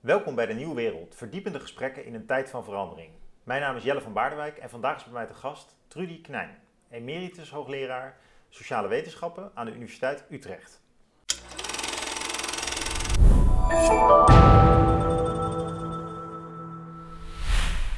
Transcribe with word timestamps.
Welkom 0.00 0.34
bij 0.34 0.46
de 0.46 0.52
Nieuwe 0.54 0.74
Wereld, 0.74 1.14
verdiepende 1.14 1.60
gesprekken 1.60 2.04
in 2.04 2.14
een 2.14 2.26
tijd 2.26 2.50
van 2.50 2.64
verandering. 2.64 3.10
Mijn 3.44 3.60
naam 3.60 3.76
is 3.76 3.82
Jelle 3.82 4.00
van 4.00 4.12
Baardewijk 4.12 4.58
en 4.58 4.70
vandaag 4.70 4.96
is 4.96 5.04
bij 5.04 5.12
mij 5.12 5.26
te 5.26 5.34
gast 5.34 5.76
Trudy 5.88 6.20
Knijn, 6.20 6.58
emeritus 6.90 7.50
hoogleraar 7.50 8.16
sociale 8.48 8.88
wetenschappen 8.88 9.50
aan 9.54 9.66
de 9.66 9.72
Universiteit 9.74 10.24
Utrecht. 10.30 10.80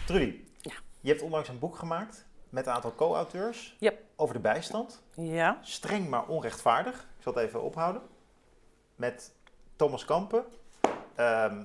Trudy, 0.06 0.40
Ja. 0.60 0.72
je 1.00 1.08
hebt 1.08 1.22
onlangs 1.22 1.48
een 1.48 1.58
boek 1.58 1.76
gemaakt 1.76 2.26
met 2.48 2.66
een 2.66 2.72
aantal 2.72 2.94
co-auteurs 2.94 3.76
Yep. 3.78 3.98
over 4.16 4.34
de 4.34 4.40
bijstand. 4.40 5.02
Ja, 5.14 5.58
Streng 5.62 6.08
maar 6.08 6.26
onrechtvaardig. 6.26 6.94
Ik 7.16 7.22
zal 7.22 7.34
het 7.34 7.42
even 7.44 7.62
ophouden. 7.62 8.02
Met 8.96 9.32
Thomas 9.76 10.04
Kampen, 10.04 10.44
ehm, 11.14 11.64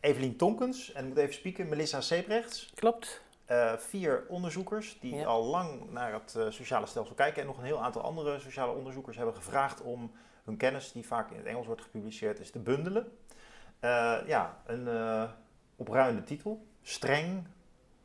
Evelien 0.00 0.36
Tonkens 0.36 0.92
en 0.92 1.02
ik 1.02 1.08
moet 1.08 1.18
even 1.18 1.34
spieken, 1.34 1.68
Melissa 1.68 2.00
Sebrechts. 2.00 2.70
klopt. 2.74 3.24
Eh, 3.44 3.72
vier 3.76 4.24
onderzoekers 4.28 4.96
die 5.00 5.14
Ja. 5.14 5.24
al 5.24 5.44
lang 5.44 5.90
naar 5.90 6.12
het 6.12 6.34
eh, 6.36 6.46
sociale 6.50 6.86
stelsel 6.86 7.14
kijken 7.14 7.40
en 7.40 7.46
nog 7.46 7.58
een 7.58 7.64
heel 7.64 7.82
aantal 7.82 8.02
andere 8.02 8.38
sociale 8.38 8.72
onderzoekers 8.72 9.16
hebben 9.16 9.34
gevraagd 9.34 9.82
om 9.82 10.12
hun 10.44 10.56
kennis, 10.56 10.92
die 10.92 11.06
vaak 11.06 11.30
in 11.30 11.36
het 11.36 11.46
Engels 11.46 11.66
wordt 11.66 11.82
gepubliceerd, 11.82 12.40
is 12.40 12.50
te 12.50 12.58
bundelen. 12.58 13.12
Eh, 13.80 14.16
ja, 14.26 14.56
een 14.66 14.88
opruimende 15.76 16.22
titel. 16.22 16.66
Streng, 16.82 17.46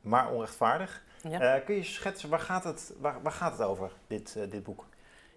maar 0.01 0.31
onrechtvaardig. 0.31 1.03
Ja. 1.29 1.59
Kun 1.59 1.75
je 1.75 1.83
schetsen, 1.83 2.29
waar 2.29 2.39
gaat 2.39 2.63
het, 2.63 2.93
waar, 2.99 3.21
waar 3.21 3.31
gaat 3.31 3.51
het 3.51 3.61
over, 3.61 3.91
dit, 4.07 4.33
dit 4.49 4.63
boek? 4.63 4.85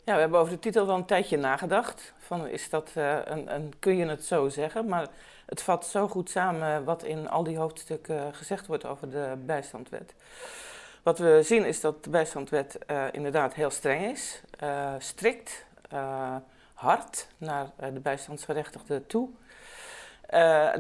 Ja, 0.05 0.15
we 0.15 0.21
hebben 0.21 0.39
over 0.41 0.53
de 0.53 0.59
titel 0.59 0.87
wel 0.87 0.97
een 0.97 1.05
tijdje 1.05 1.37
nagedacht. 1.37 2.13
Van, 2.19 2.47
is 2.47 2.71
dat 2.71 2.91
eh, 2.95 3.19
een, 3.25 3.55
een, 3.55 3.73
kun 3.79 3.97
je 3.97 4.07
het 4.07 4.25
zo 4.25 4.49
zeggen? 4.49 4.87
Maar 4.87 5.09
het 5.47 5.63
vat 5.63 5.87
zo 5.87 6.09
goed 6.09 6.30
samen 6.30 6.85
wat 6.85 7.03
in 7.03 7.29
al 7.29 7.45
die 7.45 7.59
hoofdstukken 7.59 8.35
gezegd 8.35 8.67
wordt 8.67 8.87
over 8.87 9.11
de 9.11 9.35
bijstandwet. 9.46 10.15
Wat 11.02 11.19
we 11.19 11.41
zien 11.43 11.65
is 11.65 11.80
dat 11.80 12.05
de 12.05 12.11
bijstandwet 12.11 12.79
eh, 12.87 13.05
inderdaad 13.13 13.55
heel 13.55 13.71
streng 13.71 14.13
is, 14.13 14.43
eh, 14.59 14.93
strikt, 14.99 15.65
hard 16.74 17.29
naar 17.37 17.71
de 17.93 18.01
bijstandsgerechtigden 18.01 19.07
toe. 19.07 19.29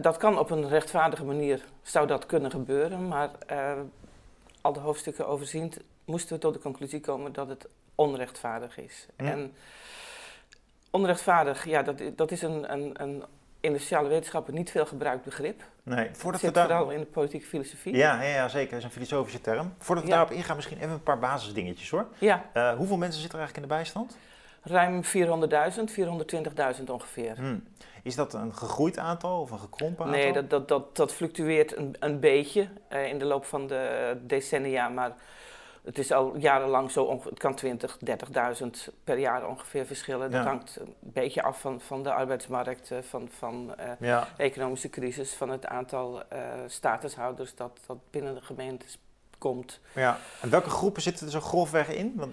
Dat 0.00 0.16
kan 0.16 0.38
op 0.38 0.50
een 0.50 0.68
rechtvaardige 0.68 1.24
manier, 1.24 1.64
zou 1.82 2.06
dat 2.06 2.26
kunnen 2.26 2.50
gebeuren, 2.50 3.08
maar 3.08 3.30
al 4.60 4.72
de 4.72 4.80
hoofdstukken 4.80 5.26
overziend 5.26 5.78
moesten 6.04 6.34
we 6.34 6.40
tot 6.40 6.54
de 6.54 6.60
conclusie 6.60 7.00
komen 7.00 7.32
dat 7.32 7.48
het 7.48 7.66
onrechtvaardig 7.94 8.78
is. 8.78 9.06
Ja. 9.16 9.24
En 9.24 9.54
onrechtvaardig, 10.90 11.64
ja, 11.64 11.82
dat, 11.82 12.02
dat 12.16 12.30
is 12.30 12.42
een, 12.42 12.72
een, 12.72 13.02
een 13.02 13.22
in 13.60 13.72
de 13.72 13.78
sociale 13.78 14.08
wetenschappen 14.08 14.54
niet 14.54 14.70
veel 14.70 14.86
gebruikt 14.86 15.24
begrip. 15.24 15.62
Nee, 15.82 16.06
Het 16.06 16.16
voordat 16.18 16.40
we 16.40 16.50
daar... 16.50 16.66
vooral 16.66 16.90
in 16.90 16.98
de 17.00 17.06
politieke 17.06 17.46
filosofie. 17.46 17.96
Ja, 17.96 18.22
ja, 18.22 18.28
ja, 18.28 18.48
zeker. 18.48 18.70
Dat 18.70 18.78
is 18.78 18.84
een 18.84 18.90
filosofische 18.90 19.40
term. 19.40 19.74
Voordat 19.78 20.04
we 20.04 20.10
Ja. 20.10 20.16
daarop 20.16 20.34
ingaan, 20.36 20.56
misschien 20.56 20.78
even 20.78 20.90
een 20.90 21.02
paar 21.02 21.18
basisdingetjes 21.18 21.90
hoor. 21.90 22.06
Ja, 22.18 22.44
Eh, 22.52 22.72
hoeveel 22.76 22.96
mensen 22.96 23.20
zitten 23.20 23.38
er 23.38 23.44
eigenlijk 23.44 23.56
in 23.56 23.62
de 23.62 23.82
bijstand? 23.82 24.16
ruim 24.66 25.04
400.000, 25.04 25.90
420.000 26.78 26.90
ongeveer. 26.90 27.36
Hmm. 27.36 27.64
Is 28.02 28.14
dat 28.14 28.34
een 28.34 28.54
gegroeid 28.54 28.98
aantal 28.98 29.40
of 29.40 29.50
een 29.50 29.58
gekrompen 29.58 30.04
aantal? 30.04 30.20
Nee, 30.20 30.32
dat, 30.32 30.50
dat, 30.50 30.68
dat, 30.68 30.96
dat 30.96 31.12
fluctueert 31.12 31.76
een, 31.76 31.96
een 32.00 32.20
beetje 32.20 32.68
eh, 32.88 33.06
in 33.08 33.18
de 33.18 33.24
loop 33.24 33.44
van 33.44 33.66
de 33.66 34.16
decennia, 34.22 34.88
maar 34.88 35.12
het 35.84 35.98
is 35.98 36.12
al 36.12 36.36
jarenlang 36.36 36.90
zo, 36.90 37.20
het 37.24 37.38
kan 37.38 37.54
20, 37.54 37.98
30.000 37.98 38.66
per 39.04 39.18
jaar 39.18 39.48
ongeveer 39.48 39.86
verschillen. 39.86 40.30
Dat 40.30 40.42
Ja. 40.44 40.48
hangt 40.48 40.76
een 40.80 40.94
beetje 41.00 41.42
af 41.42 41.60
van, 41.60 41.80
van 41.80 42.02
de 42.02 42.12
arbeidsmarkt, 42.12 42.90
eh, 42.90 42.98
van, 43.02 43.28
van 43.30 43.74
eh, 43.76 43.90
Ja, 43.98 44.28
de 44.36 44.42
economische 44.42 44.90
crisis, 44.90 45.34
van 45.34 45.48
het 45.50 45.66
aantal 45.66 46.22
eh, 46.28 46.38
statushouders 46.66 47.54
dat, 47.54 47.78
dat 47.86 47.98
binnen 48.10 48.34
de 48.34 48.40
gemeentes 48.42 48.98
komt. 49.38 49.80
ja. 49.94 50.18
En 50.40 50.50
welke 50.50 50.70
groepen 50.70 51.02
zitten 51.02 51.26
er 51.26 51.32
zo 51.32 51.40
grofweg 51.40 51.88
in? 51.88 52.12
Want, 52.16 52.32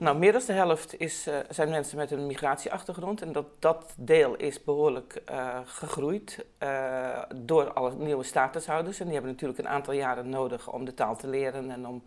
Nou, 0.00 0.18
meer 0.18 0.32
dan 0.32 0.42
de 0.46 0.52
helft 0.52 0.98
is, 1.00 1.26
eh, 1.26 1.36
zijn 1.50 1.68
mensen 1.68 1.96
met 1.96 2.10
een 2.10 2.26
migratieachtergrond. 2.26 3.22
En 3.22 3.32
dat, 3.32 3.46
dat 3.58 3.94
deel 3.96 4.34
is 4.36 4.64
behoorlijk 4.64 5.22
eh, 5.24 5.58
gegroeid 5.64 6.44
eh, 6.58 7.22
door 7.36 7.72
alle 7.72 7.94
nieuwe 7.94 8.24
statushouders. 8.24 8.98
En 8.98 9.04
die 9.04 9.14
hebben 9.14 9.32
natuurlijk 9.32 9.58
een 9.58 9.68
aantal 9.68 9.94
jaren 9.94 10.28
nodig 10.28 10.72
om 10.72 10.84
de 10.84 10.94
taal 10.94 11.16
te 11.16 11.26
leren 11.28 11.70
en 11.70 11.86
om 11.86 12.02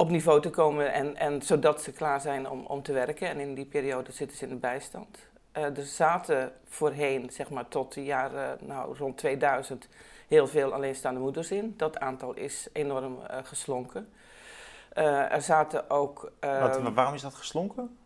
op 0.00 0.10
niveau 0.10 0.40
te 0.40 0.50
komen. 0.50 0.92
En, 0.92 1.16
en 1.16 1.42
zodat 1.42 1.82
ze 1.82 1.92
klaar 1.92 2.20
zijn 2.20 2.50
om, 2.50 2.64
om 2.66 2.82
te 2.82 2.92
werken. 2.92 3.28
En 3.28 3.40
in 3.40 3.54
die 3.54 3.64
periode 3.64 4.12
zitten 4.12 4.36
ze 4.36 4.44
in 4.44 4.50
de 4.50 4.56
bijstand. 4.56 5.18
Eh, 5.52 5.76
er 5.76 5.84
zaten 5.84 6.52
voorheen, 6.64 7.30
zeg 7.30 7.50
maar 7.50 7.68
tot 7.68 7.94
de 7.94 8.04
jaren 8.04 8.58
nou, 8.60 8.96
rond 8.96 9.16
2000, 9.16 9.88
heel 10.28 10.46
veel 10.46 10.72
alleenstaande 10.72 11.20
moeders 11.20 11.50
in. 11.50 11.74
Dat 11.76 11.98
aantal 11.98 12.34
is 12.34 12.68
enorm 12.72 13.18
eh, 13.26 13.38
geslonken. 13.42 14.12
Eh, 14.92 15.32
er 15.32 15.42
zaten 15.42 15.90
ook. 15.90 16.32
wat, 16.40 16.76
ehm, 16.76 16.94
waarom 16.94 17.14
is 17.14 17.22
dat 17.22 17.34
geslonken? 17.34 17.98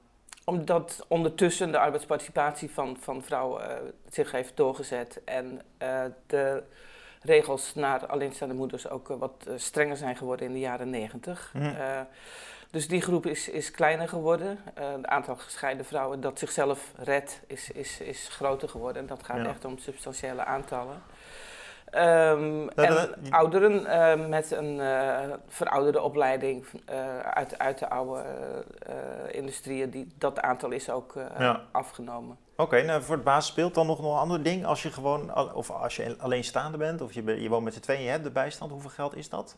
omdat 0.45 1.05
ondertussen 1.09 1.73
de 1.73 1.79
arbeidsparticipatie 1.79 2.71
van, 2.71 2.97
van 3.01 3.23
vrouwen 3.23 3.95
zich 4.09 4.33
heeft 4.33 4.57
doorgezet 4.57 5.21
en 5.25 5.61
de 6.27 6.63
regels 7.23 7.75
naar 7.75 8.07
alleenstaande 8.07 8.55
moeders 8.55 8.89
ook 8.89 9.11
eh, 9.11 9.17
wat 9.17 9.45
eh, 9.49 9.55
strenger 9.57 9.97
zijn 9.97 10.17
geworden 10.17 10.47
in 10.47 10.53
de 10.53 10.59
jaren 10.59 10.91
negentig. 10.91 11.53
Eh, 11.55 12.01
dus 12.71 12.89
die 12.89 13.01
groep 13.01 13.27
is, 13.27 13.49
is 13.49 13.71
kleiner 13.71 14.09
geworden. 14.09 14.59
Het 14.75 15.07
aantal 15.07 15.37
gescheiden 15.37 15.85
vrouwen 15.85 16.21
dat 16.21 16.39
zichzelf 16.39 16.93
redt 16.97 17.41
is, 17.47 17.71
is, 17.71 18.01
is 18.01 18.29
groter 18.31 18.69
geworden. 18.69 19.03
En 19.03 19.09
dat 19.09 19.23
gaat 19.23 19.37
Ja. 19.37 19.47
echt 19.49 19.65
om 19.65 19.79
substantiële 19.79 20.45
aantallen. 20.45 21.03
Ehm, 21.93 22.67
dat- 22.75 22.85
en 22.85 22.95
dat- 22.95 23.15
die- 23.19 23.33
ouderen 23.35 23.87
eh, 23.87 24.29
met 24.29 24.51
een 24.51 24.81
eh, 24.81 25.19
verouderde 25.49 26.01
opleiding 26.03 26.65
eh, 26.87 27.19
uit, 27.19 27.59
uit 27.59 27.79
de 27.79 27.89
oude 27.91 28.23
eh, 28.79 28.95
industrieën, 29.31 29.91
die, 29.91 30.07
dat 30.19 30.41
aantal 30.41 30.71
is 30.71 30.91
ook 30.91 31.15
Ja. 31.39 31.61
afgenomen. 31.73 32.37
Oké, 32.57 32.83
nou 32.83 33.03
voor 33.03 33.15
het 33.15 33.25
basis 33.25 33.51
speelt 33.51 33.75
dan 33.75 33.87
nog 33.87 33.99
een 33.99 34.05
ander 34.05 34.43
ding. 34.43 34.65
Als 34.67 34.83
je 34.83 34.91
gewoon, 34.93 35.35
of 35.55 35.71
als 35.71 35.97
je 35.97 36.17
alleenstaande 36.19 36.79
bent, 36.79 37.01
of 37.01 37.13
je, 37.13 37.41
je 37.43 37.49
woont 37.49 37.65
met 37.65 37.75
z'n 37.75 37.81
tweeën, 37.81 38.03
je 38.03 38.09
hebt 38.11 38.25
de 38.25 38.31
bijstand, 38.31 38.71
hoeveel 38.71 38.91
geld 38.91 39.17
is 39.17 39.29
dat? 39.29 39.57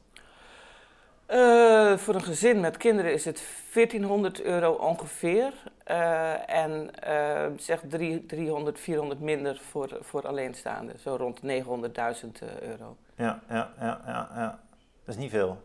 Eh, 1.27 1.97
voor 1.97 2.15
een 2.15 2.23
gezin 2.23 2.61
met 2.61 2.77
kinderen 2.77 3.13
is 3.13 3.25
het 3.25 3.43
1400 3.73 4.43
euro 4.43 4.73
ongeveer. 4.73 5.53
Eh, 5.85 6.51
en 6.51 7.01
eh, 7.03 7.47
zeg 7.57 7.81
drie- 7.89 8.27
300, 8.27 8.81
400 8.81 9.21
minder 9.21 9.61
voor, 9.71 9.99
voor 10.01 10.27
alleenstaanden. 10.27 10.99
Zo 10.99 11.17
rond 11.17 11.43
900.000 11.43 12.43
eh, 12.43 12.61
euro. 12.61 12.97
Ja, 13.17 13.41
ja, 13.49 13.73
ja, 13.81 14.01
ja, 14.07 14.29
ja. 14.35 14.61
Dat 15.05 15.15
is 15.15 15.21
niet 15.21 15.31
veel. 15.31 15.63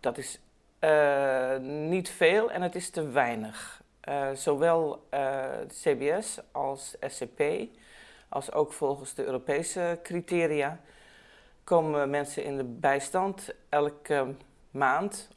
Dat 0.00 0.18
is 0.18 0.40
niet 1.60 2.10
veel 2.10 2.50
en 2.50 2.62
het 2.62 2.74
is 2.74 2.90
te 2.90 3.08
weinig. 3.08 3.82
Zowel 4.34 5.08
CBS 5.68 6.38
als 6.52 6.96
SCP, 7.00 7.42
als 8.28 8.52
ook 8.52 8.72
volgens 8.72 9.14
de 9.14 9.24
Europese 9.24 9.98
criteria, 10.02 10.80
komen 11.64 12.10
mensen 12.10 12.44
in 12.44 12.56
de 12.56 12.64
bijstand 12.64 13.54
elke 13.68 14.26
maand 14.70 15.28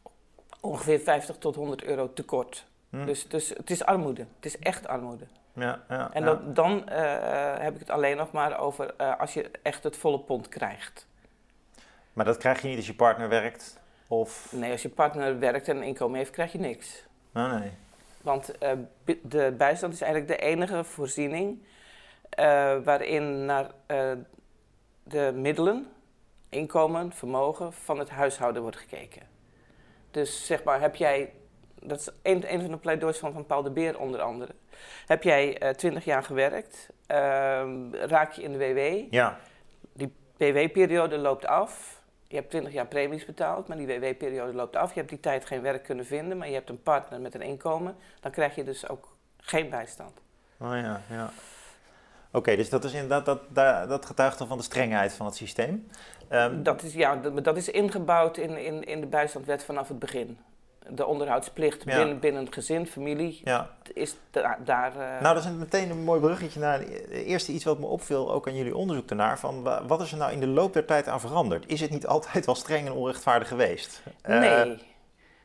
ongeveer 0.61 0.99
50 0.99 1.37
tot 1.37 1.55
100 1.55 1.83
euro 1.83 2.13
tekort. 2.13 2.65
Hm. 2.89 3.05
Dus, 3.05 3.27
dus 3.27 3.49
het 3.49 3.69
is 3.69 3.83
armoede. 3.85 4.25
Het 4.35 4.45
is 4.45 4.59
echt 4.59 4.87
armoede. 4.87 5.25
ja, 5.53 5.83
ja, 5.89 6.09
En 6.13 6.23
ja. 6.23 6.39
dan 6.53 6.89
eh, 6.89 7.57
heb 7.57 7.73
ik 7.73 7.79
het 7.79 7.89
alleen 7.89 8.17
nog 8.17 8.31
maar 8.31 8.59
over 8.59 8.93
eh, 8.97 9.19
als 9.19 9.33
je 9.33 9.51
echt 9.61 9.83
het 9.83 9.97
volle 9.97 10.19
pond 10.19 10.49
krijgt. 10.49 11.07
Maar 12.13 12.25
dat 12.25 12.37
krijg 12.37 12.61
je 12.61 12.67
niet 12.67 12.77
als 12.77 12.87
je 12.87 12.95
partner 12.95 13.29
werkt, 13.29 13.79
of... 14.07 14.51
Nee, 14.51 14.71
als 14.71 14.81
je 14.81 14.89
partner 14.89 15.39
werkt 15.39 15.67
en 15.67 15.77
een 15.77 15.83
inkomen 15.83 16.17
heeft, 16.17 16.31
krijg 16.31 16.51
je 16.51 16.59
niks. 16.59 17.03
Nou, 17.31 17.59
nee. 17.59 17.71
Want 18.21 18.57
eh, 18.57 18.71
de 19.21 19.53
bijstand 19.57 19.93
is 19.93 20.01
eigenlijk 20.01 20.31
de 20.39 20.45
enige 20.45 20.83
voorziening 20.83 21.63
waarin 22.83 23.45
naar 23.45 23.71
de 25.03 25.31
middelen, 25.35 25.87
inkomen, 26.49 27.11
vermogen 27.11 27.73
van 27.73 27.99
het 27.99 28.09
huishouden 28.09 28.61
wordt 28.61 28.77
gekeken. 28.77 29.32
Dus 30.13 30.45
zeg 30.45 30.63
maar, 30.63 30.81
heb 30.81 30.95
jij, 30.95 31.33
dat 31.79 31.99
is 31.99 32.09
een, 32.21 32.53
een 32.53 32.61
van 32.61 32.71
de 32.71 32.77
pleidoois 32.77 33.17
van 33.17 33.33
Van 33.33 33.45
Paul 33.45 33.63
de 33.63 33.71
Beer 33.71 33.99
onder 33.99 34.21
andere. 34.21 34.51
Heb 35.05 35.23
jij 35.23 35.57
eh, 35.57 35.69
twintig 35.69 36.05
jaar 36.05 36.23
gewerkt, 36.23 36.89
ehm, 37.07 37.93
raak 37.93 38.31
je 38.31 38.41
in 38.41 38.51
de 38.51 38.57
WW, 38.57 39.13
Ja, 39.13 39.39
WW-periode 40.37 41.17
loopt 41.17 41.45
af. 41.45 42.01
Je 42.27 42.35
hebt 42.35 42.49
20 42.49 42.73
jaar 42.73 42.87
premies 42.87 43.25
betaald, 43.25 43.67
maar 43.67 43.77
die 43.77 43.87
WW-periode 43.87 44.53
loopt 44.53 44.75
af. 44.75 44.93
Je 44.93 44.99
hebt 44.99 45.09
die 45.09 45.19
tijd 45.19 45.45
geen 45.45 45.61
werk 45.61 45.83
kunnen 45.83 46.05
vinden, 46.05 46.37
maar 46.37 46.47
je 46.47 46.53
hebt 46.53 46.69
een 46.69 46.81
partner 46.83 47.21
met 47.21 47.35
een 47.35 47.41
inkomen. 47.41 47.95
Dan 48.19 48.31
krijg 48.31 48.55
je 48.55 48.63
dus 48.63 48.89
ook 48.89 49.17
geen 49.37 49.69
bijstand. 49.69 50.21
oh 50.57 50.75
ja, 50.75 51.01
ja. 51.09 51.31
Oké, 52.35 52.55
dus 52.55 52.69
dat 52.69 52.83
is 52.83 52.93
inderdaad, 52.93 53.25
dat, 53.25 53.39
dat, 53.49 53.89
dat 53.89 54.05
getuigt 54.05 54.37
dan 54.37 54.47
van 54.47 54.57
de 54.57 54.63
strengheid 54.63 55.13
van 55.13 55.25
het 55.25 55.35
systeem. 55.35 55.87
Ehm, 56.27 56.63
Dat 56.63 56.83
is, 56.83 56.93
ja, 56.93 57.15
dat, 57.15 57.43
dat 57.43 57.57
is 57.57 57.69
ingebouwd 57.69 58.37
in, 58.37 58.57
in, 58.57 58.83
in 58.83 58.99
de 58.99 59.07
bijstandwet 59.07 59.63
vanaf 59.63 59.87
het 59.87 59.99
begin. 59.99 60.37
de 60.89 61.05
onderhoudsplicht 61.05 61.83
Ja. 61.83 61.97
binnen, 61.97 62.19
binnen 62.19 62.41
een 62.41 62.53
gezin, 62.53 62.87
familie, 62.87 63.41
Ja. 63.43 63.69
is 63.93 64.15
da- 64.31 64.57
daar... 64.63 64.91
eh, 64.91 65.21
Nou, 65.21 65.35
dat 65.35 65.43
is 65.43 65.49
meteen 65.51 65.89
een 65.89 66.03
mooi 66.03 66.19
bruggetje 66.19 66.59
naar 66.59 66.79
het 66.79 67.09
eerste 67.09 67.51
iets 67.51 67.63
wat 67.63 67.79
me 67.79 67.85
opviel, 67.85 68.31
ook 68.31 68.47
aan 68.47 68.55
jullie 68.55 68.75
onderzoek 68.75 69.07
daarnaar. 69.07 69.39
Van 69.39 69.63
wa- 69.63 69.85
wat 69.85 70.01
is 70.01 70.11
er 70.11 70.17
nou 70.17 70.31
in 70.31 70.39
de 70.39 70.47
loop 70.47 70.73
der 70.73 70.85
tijd 70.85 71.07
aan 71.07 71.19
veranderd? 71.19 71.67
Is 71.67 71.81
het 71.81 71.89
niet 71.89 72.07
altijd 72.07 72.45
wel 72.45 72.55
streng 72.55 72.85
en 72.87 72.91
onrechtvaardig 72.93 73.47
geweest? 73.47 74.01
Eh, 74.21 74.39
Nee, 74.39 74.77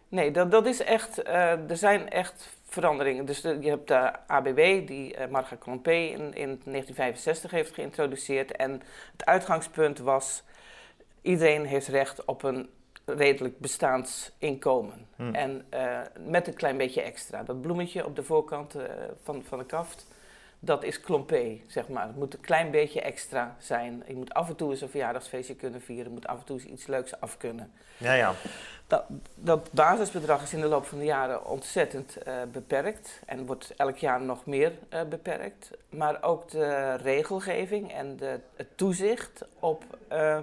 nee 0.09 0.31
dat, 0.31 0.51
dat 0.51 0.67
is 0.67 0.83
echt, 0.83 1.23
eh, 1.23 1.71
er 1.71 1.77
zijn 1.77 2.09
echt 2.11 2.49
veranderingen. 2.69 3.25
Dus 3.25 3.41
de- 3.41 3.59
je 3.61 3.69
hebt 3.69 3.89
de 3.89 4.13
ABW, 4.27 4.87
die 4.87 5.15
eh 5.15 5.29
Marga 5.29 5.57
Klompé 5.57 5.93
in, 5.93 6.35
in 6.35 6.61
1965 6.65 7.51
heeft 7.51 7.75
geïntroduceerd. 7.75 8.53
En 8.57 8.83
het 9.13 9.25
uitgangspunt 9.25 9.99
was, 9.99 10.43
iedereen 11.23 11.65
heeft 11.65 11.89
recht 11.89 12.25
op 12.25 12.43
een 12.43 12.69
redelijk 13.05 13.59
bestaansinkomen. 13.59 15.07
Hm. 15.17 15.35
En 15.35 15.67
eh, 15.69 16.01
met 16.27 16.47
een 16.47 16.55
klein 16.55 16.77
beetje 16.77 17.03
extra. 17.03 17.43
Dat 17.43 17.61
bloemetje 17.61 18.05
op 18.05 18.17
de 18.17 18.23
voorkant 18.23 18.75
eh, 18.75 18.83
van, 19.23 19.43
van 19.45 19.59
de 19.59 19.67
kaft, 19.67 20.07
dat 20.61 20.85
is 20.85 21.01
klompé, 21.01 21.61
zeg 21.67 21.89
maar. 21.89 22.07
Het 22.07 22.17
moet 22.17 22.35
een 22.35 22.41
klein 22.41 22.71
beetje 22.71 23.01
extra 23.01 23.57
zijn. 23.59 24.05
Je 24.07 24.15
moet 24.15 24.35
af 24.35 24.49
en 24.49 24.57
toe 24.57 24.71
eens 24.71 24.81
een 24.81 24.89
verjaardagsfeestje 24.89 25.55
kunnen 25.55 25.81
vieren. 25.81 26.05
Je 26.05 26.11
moet 26.11 26.27
af 26.27 26.39
en 26.39 26.45
toe 26.45 26.57
eens 26.57 26.69
iets 26.69 26.87
leuks 26.87 27.21
af 27.21 27.37
kunnen. 27.37 27.73
Ja, 27.97 28.13
ja. 28.13 28.35
Dat, 28.87 29.05
dat 29.35 29.73
basisbedrag 29.73 30.43
is 30.43 30.53
in 30.53 30.61
de 30.61 30.67
loop 30.67 30.87
van 30.87 30.99
de 30.99 31.05
jaren 31.05 31.47
ontzettend 31.47 32.17
eh, 32.17 32.35
beperkt 32.53 33.21
en 33.27 33.47
wordt 33.47 33.75
elk 33.77 33.97
jaar 33.97 34.21
nog 34.21 34.47
meer 34.47 34.73
eh, 34.89 35.03
beperkt. 35.03 35.71
Maar 35.89 36.23
ook 36.23 36.51
de 36.51 36.95
regelgeving 36.95 37.93
en 37.93 38.17
de, 38.17 38.41
het 38.57 38.77
toezicht 38.77 39.45
op 39.59 39.85
eh, 40.09 40.39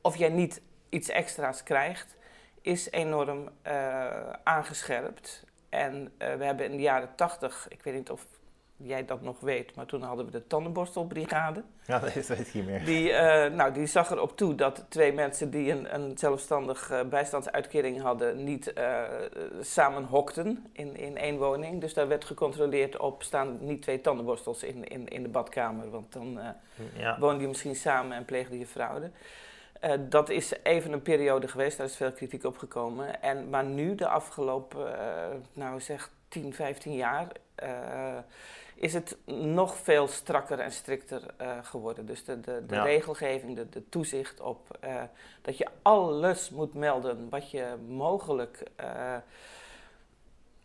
of 0.00 0.16
jij 0.16 0.28
niet 0.28 0.60
iets 0.88 1.08
extra's 1.08 1.62
krijgt, 1.62 2.16
is 2.60 2.90
enorm 2.90 3.50
aangescherpt. 4.44 5.44
En 5.68 6.12
we 6.18 6.44
hebben 6.44 6.66
in 6.66 6.76
de 6.76 6.82
jaren 6.82 7.14
tachtig, 7.16 7.66
ik 7.68 7.82
weet 7.82 7.94
niet 7.94 8.10
of 8.10 8.26
jij 8.76 9.04
dat 9.04 9.22
nog 9.22 9.40
weet, 9.40 9.74
maar 9.74 9.86
toen 9.86 10.02
hadden 10.02 10.24
we 10.24 10.30
de 10.30 10.46
tandenborstelbrigade. 10.46 11.62
ja, 11.86 11.98
dat 11.98 12.12
weet 12.26 12.38
ik 12.40 12.54
niet 12.54 12.66
meer. 12.66 12.84
Die, 12.84 13.12
eh, 13.12 13.52
nou, 13.52 13.72
die 13.72 13.86
zag 13.86 14.10
erop 14.10 14.36
toe 14.36 14.54
dat 14.54 14.84
twee 14.88 15.12
mensen 15.12 15.50
die 15.50 15.70
een, 15.70 15.94
een 15.94 16.18
zelfstandig 16.18 16.90
eh, 16.90 17.00
bijstandsuitkering 17.02 18.00
hadden, 18.00 18.44
niet 18.44 18.72
eh, 18.72 19.02
samen 19.60 20.04
hokten 20.04 20.66
in, 20.72 20.96
in 20.96 21.16
één 21.16 21.38
woning. 21.38 21.80
Dus 21.80 21.94
daar 21.94 22.08
werd 22.08 22.24
gecontroleerd 22.24 22.96
op, 22.98 23.22
staan 23.22 23.58
niet 23.60 23.82
twee 23.82 24.00
tandenborstels 24.00 24.62
in, 24.62 24.84
in, 24.88 25.08
in 25.08 25.22
de 25.22 25.28
badkamer, 25.28 25.90
want 25.90 26.12
dan 26.12 26.38
Ja. 26.96 27.18
woonde 27.18 27.40
je 27.40 27.48
misschien 27.48 27.76
samen 27.76 28.16
en 28.16 28.24
pleegde 28.24 28.58
je 28.58 28.66
fraude. 28.66 29.10
Dat 30.08 30.28
is 30.28 30.52
even 30.62 30.92
een 30.92 31.02
periode 31.02 31.48
geweest, 31.48 31.76
daar 31.76 31.86
is 31.86 31.96
veel 31.96 32.12
kritiek 32.12 32.44
op 32.44 32.58
gekomen. 32.58 33.22
En, 33.22 33.50
maar 33.50 33.64
nu, 33.64 33.94
de 33.94 34.08
afgelopen, 34.08 34.94
nou 35.52 35.80
zeg 35.80 36.10
10, 36.28 36.54
15 36.54 36.94
jaar, 36.94 37.26
is 38.74 38.92
het 38.94 39.16
nog 39.26 39.76
veel 39.76 40.06
strakker 40.08 40.58
en 40.58 40.72
strikter 40.72 41.22
eh, 41.36 41.58
geworden. 41.62 42.06
Dus 42.06 42.24
de, 42.24 42.40
de, 42.40 42.62
de 42.66 42.74
Ja. 42.74 42.82
regelgeving, 42.82 43.56
de, 43.56 43.68
de 43.68 43.88
toezicht 43.88 44.40
op 44.40 44.76
eh, 44.80 45.02
dat 45.42 45.58
je 45.58 45.66
alles 45.82 46.50
moet 46.50 46.74
melden 46.74 47.28
wat 47.30 47.50
je 47.50 47.74
mogelijk 47.88 48.62
eh, 48.76 49.16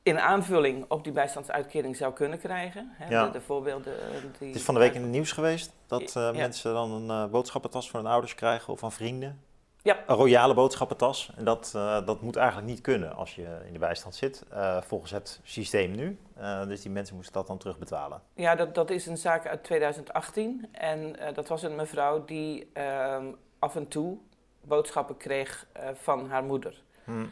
in 0.04 0.20
aanvulling 0.20 0.86
op 0.88 1.04
die 1.04 1.14
bijstandsuitkering 1.14 1.96
zou 1.96 2.14
kunnen 2.14 2.40
krijgen. 2.40 2.92
Hè, 2.94 3.10
Ja. 3.10 3.26
de, 3.26 3.32
de 3.32 3.42
voorbeelden 3.42 3.94
die... 4.40 4.48
Het 4.48 4.56
is 4.58 4.64
van 4.64 4.74
de 4.74 4.80
week 4.80 4.94
in 4.94 5.02
het 5.02 5.12
nieuws 5.12 5.32
geweest 5.32 5.74
dat 5.88 6.14
Ja. 6.14 6.32
mensen 6.32 6.74
dan 6.74 7.10
een 7.10 7.30
boodschappentas 7.30 7.90
van 7.90 8.00
hun 8.04 8.12
ouders 8.12 8.36
krijgen 8.36 8.74
of 8.74 8.80
van 8.80 8.92
vrienden. 8.92 9.44
Ja. 9.90 10.04
Een 10.08 10.16
royale 10.16 10.54
boodschappentas. 10.54 11.32
En 11.38 11.46
dat, 11.46 11.72
eh, 11.76 12.06
dat 12.06 12.22
moet 12.22 12.36
eigenlijk 12.36 12.68
niet 12.68 12.82
kunnen 12.82 13.16
als 13.16 13.36
je 13.36 13.60
in 13.66 13.74
de 13.74 13.80
bijstand 13.80 14.16
zit, 14.16 14.44
eh, 14.50 14.82
volgens 14.82 15.12
het 15.12 15.40
systeem 15.44 15.92
nu. 15.92 16.20
Eh, 16.36 16.68
dus 16.68 16.82
die 16.82 16.92
mensen 16.92 17.16
moesten 17.16 17.34
dat 17.34 17.48
dan 17.48 17.58
terugbetalen. 17.58 18.22
Ja, 18.34 18.56
dat, 18.56 18.76
dat 18.76 18.90
is 18.90 19.06
een 19.06 19.18
zaak 19.18 19.48
uit 19.48 19.64
2018. 19.64 20.68
En 20.72 21.16
dat 21.34 21.48
was 21.48 21.64
een 21.64 21.76
mevrouw 21.76 22.26
die 22.26 22.70
ehm, 22.74 23.26
af 23.60 23.76
en 23.76 23.88
toe 23.88 24.18
boodschappen 24.62 25.18
kreeg 25.18 25.68
van 25.94 26.30
haar 26.30 26.44
moeder. 26.44 26.82
Hm. 27.04 27.26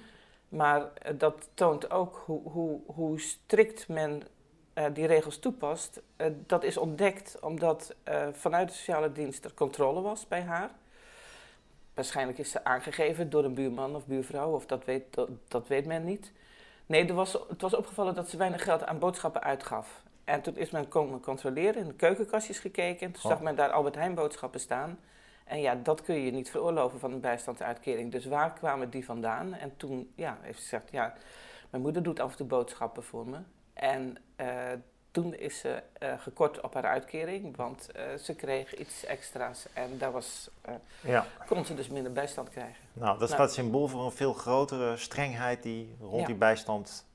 Maar 0.50 0.92
dat 1.18 1.50
toont 1.53 1.92
ook 1.92 2.24
hoe, 2.25 2.50
hoe, 2.50 2.80
hoe 2.86 3.19
strikt 3.19 3.88
men 3.88 4.24
die 4.94 5.06
regels 5.06 5.39
toepast. 5.39 6.01
Dat 6.45 6.63
is 6.63 6.77
ontdekt 6.77 7.38
omdat 7.42 7.95
vanuit 8.31 8.68
de 8.68 8.74
sociale 8.74 9.12
dienst 9.12 9.45
er 9.45 9.53
controle 9.53 10.01
was 10.01 10.27
bij 10.27 10.42
haar. 10.42 10.69
Waarschijnlijk 11.98 12.38
is 12.38 12.52
ze 12.52 12.64
aangegeven 12.64 13.30
door 13.30 13.44
een 13.44 13.54
buurman 13.54 13.96
of 13.96 14.06
buurvrouw, 14.06 14.52
of 14.54 14.66
dat 14.66 14.86
weet, 14.86 15.04
dat, 15.10 15.30
dat 15.48 15.68
weet 15.68 15.86
men 15.86 16.06
niet. 16.06 16.32
Nee, 16.86 17.08
er 17.08 17.14
was, 17.14 17.34
het 17.50 17.62
was 17.62 17.74
opgevallen 17.76 18.16
dat 18.16 18.30
ze 18.30 18.38
weinig 18.38 18.64
geld 18.64 18.86
aan 18.86 19.00
boodschappen 19.00 19.44
uitgaf. 19.44 20.04
En 20.24 20.42
toen 20.42 20.58
is 20.58 20.70
men 20.70 20.88
komen 20.88 21.20
controleren, 21.22 21.82
in 21.82 21.88
de 21.88 21.94
keukenkastjes 21.94 22.60
gekeken. 22.60 23.08
En 23.08 23.12
toen 23.12 23.24
Oh. 23.24 23.30
zag 23.30 23.42
men 23.42 23.56
daar 23.56 23.70
Albert 23.72 23.96
Heijn 23.96 24.14
boodschappen 24.16 24.60
staan. 24.60 25.00
En 25.46 25.62
ja, 25.62 25.76
dat 25.76 26.02
kun 26.02 26.16
je 26.16 26.32
niet 26.32 26.50
veroorloven 26.50 27.00
van 27.00 27.12
een 27.12 27.20
bijstandsuitkering. 27.20 28.12
Dus 28.12 28.26
waar 28.26 28.54
kwamen 28.54 28.90
die 28.90 29.06
vandaan? 29.06 29.54
En 29.54 29.78
toen 29.78 30.12
ja, 30.16 30.38
heeft 30.42 30.58
ze 30.58 30.64
gezegd, 30.64 30.92
ja, 30.92 31.14
mijn 31.70 31.84
moeder 31.84 32.04
doet 32.04 32.20
af 32.20 32.32
en 32.32 32.38
toe 32.38 32.48
boodschappen 32.48 33.04
voor 33.04 33.28
me. 33.28 33.38
En 33.74 34.18
eh, 34.36 34.48
toen 35.22 35.36
is 35.36 35.60
ze 35.60 35.81
eh, 35.94 36.14
gekort 36.19 36.62
op 36.62 36.74
haar 36.74 36.86
uitkering, 36.86 37.56
want 37.56 37.92
eh, 37.92 38.04
ze 38.24 38.36
kreeg 38.36 38.75
iets 38.75 39.06
extra's. 39.06 39.66
En 39.74 39.98
daar 39.98 40.12
was, 40.12 40.50
eh, 40.62 40.74
Ja. 41.02 41.25
kon 41.48 41.66
ze 41.66 41.75
dus 41.75 41.88
minder 41.88 42.12
bijstand 42.12 42.50
krijgen. 42.50 42.84
Nou, 42.94 43.10
dat 43.19 43.30
Nou. 43.30 43.31
staat 43.31 43.54
symbool 43.54 43.88
voor 43.88 44.06
een 44.06 44.12
veel 44.12 44.34
grotere 44.34 44.98
strengheid 44.98 45.64
die 45.64 45.96
rond 46.00 46.19
Ja. 46.19 46.25
die 46.25 46.36
bijstand 46.36 47.06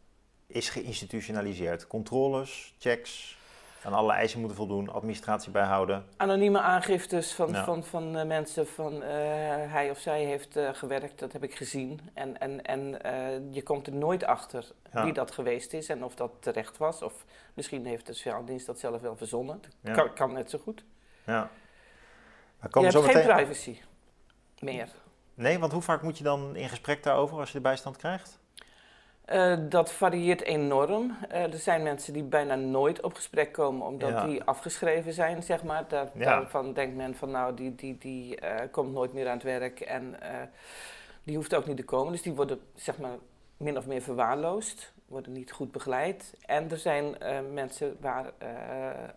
is 0.47 0.69
geïnstitutionaliseerd. 0.69 1.87
Controles, 1.87 2.75
checks, 2.79 3.39
aan 3.85 3.93
alle 3.93 4.13
eisen 4.13 4.39
moeten 4.39 4.57
voldoen, 4.57 4.89
administratie 4.93 5.51
bijhouden. 5.53 6.05
Anonieme 6.17 6.61
aangiftes 6.61 7.33
van, 7.33 7.53
Ja. 7.53 7.65
van, 7.65 7.85
van 7.85 8.17
eh, 8.17 8.27
mensen 8.27 8.67
van 8.67 9.03
eh, 9.03 9.09
hij 9.73 9.91
of 9.91 9.99
zij 9.99 10.25
heeft 10.25 10.57
eh, 10.57 10.69
gewerkt, 10.73 11.19
dat 11.19 11.33
heb 11.33 11.43
ik 11.43 11.55
gezien. 11.55 12.01
En, 12.15 12.39
en, 12.39 12.63
en 12.65 12.99
je 13.51 13.63
komt 13.63 13.87
er 13.87 13.93
nooit 13.93 14.25
achter 14.25 14.67
Ja. 14.93 15.05
wie 15.05 15.13
dat 15.13 15.31
geweest 15.31 15.73
is 15.73 15.89
en 15.89 16.05
of 16.05 16.15
dat 16.15 16.31
terecht 16.39 16.77
was. 16.79 17.03
Of 17.03 17.25
misschien 17.55 17.87
heeft 17.87 18.07
de 18.07 18.13
sociale 18.13 18.45
dienst 18.45 18.67
dat 18.67 18.79
zelf 18.79 19.01
wel 19.01 19.17
verzonnen. 19.17 19.61
Dat 19.81 19.97
kan, 19.97 20.15
kan 20.15 20.33
net 20.33 20.51
zo 20.51 20.59
goed. 20.59 20.85
Ja. 21.27 21.49
We 22.61 22.69
Je 22.71 22.81
hebt 22.81 22.93
zo 22.93 23.01
geen 23.03 23.17
meteen... 23.17 23.35
privacy 23.35 23.79
meer. 24.59 24.89
Nee, 25.35 25.59
want 25.59 25.73
hoe 25.73 25.83
vaak 25.83 26.03
moet 26.03 26.19
je 26.19 26.25
dan 26.25 26.57
in 26.57 26.69
gesprek 26.69 27.03
daarover 27.03 27.39
als 27.39 27.49
je 27.49 27.55
de 27.57 27.61
bijstand 27.61 27.97
krijgt? 27.97 28.41
Eh, 29.25 29.57
dat 29.69 29.93
varieert 29.93 30.43
enorm. 30.43 31.17
Eh, 31.29 31.43
er 31.53 31.59
zijn 31.59 31.83
mensen 31.83 32.13
die 32.13 32.23
bijna 32.23 32.55
nooit 32.55 33.03
op 33.03 33.15
gesprek 33.15 33.53
komen 33.53 33.87
omdat 33.87 34.09
Ja. 34.11 34.27
die 34.27 34.43
afgeschreven 34.45 35.13
zijn, 35.13 35.43
zeg 35.43 35.63
maar. 35.65 35.85
Daar, 35.89 36.11
Ja. 36.15 36.25
Daarvan 36.25 36.73
denkt 36.73 36.97
men 36.97 37.15
van 37.15 37.31
nou, 37.31 37.55
die, 37.55 37.75
die, 37.75 37.99
die 37.99 38.37
eh, 38.37 38.69
komt 38.71 38.93
nooit 38.93 39.13
meer 39.13 39.27
aan 39.29 39.35
het 39.35 39.43
werk 39.43 39.81
en 39.81 40.17
die 41.25 41.37
hoeft 41.37 41.55
ook 41.55 41.67
niet 41.67 41.77
te 41.77 41.85
komen. 41.85 42.13
Dus 42.13 42.23
die 42.23 42.33
worden 42.35 42.61
zeg 42.75 42.99
maar 42.99 43.17
min 43.57 43.77
of 43.77 43.87
meer 43.87 44.03
verwaarloosd, 44.03 44.93
worden 45.07 45.33
niet 45.33 45.53
goed 45.53 45.73
begeleid. 45.73 46.35
En 46.47 46.71
er 46.71 46.79
zijn 46.79 47.17
mensen 47.53 47.97
waar 48.01 48.33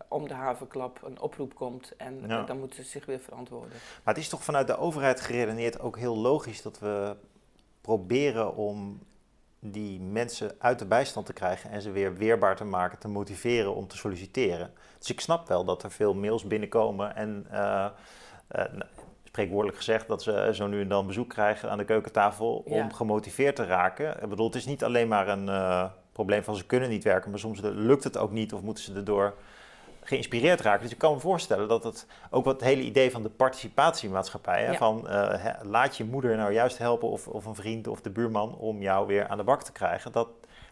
om 0.08 0.28
de 0.28 0.34
havenklap 0.34 1.00
een 1.04 1.22
oproep 1.22 1.56
komt 1.56 1.96
en 1.98 2.24
Ja. 2.28 2.44
dan 2.44 2.60
moeten 2.60 2.84
ze 2.84 2.90
zich 2.90 3.06
weer 3.06 3.20
verantwoorden. 3.20 3.78
Maar 4.04 4.14
het 4.14 4.24
is 4.24 4.30
toch 4.30 4.44
vanuit 4.44 4.68
de 4.68 4.78
overheid 4.78 5.22
geredeneerd 5.22 5.80
ook 5.80 5.98
heel 5.98 6.18
logisch 6.18 6.62
dat 6.62 6.80
we 6.80 7.16
proberen 7.82 8.56
om 8.56 9.00
die 9.72 10.00
mensen 10.00 10.52
uit 10.58 10.80
de 10.80 10.86
bijstand 10.86 11.26
te 11.26 11.34
krijgen 11.34 11.70
en 11.70 11.82
ze 11.82 11.92
weer 11.92 12.16
weerbaar 12.16 12.56
te 12.56 12.64
maken, 12.64 13.00
te 13.00 13.08
motiveren 13.08 13.76
om 13.76 13.88
te 13.88 13.98
solliciteren. 13.98 14.72
Dus 14.98 15.10
ik 15.12 15.20
snap 15.20 15.48
wel 15.48 15.66
dat 15.66 15.84
er 15.84 15.92
veel 15.92 16.14
mails 16.14 16.44
binnenkomen 16.48 17.16
en 17.16 17.46
eh, 17.52 17.86
eh, 17.86 17.92
nou, 18.72 18.84
spreekwoordelijk 19.24 19.78
gezegd 19.78 20.08
dat 20.08 20.24
ze 20.24 20.50
zo 20.54 20.68
nu 20.68 20.82
en 20.82 20.88
dan 20.88 21.08
bezoek 21.08 21.30
krijgen 21.30 21.70
aan 21.70 21.78
de 21.78 21.86
keukentafel 21.86 22.64
Ja. 22.68 22.76
om 22.76 22.94
gemotiveerd 22.94 23.56
te 23.56 23.66
raken. 23.66 24.24
Ik 24.24 24.30
bedoel, 24.30 24.46
het 24.46 24.56
is 24.56 24.66
niet 24.66 24.84
alleen 24.84 25.08
maar 25.08 25.28
een 25.28 25.50
eh, 25.50 25.86
probleem 26.12 26.44
van 26.44 26.56
ze 26.56 26.66
kunnen 26.66 26.90
niet 26.90 27.04
werken, 27.04 27.30
maar 27.30 27.40
soms 27.40 27.60
lukt 27.62 28.04
het 28.04 28.18
ook 28.18 28.32
niet 28.32 28.54
of 28.54 28.62
moeten 28.62 28.84
ze 28.84 28.94
erdoor 28.94 29.34
geïnspireerd 30.08 30.62
raken. 30.62 30.82
Dus 30.82 30.92
ik 30.92 30.98
kan 30.98 31.14
me 31.14 31.20
voorstellen 31.20 31.68
dat 31.68 31.84
het 31.84 32.06
ook 32.30 32.46
wat 32.46 32.54
het 32.54 32.64
hele 32.70 32.82
idee 32.82 33.12
van 33.12 33.24
de 33.24 33.30
participatiemaatschappij, 33.30 34.64
hè, 34.64 34.72
Ja. 34.72 34.78
van 34.78 35.08
eh, 35.08 35.54
laat 35.62 35.98
je 35.98 36.04
moeder 36.04 36.36
nou 36.38 36.54
juist 36.54 36.78
helpen 36.78 37.08
of, 37.10 37.28
of 37.28 37.46
een 37.46 37.56
vriend 37.56 37.88
of 37.88 38.02
de 38.02 38.10
buurman 38.10 38.56
om 38.58 38.82
jou 38.82 39.08
weer 39.08 39.28
aan 39.28 39.38
de 39.38 39.44
bak 39.44 39.64
te 39.64 39.72
krijgen. 39.72 40.12
Dat, 40.12 40.28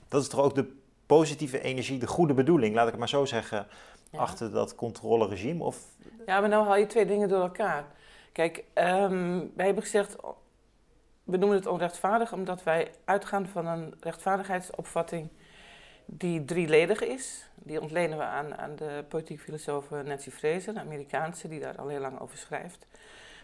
dat 0.08 0.22
is 0.22 0.28
toch 0.28 0.40
ook 0.42 0.56
de 0.56 0.76
positieve 1.06 1.62
energie, 1.62 2.00
de 2.00 2.08
goede 2.08 2.34
bedoeling, 2.34 2.76
laat 2.76 2.84
ik 2.86 2.90
het 2.92 3.00
maar 3.00 3.10
zo 3.10 3.26
zeggen, 3.26 3.68
Ja. 4.10 4.20
achter 4.20 4.52
dat 4.52 4.76
controleregime? 4.76 5.64
Of, 5.64 5.78
Ja, 6.26 6.40
maar 6.40 6.50
nou 6.50 6.66
haal 6.66 6.76
je 6.78 6.86
twee 6.86 7.06
dingen 7.06 7.30
door 7.30 7.42
elkaar. 7.42 7.86
Kijk, 8.32 8.64
ehm, 8.74 9.40
wij 9.56 9.66
hebben 9.66 9.84
gezegd, 9.84 10.16
we 11.24 11.38
noemen 11.38 11.58
het 11.58 11.68
onrechtvaardig 11.68 12.34
omdat 12.34 12.64
wij 12.64 12.92
uitgaan 13.06 13.48
van 13.48 13.66
een 13.68 13.94
rechtvaardigheidsopvatting 14.00 15.30
die 16.06 16.46
drieledig 16.46 17.02
is. 17.02 17.50
Die 17.56 17.82
ontlenen 17.82 18.18
we 18.18 18.24
aan, 18.24 18.58
aan 18.58 18.76
de 18.76 19.06
politiek 19.08 19.40
filosoof 19.40 19.90
Nancy 19.90 20.30
Fraser, 20.32 20.76
een 20.76 20.80
Amerikaanse, 20.80 21.48
die 21.48 21.60
daar 21.60 21.78
al 21.78 21.88
heel 21.88 22.00
lang 22.00 22.20
over 22.20 22.38
schrijft. 22.38 22.88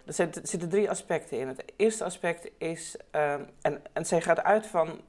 Er 0.06 0.14
zitten, 0.14 0.42
er 0.42 0.48
zitten 0.48 0.70
drie 0.70 0.90
aspecten 0.90 1.40
in. 1.40 1.48
Het 1.48 1.64
eerste 1.76 2.04
aspect 2.04 2.50
is, 2.58 2.96
ehm, 3.12 3.44
en, 3.62 3.82
en 3.94 4.06
zij 4.06 4.22
gaat 4.22 4.44
uit 4.44 4.68
van 4.68 5.02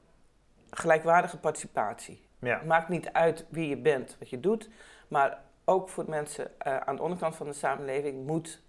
gelijkwaardige 0.69 1.37
participatie. 1.37 2.25
Ja. 2.39 2.57
Het 2.57 2.65
maakt 2.65 2.89
niet 2.89 3.09
uit 3.11 3.45
wie 3.49 3.69
je 3.69 3.77
bent, 3.77 4.15
wat 4.19 4.29
je 4.29 4.39
doet, 4.39 4.69
maar 5.07 5.41
ook 5.65 5.89
voor 5.89 6.05
mensen 6.07 6.59
eh, 6.59 6.77
aan 6.77 6.95
de 6.95 7.01
onderkant 7.01 7.35
van 7.35 7.45
de 7.45 7.53
samenleving 7.53 8.27
moet 8.27 8.61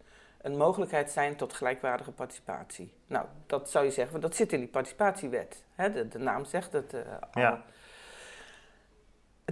een 0.42 0.56
mogelijkheid 0.56 1.10
zijn 1.10 1.36
tot 1.36 1.52
gelijkwaardige 1.52 2.12
participatie. 2.12 2.92
Nou, 3.06 3.26
dat 3.46 3.70
zou 3.70 3.84
je 3.84 3.90
zeggen, 3.90 4.12
want 4.12 4.24
dat 4.24 4.36
zit 4.36 4.52
in 4.52 4.58
die 4.58 4.68
participatiewet. 4.68 5.64
Hè? 5.74 5.92
De, 5.92 6.08
de 6.08 6.18
naam 6.18 6.44
zegt 6.44 6.72
het 6.72 6.94
eh, 6.94 7.00
al. 7.30 7.42
Ja. 7.42 7.62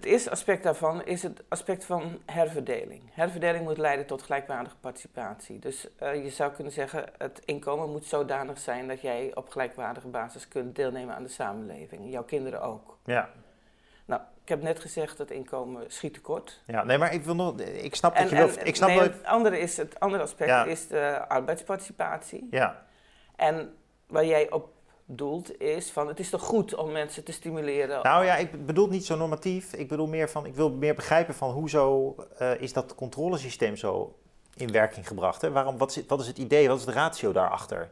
Het 0.01 0.09
eerste 0.09 0.31
aspect 0.31 0.63
daarvan 0.63 1.05
is 1.05 1.23
het 1.23 1.43
aspect 1.49 1.85
van 1.85 2.19
herverdeling. 2.27 3.03
Herverdeling 3.13 3.65
moet 3.65 3.79
leiden 3.79 4.07
tot 4.07 4.23
gelijkwaardige 4.23 4.77
participatie. 4.77 5.59
Dus 5.59 5.89
eh, 5.99 6.25
je 6.25 6.31
zou 6.31 6.53
kunnen 6.53 6.73
zeggen, 6.73 7.05
het 7.19 7.41
inkomen 7.45 7.91
moet 7.91 8.05
zodanig 8.05 8.59
zijn 8.59 8.89
dat 8.89 9.01
jij 9.01 9.31
op 9.35 9.49
gelijkwaardige 9.49 10.09
basis 10.09 10.49
kunt 10.49 10.77
deelnemen 10.77 11.15
aan 11.15 11.23
de 11.23 11.29
samenleving. 11.29 12.11
Jouw 12.13 12.23
kinderen 12.25 12.63
ook. 12.63 12.99
Ja. 13.05 13.29
Nou, 14.05 14.21
ik 14.43 14.49
heb 14.49 14.63
net 14.63 14.81
gezegd, 14.81 15.19
het 15.19 15.31
inkomen 15.31 15.85
schiet 15.89 16.15
tekort. 16.15 16.63
ja, 16.67 16.85
nee, 16.85 16.99
maar 16.99 17.15
ik 17.15 17.23
wil 17.23 17.35
nog, 17.35 17.61
ik 17.61 17.95
snap 17.95 18.17
dat 18.17 18.31
je 18.31 18.37
en, 18.37 18.47
wil, 18.47 18.67
ik 18.67 18.77
snap 18.77 18.89
nee, 18.89 18.99
het 19.01 19.25
andere, 19.25 19.59
is, 19.59 19.77
het 19.77 20.01
andere 20.01 20.23
aspect 20.23 20.51
Ja. 20.51 20.65
is 20.65 20.87
de 20.87 21.25
arbeidsparticipatie. 21.29 22.47
ja, 22.51 22.87
En 23.37 23.75
waar 24.07 24.25
jij 24.25 24.51
op 24.51 24.69
doelt 25.17 25.61
is 25.61 25.91
van, 25.91 26.09
het 26.09 26.19
is 26.19 26.31
toch 26.31 26.43
goed 26.43 26.75
om 26.75 26.93
mensen 26.93 27.25
te 27.25 27.33
stimuleren. 27.33 28.03
nou 28.03 28.25
ja, 28.25 28.37
ik 28.37 28.67
bedoel 28.67 28.89
niet 28.89 29.07
zo 29.07 29.17
normatief, 29.17 29.73
ik 29.73 29.89
bedoel 29.89 30.07
meer 30.07 30.31
van, 30.31 30.47
ik 30.47 30.55
wil 30.55 30.71
meer 30.71 30.95
begrijpen 30.95 31.35
van 31.35 31.51
hoezo 31.51 32.15
eh, 32.39 32.61
is 32.61 32.73
dat 32.73 32.95
controlesysteem 32.95 33.77
zo 33.77 34.15
in 34.57 34.73
werking 34.73 35.09
gebracht, 35.09 35.43
hè? 35.43 35.51
Waarom, 35.51 35.79
wat, 35.79 35.97
is, 35.97 36.03
wat 36.07 36.21
is 36.21 36.27
het 36.27 36.39
idee, 36.39 36.69
wat 36.69 36.79
is 36.79 36.85
de 36.85 36.93
ratio 36.93 37.33
daarachter? 37.33 37.89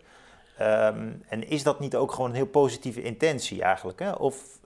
Ehm, 0.58 1.12
en 1.28 1.48
is 1.48 1.62
dat 1.62 1.80
niet 1.80 1.96
ook 1.96 2.12
gewoon 2.12 2.30
een 2.30 2.36
heel 2.36 2.46
positieve 2.46 3.02
intentie 3.02 3.62
eigenlijk, 3.62 3.98
hè? 3.98 4.12
Of 4.12 4.58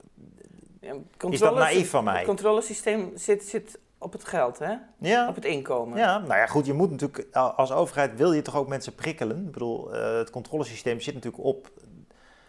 Ja, 0.81 0.93
is 1.29 1.39
dat 1.39 1.55
naïef 1.55 1.89
van 1.89 2.03
mij? 2.03 2.17
Het 2.17 2.25
controlesysteem 2.25 3.11
zit, 3.15 3.43
zit 3.43 3.79
op 3.97 4.11
het 4.11 4.25
geld, 4.25 4.59
hè? 4.59 4.75
Ja, 4.97 5.27
op 5.29 5.35
het 5.35 5.45
inkomen. 5.45 5.97
Ja, 5.97 6.17
nou 6.17 6.33
ja, 6.33 6.45
goed, 6.45 6.65
je 6.65 6.73
moet 6.73 6.91
natuurlijk, 6.91 7.27
als 7.31 7.71
overheid 7.71 8.15
wil 8.15 8.33
je 8.33 8.41
toch 8.41 8.55
ook 8.55 8.67
mensen 8.67 8.95
prikkelen. 8.95 9.37
Ik 9.37 9.51
bedoel, 9.51 9.93
eh, 9.93 10.17
het 10.17 10.29
controlesysteem 10.29 10.99
zit 10.99 11.13
natuurlijk 11.13 11.43
op, 11.43 11.71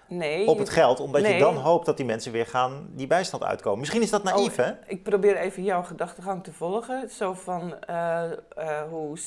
Nee, 0.09 0.47
op 0.47 0.59
het 0.59 0.69
geld, 0.69 1.01
omdat 1.01 1.23
nee. 1.23 1.33
je 1.33 1.39
dan 1.39 1.57
hoopt 1.57 1.87
dat 1.87 1.97
die 1.97 2.07
mensen 2.07 2.33
weer 2.33 2.47
gaan 2.47 2.89
die 2.91 3.07
bijstand 3.07 3.43
uitkomen. 3.45 3.79
Misschien 3.79 4.03
is 4.03 4.11
dat 4.11 4.23
naïef, 4.23 4.59
Oh, 4.59 4.65
hè? 4.65 4.73
ik 4.87 5.03
probeer 5.03 5.37
even 5.37 5.63
jouw 5.63 5.83
gedachtegang 5.83 6.45
te 6.45 6.53
volgen. 6.53 7.11
Zo 7.11 7.33
van 7.33 7.81
eh, 7.81 8.33
eh, 8.33 8.83
hoe 8.91 9.19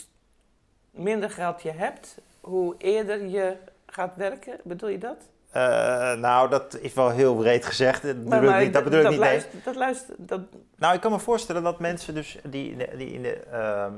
minder 0.92 1.30
geld 1.30 1.62
je 1.62 1.72
hebt, 1.72 2.18
hoe 2.42 2.76
eerder 2.78 3.28
je 3.28 3.56
gaat 3.86 4.16
werken. 4.16 4.60
Bedoel 4.64 4.90
je 4.90 4.98
dat? 4.98 5.18
Eh, 5.52 6.14
nou, 6.14 6.50
dat 6.50 6.78
is 6.82 6.94
wel 6.94 7.10
heel 7.10 7.36
breed 7.36 7.66
gezegd. 7.66 8.02
Dat 8.02 8.24
bedoel 8.24 8.50
ik 8.50 8.64
niet, 8.64 8.74
dat 8.74 8.84
bedoel 8.84 9.00
ik 9.00 9.04
dat 9.04 9.12
niet. 9.12 9.22
nee. 9.22 9.30
luister, 9.30 9.60
dat 9.64 9.76
luister, 9.76 10.16
dat, 10.18 10.42
Nou, 10.76 10.96
ik 10.96 11.02
kan 11.02 11.12
me 11.12 11.20
voorstellen 11.20 11.64
dat 11.64 11.80
mensen 11.80 12.14
dus 12.14 12.38
die, 12.50 12.78
die, 12.98 13.14
in 13.14 13.22
de, 13.22 13.34
ehm, 13.52 13.94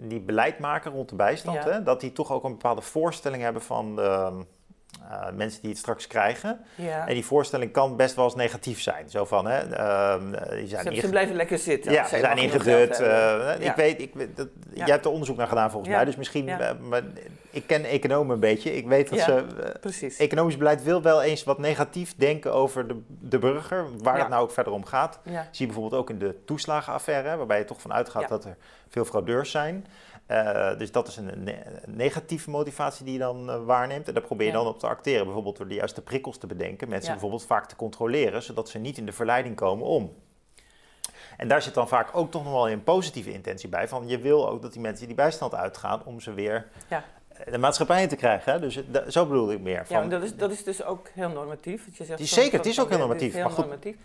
die 0.00 0.20
beleid 0.20 0.58
maken 0.58 0.92
rond 0.92 1.08
de 1.08 1.14
bijstand, 1.14 1.64
Ja. 1.64 1.70
hè, 1.70 1.82
dat 1.82 2.00
die 2.00 2.12
toch 2.12 2.32
ook 2.32 2.44
een 2.44 2.52
bepaalde 2.52 2.82
voorstelling 2.82 3.42
hebben 3.42 3.62
van 3.62 3.96
de 3.96 4.32
eh, 5.08 5.26
mensen 5.34 5.60
die 5.60 5.70
het 5.70 5.78
straks 5.78 6.06
krijgen. 6.06 6.60
ja. 6.74 7.06
En 7.08 7.14
die 7.14 7.24
voorstelling 7.24 7.72
kan 7.72 7.96
best 7.96 8.14
wel 8.14 8.24
eens 8.24 8.34
negatief 8.34 8.80
zijn. 8.80 9.10
Zo 9.10 9.24
van, 9.24 9.46
hè, 9.46 9.58
ehm, 9.58 10.30
die 10.56 10.66
zijn 10.68 10.94
Ze, 10.94 11.00
ze 11.00 11.08
blijven 11.08 11.36
lekker 11.36 11.58
zitten. 11.58 11.92
Ja, 11.92 12.06
ze 12.06 12.18
zijn 12.18 12.38
ingedut. 12.38 13.00
eh, 13.00 13.06
Ja. 13.08 13.52
Ik 13.54 13.74
weet, 13.76 14.00
ik, 14.00 14.36
dat, 14.36 14.48
Ja. 14.70 14.84
jij 14.84 14.94
hebt 14.94 15.04
er 15.04 15.10
onderzoek 15.10 15.36
naar 15.36 15.46
gedaan 15.48 15.70
volgens 15.70 15.94
mij, 15.94 16.04
dus 16.04 16.16
misschien, 16.16 16.48
eh, 16.48 16.70
maar 16.80 17.02
ik 17.50 17.66
ken 17.66 17.84
economen 17.84 18.34
een 18.34 18.40
beetje. 18.40 18.76
Ik 18.76 18.86
weet 18.86 19.08
dat 19.10 19.18
ze, 19.20 19.44
eh, 20.00 20.20
economisch 20.20 20.56
beleid 20.56 20.82
wil 20.82 21.02
wel 21.02 21.22
eens 21.22 21.44
wat 21.44 21.58
negatief 21.58 22.14
denken 22.16 22.52
over 22.52 22.88
de, 22.88 23.00
de 23.06 23.38
burger, 23.38 23.84
waar 24.02 24.18
het 24.18 24.28
nou 24.28 24.42
ook 24.42 24.50
verder 24.52 24.72
om 24.72 24.84
gaat. 24.84 25.18
Zie 25.24 25.34
je 25.50 25.66
bijvoorbeeld 25.66 26.00
ook 26.02 26.10
in 26.10 26.18
de 26.18 26.34
toeslagenaffaire, 26.44 27.36
waarbij 27.36 27.58
je 27.58 27.64
toch 27.64 27.80
van 27.80 27.92
uitgaat 27.92 28.28
dat 28.28 28.44
er 28.44 28.56
veel 28.88 29.04
fraudeurs 29.04 29.50
zijn. 29.50 29.86
Eh, 30.28 30.78
dus 30.78 30.92
dat 30.92 31.08
is 31.08 31.16
een, 31.16 31.30
ne- 31.44 31.62
een 31.84 31.96
negatieve 31.96 32.50
motivatie 32.50 33.04
die 33.04 33.12
je 33.12 33.18
dan 33.18 33.50
eh, 33.50 33.64
waarneemt. 33.64 34.08
En 34.08 34.14
daar 34.14 34.22
probeer 34.22 34.46
je 34.46 34.52
Ja. 34.52 34.58
dan 34.58 34.66
op 34.66 34.78
te 34.78 34.86
acteren. 34.86 35.24
Bijvoorbeeld 35.24 35.56
door 35.56 35.68
de 35.68 35.74
juiste 35.74 36.02
prikkels 36.02 36.38
te 36.38 36.46
bedenken. 36.46 36.88
Mensen 36.88 37.06
Ja. 37.06 37.12
bijvoorbeeld 37.12 37.46
vaak 37.46 37.66
te 37.68 37.76
controleren, 37.76 38.42
zodat 38.42 38.68
ze 38.68 38.78
niet 38.78 38.98
in 38.98 39.06
de 39.06 39.12
verleiding 39.12 39.56
komen 39.56 39.86
om. 39.86 40.12
En 41.36 41.48
daar 41.48 41.62
zit 41.62 41.74
dan 41.74 41.88
vaak 41.88 42.16
ook 42.16 42.30
toch 42.30 42.44
nog 42.44 42.52
wel 42.52 42.70
een 42.70 42.82
positieve 42.84 43.32
intentie 43.32 43.68
bij. 43.68 43.88
Van 43.88 44.08
je 44.08 44.18
wil 44.18 44.48
ook 44.48 44.62
dat 44.62 44.72
die 44.72 44.80
mensen 44.80 45.06
die 45.06 45.14
bijstand 45.16 45.54
uitgaan 45.54 46.04
om 46.04 46.20
ze 46.20 46.32
weer 46.34 46.66
Ja. 46.88 47.04
eh, 47.28 47.52
de 47.52 47.58
maatschappij 47.58 48.02
in 48.02 48.08
te 48.08 48.16
krijgen. 48.16 48.52
Hè? 48.52 48.60
Dus 48.60 48.80
zo 49.08 49.26
bedoel 49.26 49.52
ik 49.52 49.60
meer. 49.60 49.74
Ja, 49.74 49.84
Van, 49.84 49.96
maar 49.96 50.08
dat 50.08 50.22
is, 50.22 50.36
dat 50.36 50.50
is 50.50 50.64
dus 50.64 50.84
ook 50.84 51.08
heel 51.14 51.28
normatief. 51.28 51.84
Je 51.86 52.04
zegt 52.04 52.18
van- 52.18 52.26
zeker, 52.28 52.56
het 52.58 52.66
is 52.66 52.80
ook 52.80 52.88
heel 52.88 52.98
ja, 52.98 53.08
het 53.08 53.22
is 53.22 53.32
normatief, 53.32 53.42
maar 53.42 53.50
goed. 53.50 53.64
normatief. 53.64 53.96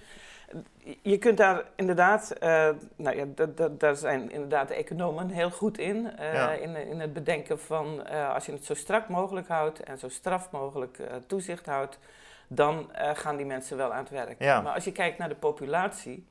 Je 1.01 1.17
kunt 1.17 1.38
daar 1.38 1.63
inderdaad, 1.75 2.31
eh, 2.31 2.69
nou 2.95 3.17
ja, 3.17 3.25
da- 3.36 3.45
da- 3.45 3.69
daar 3.77 3.95
zijn 3.95 4.31
inderdaad 4.31 4.67
de 4.67 4.74
economen 4.74 5.29
heel 5.29 5.51
goed 5.51 5.77
in. 5.77 6.17
eh, 6.17 6.33
Ja. 6.33 6.51
in, 6.51 6.75
in 6.75 7.00
het 7.00 7.13
bedenken 7.13 7.60
van 7.60 8.05
eh, 8.05 8.33
als 8.33 8.45
je 8.45 8.51
het 8.51 8.65
zo 8.65 8.74
strak 8.74 9.07
mogelijk 9.10 9.48
houdt 9.48 9.79
en 9.83 9.98
zo 9.98 10.10
straf 10.10 10.51
mogelijk 10.51 11.00
toezicht 11.27 11.65
houdt, 11.65 12.00
dan 12.48 12.89
gaan 13.13 13.36
die 13.36 13.45
mensen 13.45 13.77
wel 13.77 13.93
aan 13.93 14.00
het 14.03 14.10
werk. 14.10 14.41
Ja. 14.41 14.62
Maar 14.62 14.74
als 14.74 14.83
je 14.83 14.91
kijkt 14.91 15.17
naar 15.17 15.29
de 15.29 15.36
populatie, 15.36 16.27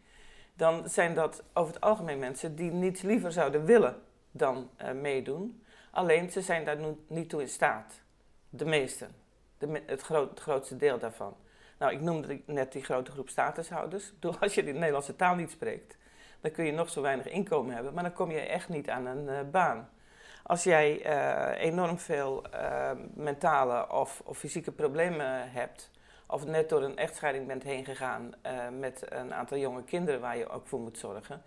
dan 0.54 0.88
zijn 0.88 1.14
dat 1.14 1.42
over 1.52 1.74
het 1.74 1.82
algemeen 1.82 2.18
mensen 2.18 2.56
die 2.56 2.70
niets 2.70 3.02
liever 3.02 3.32
zouden 3.32 3.64
willen 3.64 3.96
dan 4.30 4.70
meedoen. 5.00 5.62
Alleen 5.90 6.30
ze 6.30 6.40
zijn 6.40 6.64
daar 6.64 6.76
nu 6.76 6.96
niet 7.06 7.28
toe 7.28 7.40
in 7.40 7.48
staat. 7.48 8.00
De 8.48 8.64
meesten. 8.64 9.14
De, 9.58 9.66
me- 9.66 9.82
het, 9.86 10.02
groot, 10.02 10.30
het 10.30 10.40
grootste 10.40 10.76
deel 10.76 10.98
daarvan. 10.98 11.36
Nou, 11.82 11.94
ik 11.94 12.00
noemde 12.00 12.40
net 12.46 12.72
die 12.72 12.84
grote 12.84 13.10
groep 13.10 13.28
statushouders. 13.28 14.08
Ik 14.08 14.14
bedoel, 14.20 14.38
als 14.40 14.54
je 14.54 14.64
de 14.64 14.72
Nederlandse 14.72 15.16
taal 15.16 15.34
niet 15.34 15.50
spreekt, 15.50 15.96
dan 16.40 16.50
kun 16.50 16.64
je 16.64 16.72
nog 16.72 16.90
zo 16.90 17.00
weinig 17.00 17.28
inkomen 17.28 17.74
hebben, 17.74 17.94
maar 17.94 18.02
dan 18.02 18.12
kom 18.12 18.30
je 18.30 18.40
echt 18.40 18.68
niet 18.68 18.90
aan 18.90 19.06
een 19.06 19.28
eh, 19.28 19.50
baan. 19.50 19.88
Als 20.42 20.64
jij 20.64 21.02
eh, 21.02 21.64
enorm 21.64 21.98
veel 21.98 22.44
eh, 22.50 22.90
mentale 23.14 23.92
of, 23.92 24.22
of 24.24 24.38
fysieke 24.38 24.72
problemen 24.72 25.52
hebt, 25.52 25.90
of 26.26 26.44
net 26.44 26.68
door 26.68 26.82
een 26.82 26.96
echtscheiding 26.96 27.46
bent 27.46 27.62
heen 27.62 27.84
gegaan 27.84 28.34
met 28.78 29.04
een 29.08 29.34
aantal 29.34 29.58
jonge 29.58 29.84
kinderen 29.84 30.20
waar 30.20 30.36
je 30.36 30.48
ook 30.48 30.66
voor 30.66 30.80
moet 30.80 30.98
zorgen, 30.98 31.42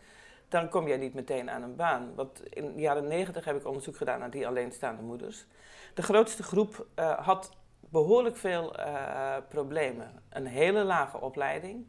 dan 0.48 0.70
kom 0.70 0.88
jij 0.88 0.98
niet 0.98 1.14
meteen 1.14 1.50
aan 1.50 1.64
een 1.64 1.76
baan. 1.76 2.16
Want 2.16 2.56
in 2.56 2.74
de 2.74 2.82
jaren 2.82 3.08
negentig 3.08 3.46
heb 3.46 3.56
ik 3.56 3.68
onderzoek 3.68 3.98
gedaan 3.98 4.20
naar 4.20 4.30
die 4.30 4.48
alleenstaande 4.48 5.02
moeders. 5.02 5.46
De 5.94 6.04
grootste 6.04 6.44
groep 6.44 6.86
had 7.18 7.52
behoorlijk 7.96 8.38
veel 8.38 8.76
eh, 8.76 9.36
problemen. 9.50 10.12
Een 10.30 10.46
hele 10.46 10.84
lage 10.84 11.22
opleiding. 11.22 11.86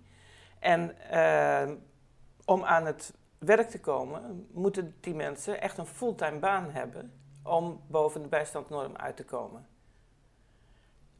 En 0.58 1.10
eh, 1.10 1.70
om 2.44 2.64
aan 2.64 2.86
het 2.86 3.14
werk 3.38 3.68
te 3.68 3.80
komen, 3.80 4.48
moeten 4.52 4.94
die 5.00 5.14
mensen 5.14 5.60
echt 5.60 5.78
een 5.78 5.86
fulltime 5.86 6.38
baan 6.38 6.70
hebben 6.70 7.12
om 7.42 7.80
boven 7.86 8.22
de 8.22 8.28
bijstandnorm 8.28 8.96
uit 8.96 9.16
te 9.16 9.24
komen. 9.24 9.66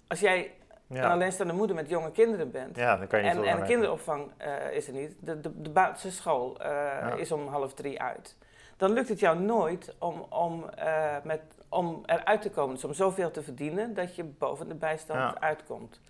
Als 0.06 0.20
jij 0.20 0.54
een 0.88 1.04
alleenstaande 1.04 1.52
moeder 1.52 1.76
met 1.76 1.88
jonge 1.88 2.10
kinderen 2.10 2.50
bent, 2.50 2.76
ja, 2.76 2.96
dan 2.96 3.06
kan 3.06 3.24
je 3.24 3.34
niet 3.34 3.44
en, 3.44 3.60
de 3.60 3.66
kinderopvang 3.66 4.30
eh, 4.36 4.72
is 4.72 4.86
er 4.86 4.94
niet. 4.94 5.16
De, 5.20 5.40
de, 5.40 5.60
de 5.60 5.70
basisschool 5.70 6.60
eh, 6.60 7.18
is 7.18 7.32
om 7.32 7.46
half 7.46 7.74
drie 7.74 8.00
uit. 8.00 8.36
Dan 8.76 8.92
lukt 8.92 9.08
het 9.08 9.20
jou 9.20 9.38
nooit 9.38 9.94
om, 9.98 10.20
om, 10.20 10.64
met, 11.22 11.40
om 11.68 12.02
eruit 12.06 12.42
te 12.42 12.50
komen. 12.50 12.74
Dus 12.74 12.84
om 12.84 12.92
zoveel 12.92 13.30
te 13.30 13.42
verdienen 13.42 13.94
dat 13.94 14.14
je 14.14 14.24
boven 14.24 14.68
de 14.68 14.74
bijstand 14.74 15.20
Ja. 15.20 15.40
uitkomt. 15.40 16.00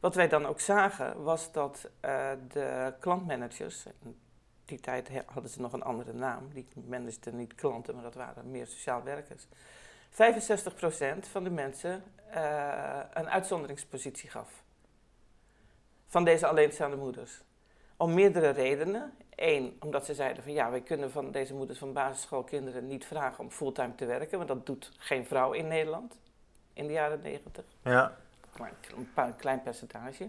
Wat 0.00 0.14
wij 0.14 0.28
dan 0.28 0.46
ook 0.46 0.60
zagen 0.60 1.22
was 1.22 1.52
dat 1.52 1.90
eh, 2.00 2.30
de 2.48 2.94
klantmanagers... 3.00 3.86
in 4.02 4.18
die 4.64 4.80
tijd 4.80 5.10
hadden 5.26 5.50
ze 5.50 5.60
nog 5.60 5.72
een 5.72 5.82
andere 5.82 6.12
naam. 6.12 6.48
Die 6.52 6.66
manageden 6.86 7.36
niet 7.36 7.54
klanten, 7.54 7.94
maar 7.94 8.02
dat 8.02 8.14
waren 8.14 8.50
meer 8.50 8.66
sociaal 8.66 9.02
werkers. 9.02 9.46
65% 9.46 9.46
van 11.30 11.44
de 11.44 11.50
mensen 11.50 12.02
eh, 12.30 13.00
een 13.12 13.30
uitzonderingspositie 13.30 14.30
gaf 14.30 14.62
van 16.06 16.24
deze 16.24 16.46
alleenstaande 16.46 16.96
moeders. 16.96 17.42
Om 17.96 18.14
meerdere 18.14 18.48
redenen. 18.50 19.12
Eén, 19.42 19.76
omdat 19.80 20.04
ze 20.04 20.14
zeiden 20.14 20.42
van 20.42 20.52
ja, 20.52 20.70
wij 20.70 20.80
kunnen 20.80 21.10
van 21.10 21.30
deze 21.30 21.54
moeders 21.54 21.78
van 21.78 21.92
basisschoolkinderen 21.92 22.86
niet 22.86 23.04
vragen 23.04 23.44
om 23.44 23.50
fulltime 23.50 23.94
te 23.94 24.06
werken, 24.06 24.36
want 24.36 24.48
dat 24.48 24.66
doet 24.66 24.92
geen 24.98 25.26
vrouw 25.26 25.52
in 25.52 25.68
Nederland 25.68 26.18
in 26.72 26.86
de 26.86 26.92
jaren 26.92 27.20
negentig. 27.22 27.64
Ja. 27.82 28.16
Maar 28.58 28.72
een, 28.96 29.12
paar, 29.14 29.26
een 29.26 29.36
klein 29.36 29.62
percentage. 29.62 30.28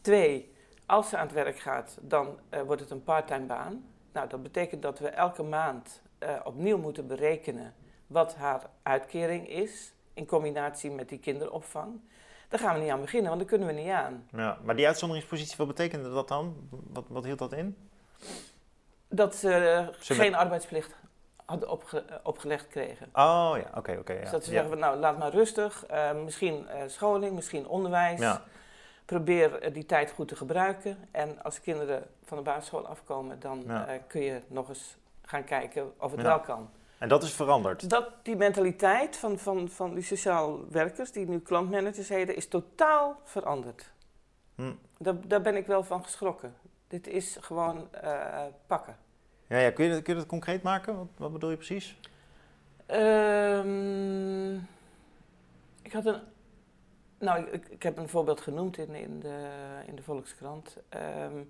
Twee, 0.00 0.54
als 0.86 1.08
ze 1.08 1.16
aan 1.16 1.26
het 1.26 1.34
werk 1.34 1.58
gaat, 1.58 1.98
dan 2.00 2.38
eh, 2.48 2.62
wordt 2.62 2.80
het 2.80 2.90
een 2.90 3.02
parttime 3.02 3.46
baan. 3.46 3.84
Nou, 4.12 4.28
dat 4.28 4.42
betekent 4.42 4.82
dat 4.82 4.98
we 4.98 5.08
elke 5.08 5.42
maand 5.42 6.02
eh, 6.18 6.40
opnieuw 6.44 6.78
moeten 6.78 7.06
berekenen 7.06 7.74
wat 8.06 8.34
haar 8.34 8.62
uitkering 8.82 9.48
is 9.48 9.92
in 10.14 10.26
combinatie 10.26 10.90
met 10.90 11.08
die 11.08 11.18
kinderopvang. 11.18 12.00
Daar 12.48 12.60
gaan 12.60 12.74
we 12.74 12.80
niet 12.80 12.90
aan 12.90 13.00
beginnen, 13.00 13.28
want 13.28 13.40
daar 13.40 13.50
kunnen 13.50 13.74
we 13.74 13.80
niet 13.80 13.90
aan. 13.90 14.26
Ja, 14.30 14.58
maar 14.64 14.76
die 14.76 14.86
uitzonderingspositie, 14.86 15.56
wat 15.56 15.66
betekende 15.66 16.10
dat 16.10 16.28
dan? 16.28 16.68
Wat, 16.70 17.04
wat 17.08 17.24
hield 17.24 17.38
dat 17.38 17.52
in? 17.52 17.76
Dat 19.14 19.34
ze 19.34 19.88
geen 19.98 20.34
arbeidsplicht 20.34 20.94
hadden 21.44 21.70
opge- 21.70 22.04
opgelegd 22.22 22.68
kregen. 22.68 23.06
Oh 23.06 23.54
ja, 23.56 23.70
oké, 23.74 23.96
oké. 23.98 24.12
ja. 24.12 24.20
Dus 24.20 24.30
dat 24.30 24.44
ze 24.44 24.50
ja. 24.50 24.56
zeggen, 24.56 24.70
van, 24.70 24.78
nou 24.78 24.98
laat 24.98 25.18
maar 25.18 25.30
rustig, 25.30 25.86
eh, 25.86 26.12
misschien 26.12 26.68
eh, 26.68 26.82
scholing, 26.86 27.34
misschien 27.34 27.66
onderwijs. 27.66 28.20
Ja. 28.20 28.42
probeer 29.04 29.58
eh, 29.58 29.74
die 29.74 29.86
tijd 29.86 30.10
goed 30.10 30.28
te 30.28 30.36
gebruiken. 30.36 31.08
En 31.10 31.42
als 31.42 31.60
kinderen 31.60 32.06
van 32.24 32.36
de 32.36 32.42
basisschool 32.44 32.86
afkomen, 32.86 33.40
dan 33.40 33.64
kun 34.06 34.22
je 34.22 34.40
nog 34.46 34.68
eens 34.68 34.96
gaan 35.22 35.44
kijken 35.44 35.92
of 35.98 36.10
het 36.10 36.22
wel 36.22 36.40
kan. 36.40 36.70
En 36.98 37.08
dat 37.08 37.22
is 37.22 37.32
veranderd. 37.32 37.90
Dat 37.90 38.08
die 38.22 38.36
mentaliteit 38.36 39.16
van, 39.16 39.38
van, 39.38 39.68
van 39.68 39.94
die 39.94 40.02
sociaal 40.02 40.58
werkers, 40.70 41.12
die 41.12 41.28
nu 41.28 41.40
klantmanagers 41.40 42.08
heten, 42.08 42.36
is 42.36 42.48
totaal 42.48 43.20
veranderd. 43.24 43.92
Hm. 44.54 44.72
Daar, 44.98 45.14
daar 45.26 45.40
ben 45.42 45.56
ik 45.56 45.66
wel 45.66 45.84
van 45.84 46.02
geschrokken. 46.04 46.54
Dit 46.92 47.06
is 47.06 47.36
gewoon 47.40 47.88
eh, 47.94 48.42
pakken. 48.66 48.96
Ja, 49.46 49.58
ja. 49.58 49.70
Kun, 49.70 49.84
je, 49.84 49.90
dat- 49.90 50.02
kun 50.02 50.12
je 50.14 50.18
dat 50.20 50.28
concreet 50.28 50.62
maken? 50.62 50.96
Wat, 50.96 51.06
wat 51.16 51.32
bedoel 51.32 51.50
je 51.50 51.56
precies? 51.56 51.96
Ehm, 52.86 54.54
ik 55.82 55.92
had 55.92 56.06
een. 56.06 56.20
Nou, 57.18 57.46
ik, 57.50 57.68
ik 57.68 57.82
heb 57.82 57.96
een 57.98 58.08
voorbeeld 58.08 58.40
genoemd 58.40 58.78
in, 58.78 58.94
in, 58.94 59.20
de, 59.20 59.48
in 59.86 59.94
de 59.94 60.02
Volkskrant. 60.02 60.76
Ehm, 60.88 61.42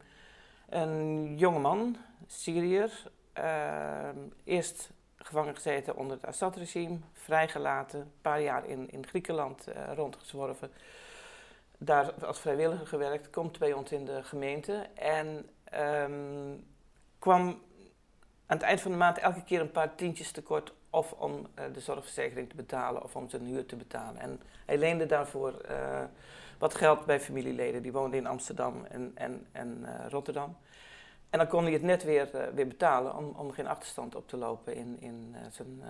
een 0.69 1.35
jongeman, 1.37 1.97
Syriër, 2.27 3.11
ehm, 3.33 4.17
eerst 4.45 4.91
gevangen 5.17 5.55
gezeten 5.55 5.97
onder 5.97 6.17
het 6.17 6.27
Assad-regime, 6.27 6.99
vrijgelaten, 7.13 8.01
een 8.01 8.13
paar 8.23 8.41
jaar 8.41 8.67
in, 8.67 8.91
in 8.91 9.07
Griekenland 9.07 9.67
eh, 9.67 9.83
rondgezworven. 9.95 10.71
Daar 11.85 12.27
als 12.27 12.41
vrijwilliger 12.41 12.87
gewerkt, 12.87 13.31
komt 13.31 13.59
bij 13.59 13.73
ons 13.73 13.93
in 13.93 14.05
de 14.05 14.23
gemeente 14.23 14.87
en 14.95 15.49
ehm, 15.65 16.57
kwam 17.19 17.49
aan 18.47 18.57
het 18.57 18.63
eind 18.63 18.81
van 18.81 18.91
de 18.91 18.97
maand 18.97 19.19
elke 19.19 19.45
keer 19.45 19.61
een 19.61 19.71
paar 19.71 19.95
tientjes 19.95 20.31
tekort 20.31 20.73
of 20.91 21.13
om 21.13 21.47
eh, 21.55 21.65
de 21.73 21.81
zorgverzekering 21.81 22.49
te 22.49 22.57
betalen 22.57 23.03
of 23.03 23.17
om 23.17 23.29
zijn 23.29 23.45
huur 23.45 23.67
te 23.67 23.77
betalen. 23.77 24.21
En 24.21 24.41
hij 24.67 24.79
leende 24.79 25.07
daarvoor 25.07 25.61
eh, 25.61 26.05
wat 26.59 26.75
geld 26.75 27.05
bij 27.07 27.21
familieleden. 27.21 27.83
Die 27.83 27.93
woonden 27.93 28.19
in 28.19 28.27
Amsterdam 28.27 28.85
en, 28.85 29.13
en, 29.15 29.47
en 29.53 29.85
eh, 29.85 30.09
Rotterdam. 30.09 30.57
En 31.31 31.39
dan 31.39 31.49
kon 31.49 31.63
hij 31.63 31.73
het 31.73 31.83
net 31.83 32.03
weer, 32.05 32.51
weer 32.55 32.69
betalen 32.69 33.17
om, 33.17 33.35
om 33.37 33.53
geen 33.53 33.67
achterstand 33.67 34.15
op 34.15 34.29
te 34.29 34.37
lopen 34.37 34.75
in, 34.75 35.01
in 35.01 35.37
zijn 35.51 35.83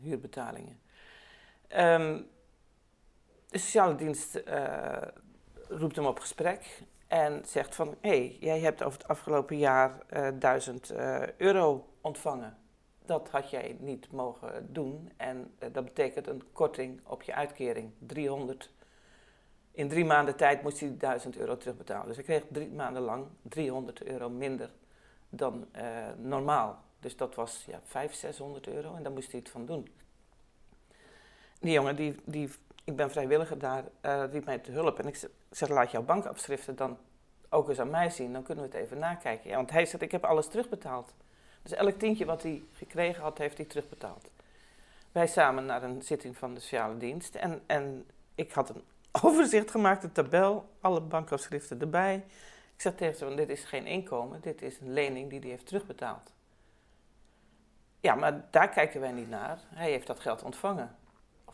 huurbetalingen. 0.00 0.80
Ehm, 1.68 2.22
de 3.48 3.58
sociale 3.58 3.94
dienst 3.94 4.42
roept 5.68 5.96
hem 5.96 6.06
op 6.06 6.18
gesprek 6.18 6.82
en 7.06 7.42
zegt 7.46 7.74
van... 7.74 7.94
hé, 8.00 8.08
hey, 8.08 8.36
jij 8.40 8.60
hebt 8.60 8.82
over 8.82 8.98
het 8.98 9.08
afgelopen 9.08 9.58
jaar 9.58 10.00
eh 10.08 10.28
1000 10.38 10.90
eh, 10.90 11.22
euro 11.36 11.88
ontvangen. 12.00 12.56
Dat 13.04 13.28
had 13.30 13.50
jij 13.50 13.76
niet 13.80 14.12
mogen 14.12 14.72
doen 14.72 15.12
en 15.16 15.54
eh, 15.58 15.68
dat 15.72 15.84
betekent 15.84 16.26
een 16.26 16.42
korting 16.52 17.00
op 17.04 17.22
je 17.22 17.34
uitkering, 17.34 17.92
300. 17.98 18.70
In 19.70 19.88
drie 19.88 20.04
maanden 20.04 20.36
tijd 20.36 20.62
moest 20.62 20.80
hij 20.80 20.94
1000 20.98 21.36
euro 21.36 21.56
terugbetalen. 21.56 22.06
Dus 22.06 22.16
hij 22.16 22.24
kreeg 22.24 22.44
drie 22.50 22.70
maanden 22.70 23.02
lang 23.02 23.26
300 23.42 24.02
euro 24.02 24.28
minder 24.28 24.70
dan 25.28 25.66
normaal. 26.16 26.84
Dus 27.00 27.16
dat 27.16 27.34
was 27.34 27.64
ja, 27.66 27.80
500, 27.84 28.20
600 28.20 28.66
euro 28.66 28.94
en 28.94 29.02
daar 29.02 29.12
moest 29.12 29.30
hij 29.30 29.40
het 29.40 29.48
van 29.48 29.66
doen. 29.66 29.88
Die 31.60 31.72
jongen, 31.72 31.96
die, 31.96 32.14
die, 32.24 32.50
ik 32.86 32.96
ben 32.96 33.10
vrijwilliger 33.10 33.58
daar, 33.58 33.84
eh, 34.00 34.24
riep 34.30 34.44
mij 34.44 34.58
te 34.58 34.70
hulp. 34.70 34.98
En 34.98 35.06
ik 35.06 35.16
ze- 35.16 35.30
zeg, 35.50 35.68
laat 35.68 35.90
jouw 35.90 36.02
bankafschriften 36.02 36.76
dan 36.76 36.98
ook 37.48 37.68
eens 37.68 37.78
aan 37.80 37.90
mij 37.90 38.10
zien. 38.10 38.32
Dan 38.32 38.42
kunnen 38.42 38.64
we 38.64 38.70
het 38.76 38.80
even 38.84 38.98
nakijken. 38.98 39.50
Ja, 39.50 39.56
want 39.56 39.70
hij 39.70 39.86
zegt, 39.86 40.02
ik 40.02 40.12
heb 40.12 40.24
alles 40.24 40.46
terugbetaald. 40.48 41.14
Dus 41.62 41.72
elk 41.72 41.98
tientje 41.98 42.24
wat 42.24 42.42
hij 42.42 42.62
gekregen 42.72 43.22
had, 43.22 43.38
heeft 43.38 43.56
hij 43.56 43.66
terugbetaald. 43.66 44.28
Wij 45.12 45.26
samen 45.26 45.66
naar 45.66 45.82
een 45.82 46.02
zitting 46.02 46.36
van 46.36 46.54
de 46.54 46.60
sociale 46.60 46.96
dienst. 46.96 47.34
En, 47.34 47.62
en 47.66 48.06
ik 48.34 48.52
had 48.52 48.68
een 48.68 48.82
overzicht 49.22 49.70
gemaakt, 49.70 50.02
een 50.04 50.12
tabel, 50.12 50.68
alle 50.80 51.00
bankafschriften 51.00 51.80
erbij. 51.80 52.14
Ik 52.74 52.82
zeg 52.82 52.94
tegen 52.94 53.16
ze, 53.16 53.34
dit 53.34 53.48
is 53.48 53.64
geen 53.64 53.86
inkomen, 53.86 54.40
dit 54.40 54.62
is 54.62 54.80
een 54.80 54.92
lening 54.92 55.30
die 55.30 55.40
hij 55.40 55.48
heeft 55.48 55.66
terugbetaald. 55.66 56.32
Ja, 58.00 58.14
maar 58.14 58.44
daar 58.50 58.68
kijken 58.68 59.00
wij 59.00 59.12
niet 59.12 59.28
naar. 59.28 59.58
Hij 59.68 59.90
heeft 59.90 60.06
dat 60.06 60.20
geld 60.20 60.42
ontvangen. 60.42 60.96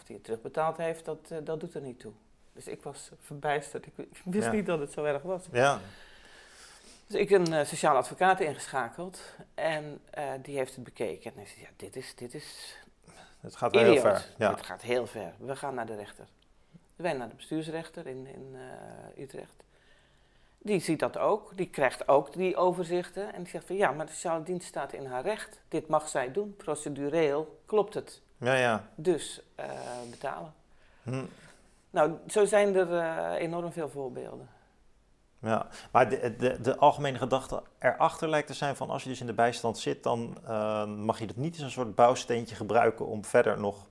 Of 0.02 0.08
hij 0.08 0.16
het 0.16 0.24
terugbetaald 0.24 0.76
heeft, 0.76 1.04
dat, 1.04 1.30
eh, 1.30 1.38
dat 1.44 1.60
doet 1.60 1.74
er 1.74 1.80
niet 1.80 2.00
toe. 2.00 2.12
Dus 2.52 2.66
ik 2.66 2.82
was 2.82 3.10
verbijsterd. 3.18 3.86
Ik, 3.86 3.92
ik 3.96 4.20
wist 4.24 4.46
Ja. 4.46 4.52
niet 4.52 4.66
dat 4.66 4.78
het 4.78 4.92
zo 4.92 5.04
erg 5.04 5.22
was. 5.22 5.44
Ja. 5.52 5.80
Dus 7.06 7.20
ik 7.20 7.30
een 7.30 7.52
eh, 7.52 7.64
sociaal 7.64 7.96
advocaat 7.96 8.40
ingeschakeld 8.40 9.20
en 9.54 10.00
eh, 10.10 10.30
die 10.42 10.56
heeft 10.56 10.74
het 10.74 10.84
bekeken. 10.84 11.30
En 11.30 11.36
hij 11.36 11.46
zei, 11.46 11.60
ja, 11.60 11.68
dit 11.76 11.96
is, 11.96 12.14
dit 12.14 12.34
is 12.34 12.76
Het 13.40 13.56
gaat 13.56 13.74
wel 13.74 13.84
heel 13.84 14.00
ver. 14.00 14.26
Ja. 14.38 14.48
Dit 14.54 14.66
gaat 14.66 14.82
heel 14.82 15.06
ver. 15.06 15.32
We 15.38 15.56
gaan 15.56 15.74
naar 15.74 15.86
de 15.86 15.96
rechter. 15.96 16.26
Wij 16.96 17.12
naar 17.12 17.28
de 17.28 17.34
bestuursrechter 17.34 18.06
in, 18.06 18.26
in 18.26 18.56
Utrecht. 19.18 19.64
Die 20.58 20.80
ziet 20.80 20.98
dat 20.98 21.18
ook. 21.18 21.56
Die 21.56 21.70
krijgt 21.70 22.08
ook 22.08 22.32
die 22.32 22.56
overzichten. 22.56 23.32
En 23.34 23.42
die 23.42 23.50
zegt 23.50 23.66
van, 23.66 23.76
ja, 23.76 23.90
maar 23.90 24.06
de 24.06 24.12
sociale 24.12 24.42
dienst 24.42 24.66
staat 24.66 24.92
in 24.92 25.06
haar 25.06 25.22
recht. 25.22 25.60
Dit 25.68 25.88
mag 25.88 26.08
zij 26.08 26.32
doen. 26.32 26.56
Procedureel 26.56 27.60
klopt 27.66 27.94
het. 27.94 28.22
Ja, 28.42 28.54
ja. 28.54 28.88
Dus 28.94 29.42
eh, 29.54 29.66
betalen. 30.10 30.52
Hm. 31.02 31.24
Nou, 31.90 32.12
zo 32.28 32.44
zijn 32.44 32.74
er 32.76 32.98
eh, 32.98 33.40
enorm 33.42 33.72
veel 33.72 33.88
voorbeelden. 33.88 34.48
Ja, 35.38 35.66
maar 35.92 36.08
de, 36.08 36.36
de, 36.36 36.60
de 36.60 36.76
algemene 36.76 37.18
gedachte 37.18 37.62
erachter 37.78 38.28
lijkt 38.28 38.46
te 38.46 38.54
zijn 38.54 38.76
van 38.76 38.90
als 38.90 39.02
je 39.02 39.08
dus 39.08 39.20
in 39.20 39.26
de 39.26 39.32
bijstand 39.32 39.78
zit, 39.78 40.02
dan 40.02 40.36
eh, 40.46 40.84
mag 40.86 41.18
je 41.18 41.26
dat 41.26 41.36
niet 41.36 41.52
als 41.54 41.62
een 41.62 41.70
soort 41.70 41.94
bouwsteentje 41.94 42.54
gebruiken 42.54 43.06
om 43.06 43.24
verder 43.24 43.58
nog 43.60 43.86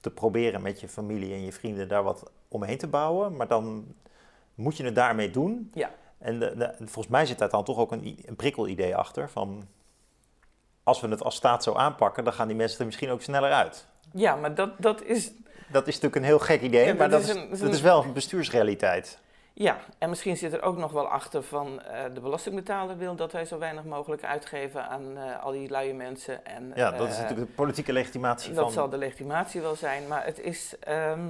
te 0.00 0.10
proberen 0.10 0.62
met 0.62 0.80
je 0.80 0.88
familie 0.88 1.32
en 1.32 1.44
je 1.44 1.52
vrienden 1.52 1.88
daar 1.88 2.02
wat 2.02 2.30
omheen 2.48 2.78
te 2.78 2.86
bouwen. 2.88 3.36
Maar 3.36 3.48
dan 3.48 3.94
moet 4.54 4.76
je 4.76 4.84
het 4.84 4.94
daarmee 4.94 5.30
doen. 5.30 5.70
Ja. 5.74 5.90
En 6.18 6.38
de, 6.38 6.56
de- 6.56 6.74
volgens 6.78 7.08
mij 7.08 7.26
zit 7.26 7.38
daar 7.38 7.48
dan 7.50 7.64
toch 7.64 7.78
ook 7.78 7.92
een, 7.92 8.18
een 8.24 8.36
prikkelidee 8.36 8.96
achter 8.96 9.30
van 9.30 9.66
als 10.82 11.00
we 11.00 11.08
het 11.08 11.22
als 11.22 11.34
staat 11.34 11.62
zo 11.62 11.74
aanpakken, 11.74 12.24
dan 12.24 12.32
gaan 12.32 12.46
die 12.48 12.56
mensen 12.56 12.78
er 12.80 12.86
misschien 12.86 13.10
ook 13.10 13.22
sneller 13.22 13.52
uit. 13.52 13.86
Ja, 14.12 14.36
maar 14.36 14.54
dat, 14.54 14.70
dat 14.78 15.02
is 15.02 15.32
Dat 15.68 15.86
is 15.86 15.94
natuurlijk 15.94 16.16
een 16.16 16.24
heel 16.28 16.38
gek 16.38 16.60
idee, 16.60 16.86
Ja, 16.86 16.94
maar 16.94 17.08
dat 17.10 17.20
dat, 17.26 17.30
is 17.30 17.42
een- 17.42 17.50
dat 17.50 17.60
een- 17.60 17.68
is 17.70 17.80
wel 17.80 18.04
een 18.04 18.12
bestuursrealiteit. 18.12 19.18
Ja, 19.54 19.78
en 19.98 20.08
misschien 20.08 20.36
zit 20.36 20.52
er 20.52 20.62
ook 20.62 20.76
nog 20.76 20.92
wel 20.92 21.08
achter 21.08 21.42
van 21.42 21.82
eh, 21.82 22.04
de 22.14 22.20
belastingbetaler 22.20 22.96
wil 22.96 23.14
dat 23.14 23.32
wij 23.32 23.44
zo 23.44 23.58
weinig 23.58 23.84
mogelijk 23.84 24.24
uitgeven 24.24 24.88
aan 24.88 25.16
eh, 25.16 25.42
al 25.44 25.52
die 25.52 25.70
luie 25.70 25.94
mensen. 25.94 26.44
En, 26.46 26.72
Ja, 26.74 26.90
dat 26.90 27.08
is 27.08 27.14
eh, 27.16 27.20
natuurlijk 27.22 27.48
de 27.48 27.54
politieke 27.54 27.92
legitimatie 27.92 28.52
Dat 28.52 28.64
van... 28.64 28.72
zal 28.72 28.88
de 28.88 28.96
legitimatie 28.96 29.60
wel 29.60 29.74
zijn, 29.74 30.06
maar 30.08 30.24
het, 30.24 30.38
is, 30.40 30.74
ehm, 30.80 31.28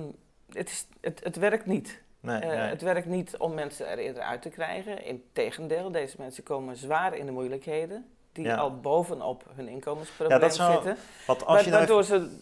het, 0.52 0.68
is, 0.70 0.86
het, 1.00 1.20
het 1.24 1.36
werkt 1.36 1.66
niet. 1.66 2.00
Nee, 2.20 2.38
nee. 2.40 2.48
Het 2.56 2.82
werkt 2.82 3.06
niet 3.06 3.36
om 3.36 3.54
mensen 3.54 3.88
er 3.88 3.98
eerder 3.98 4.22
uit 4.22 4.42
te 4.42 4.48
krijgen. 4.48 5.04
Integendeel, 5.04 5.90
deze 5.92 6.16
mensen 6.18 6.42
komen 6.42 6.76
zwaar 6.76 7.14
in 7.16 7.26
de 7.26 7.32
moeilijkheden. 7.32 8.06
Die 8.32 8.44
Ja. 8.44 8.56
al 8.56 8.80
bovenop 8.80 9.44
hun 9.54 9.68
inkomensprobleem 9.68 10.38
Ja, 10.40 10.46
dat 10.46 10.54
zou- 10.54 10.72
zitten. 10.72 10.96
Want 11.26 11.46
als 11.46 11.58
je 11.58 11.70
Wa- 11.70 11.76
nou 11.76 11.78
waardoor 11.86 12.04
ze 12.04 12.36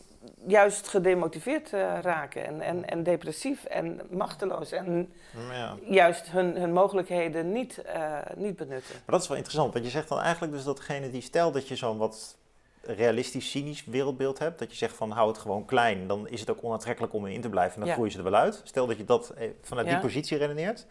juist 0.47 0.89
gedemotiveerd 0.89 1.73
eh, 1.73 1.99
raken 2.01 2.45
en, 2.47 2.61
en, 2.61 2.89
en 2.89 3.03
depressief 3.03 3.65
en 3.65 4.01
machteloos. 4.11 4.73
En 4.73 5.13
even- 5.37 5.55
ja. 5.57 5.77
juist 5.85 6.31
hun, 6.31 6.57
hun 6.57 6.73
mogelijkheden 6.73 7.53
niet, 7.53 7.79
eh, 7.83 8.19
niet 8.37 8.57
benutten. 8.57 8.95
Maar 8.95 9.03
dat 9.15 9.23
is 9.23 9.29
wel 9.29 9.37
interessant, 9.37 9.73
want 9.73 9.85
je 9.85 9.91
zegt 9.91 10.09
dan 10.09 10.19
eigenlijk 10.21 10.53
dus 10.53 10.65
dat 10.65 10.77
degene 10.77 11.11
die 11.11 11.23
stel 11.23 11.53
dat 11.53 11.69
je 11.69 11.77
zo'n 11.77 11.99
wat 11.99 12.39
realistisch, 12.83 13.51
cynisch 13.51 13.85
wereldbeeld 13.85 14.39
hebt, 14.39 14.59
dat 14.59 14.71
je 14.71 14.77
zegt 14.77 14.97
van 14.97 15.11
hou 15.11 15.29
het 15.29 15.39
gewoon 15.39 15.65
klein, 15.65 16.07
dan 16.07 16.29
is 16.29 16.41
het 16.41 16.51
ook 16.51 16.63
onaantrekkelijk 16.65 17.13
om 17.13 17.27
erin 17.27 17.41
te 17.41 17.49
blijven 17.49 17.73
en 17.75 17.79
dan 17.81 17.89
Ja. 17.89 17.95
groeien 17.95 18.13
ze 18.13 18.19
er 18.19 18.25
wel 18.25 18.35
uit. 18.35 18.61
Stel 18.65 18.87
dat 18.87 18.97
je 18.97 19.05
dat 19.05 19.31
eh, 19.31 19.49
vanuit 19.63 19.87
die 19.89 19.99
positie 19.99 20.39
redeneert, 20.39 20.87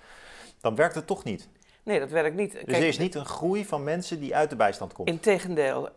dan 0.62 0.76
werkt 0.76 0.96
het 0.96 1.08
toch 1.08 1.24
niet. 1.24 1.48
Nee, 1.90 2.00
dat 2.00 2.10
werkt 2.10 2.36
niet. 2.36 2.52
Dus 2.52 2.78
er 2.78 2.88
is 2.88 2.98
niet 2.98 3.16
een 3.16 3.26
groei 3.26 3.66
van 3.66 3.84
mensen 3.84 4.20
die 4.20 4.36
uit 4.36 4.50
de 4.50 4.56
bijstand 4.56 4.94
komt. 4.94 5.08
Integendeel, 5.08 5.88
eh 5.88 5.94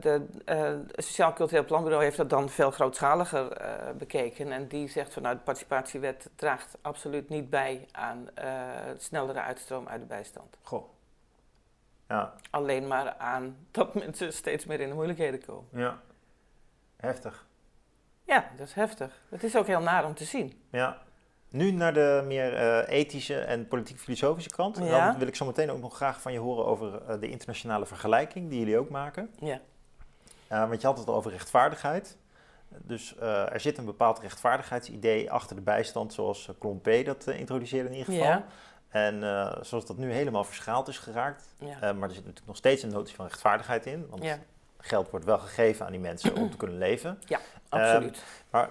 de 0.00 0.26
eh, 0.44 0.62
het 0.90 1.04
Sociaal 1.04 1.32
Cultureel 1.32 1.64
Planbureau 1.64 2.02
heeft 2.02 2.16
dat 2.16 2.30
dan 2.30 2.48
veel 2.48 2.70
grootschaliger 2.70 3.52
eh, 3.52 3.94
bekeken. 3.98 4.52
En 4.52 4.68
die 4.68 4.88
zegt 4.88 5.12
van 5.12 5.22
nou, 5.22 5.34
de 5.34 5.40
participatiewet 5.42 6.30
draagt 6.36 6.76
absoluut 6.80 7.28
niet 7.28 7.50
bij 7.50 7.88
aan 7.92 8.28
snellere 8.96 9.40
uitstroom 9.40 9.88
uit 9.88 10.00
de 10.00 10.06
bijstand. 10.06 10.56
Goh. 10.62 10.84
Ja, 12.08 12.34
Alleen 12.50 12.86
maar 12.86 13.14
aan 13.18 13.56
dat 13.70 13.94
mensen 14.04 14.32
steeds 14.32 14.64
meer 14.64 14.80
in 14.80 14.88
de 14.88 14.94
moeilijkheden 14.94 15.44
komen. 15.44 15.68
ja. 15.72 16.00
Heftig. 16.96 17.46
Ja, 18.24 18.50
dat 18.56 18.66
is 18.66 18.74
heftig. 18.74 19.22
Het 19.28 19.44
is 19.44 19.56
ook 19.56 19.66
heel 19.66 19.80
naar 19.80 20.04
om 20.04 20.14
te 20.14 20.24
zien. 20.24 20.62
Ja. 20.70 20.98
Nu 21.54 21.70
naar 21.70 21.94
de 21.94 22.22
meer 22.26 22.54
eh, 22.54 22.98
ethische 22.98 23.38
en 23.38 23.68
politiek-filosofische 23.68 24.50
kant. 24.50 24.78
Ja. 24.78 25.06
Dan 25.06 25.18
wil 25.18 25.26
ik 25.26 25.36
zo 25.36 25.46
meteen 25.46 25.70
ook 25.70 25.80
nog 25.80 25.96
graag 25.96 26.20
van 26.20 26.32
je 26.32 26.38
horen 26.38 26.66
over 26.66 27.02
eh, 27.08 27.20
de 27.20 27.30
internationale 27.30 27.86
vergelijking 27.86 28.50
die 28.50 28.58
jullie 28.58 28.78
ook 28.78 28.88
maken. 28.88 29.30
Ja. 29.38 29.60
Uh, 30.52 30.68
want 30.68 30.80
je 30.80 30.86
had 30.86 30.98
het 30.98 31.08
al 31.08 31.14
over 31.14 31.30
rechtvaardigheid. 31.30 32.16
Dus 32.68 33.16
er 33.18 33.60
zit 33.60 33.78
een 33.78 33.84
bepaald 33.84 34.18
rechtvaardigheidsidee 34.18 35.30
achter 35.30 35.56
de 35.56 35.62
bijstand, 35.62 36.12
zoals 36.12 36.50
Klompé 36.58 37.02
dat 37.02 37.26
introduceerde 37.26 37.88
in 37.88 37.94
ieder 37.96 38.12
geval. 38.12 38.28
Ja. 38.28 38.44
En 38.88 39.20
zoals 39.64 39.86
dat 39.86 39.96
nu 39.96 40.12
helemaal 40.12 40.44
verschaald 40.44 40.88
is 40.88 40.98
geraakt. 40.98 41.54
Ja. 41.58 41.92
Maar 41.92 42.08
er 42.08 42.14
zit 42.14 42.24
natuurlijk 42.24 42.46
nog 42.46 42.56
steeds 42.56 42.82
een 42.82 42.90
notie 42.90 43.14
van 43.14 43.26
rechtvaardigheid 43.26 43.86
in. 43.86 44.06
Want 44.10 44.24
geld 44.78 45.10
wordt 45.10 45.26
wel 45.26 45.38
gegeven 45.38 45.86
aan 45.86 45.92
die 45.92 46.00
mensen 46.00 46.36
om 46.36 46.50
te 46.50 46.56
kunnen 46.56 46.78
leven. 46.78 47.18
Ja, 47.26 47.40
absoluut. 47.68 48.22
maar 48.50 48.70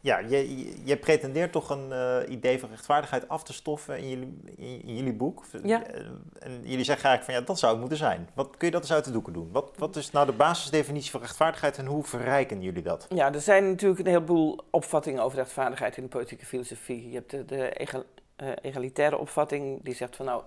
ja, 0.00 0.18
je, 0.18 0.58
je, 0.58 0.74
je 0.84 0.96
pretendeert 0.96 1.52
toch 1.52 1.70
een 1.70 1.92
eh, 1.92 2.32
idee 2.32 2.58
van 2.58 2.68
rechtvaardigheid 2.68 3.28
af 3.28 3.42
te 3.42 3.52
stoffen 3.52 3.98
in 3.98 4.08
jullie, 4.08 4.38
in, 4.56 4.82
in 4.86 4.96
jullie 4.96 5.12
boek. 5.12 5.44
Ja. 5.62 5.84
Eh, 5.86 6.00
En 6.38 6.60
jullie 6.62 6.84
zeggen 6.84 7.08
eigenlijk 7.08 7.24
van 7.24 7.34
ja, 7.34 7.40
dat 7.40 7.58
zou 7.58 7.70
het 7.72 7.80
moeten 7.80 7.98
zijn. 7.98 8.28
Wat 8.34 8.56
kun 8.56 8.66
je 8.66 8.72
dat 8.72 8.82
eens 8.82 8.92
uit 8.92 9.04
de 9.04 9.10
doeken 9.10 9.32
doen? 9.32 9.48
Wat, 9.52 9.70
wat 9.76 9.96
is 9.96 10.10
nou 10.10 10.26
de 10.26 10.32
basisdefinitie 10.32 11.10
van 11.10 11.20
rechtvaardigheid 11.20 11.78
en 11.78 11.86
hoe 11.86 12.04
verrijken 12.04 12.62
jullie 12.62 12.82
dat? 12.82 13.06
Ja, 13.14 13.32
er 13.32 13.40
zijn 13.40 13.68
natuurlijk 13.68 14.00
een 14.00 14.06
heleboel 14.06 14.58
opvattingen 14.70 15.22
over 15.22 15.38
rechtvaardigheid 15.38 15.96
in 15.96 16.02
de 16.02 16.08
politieke 16.08 16.46
filosofie. 16.46 17.08
Je 17.08 17.14
hebt 17.14 17.30
de, 17.30 17.44
de 17.44 17.70
egal- 17.70 18.04
eh, 18.36 18.48
egalitaire 18.62 19.18
opvatting 19.18 19.84
die 19.84 19.94
zegt 19.94 20.16
van 20.16 20.26
nou, 20.26 20.42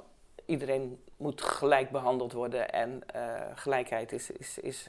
iedereen 0.45 0.99
moet 1.17 1.41
gelijk 1.41 1.89
behandeld 1.91 2.33
worden 2.33 2.69
en 2.69 3.01
gelijkheid 3.55 4.11
is, 4.11 4.31
is, 4.31 4.57
is 4.59 4.87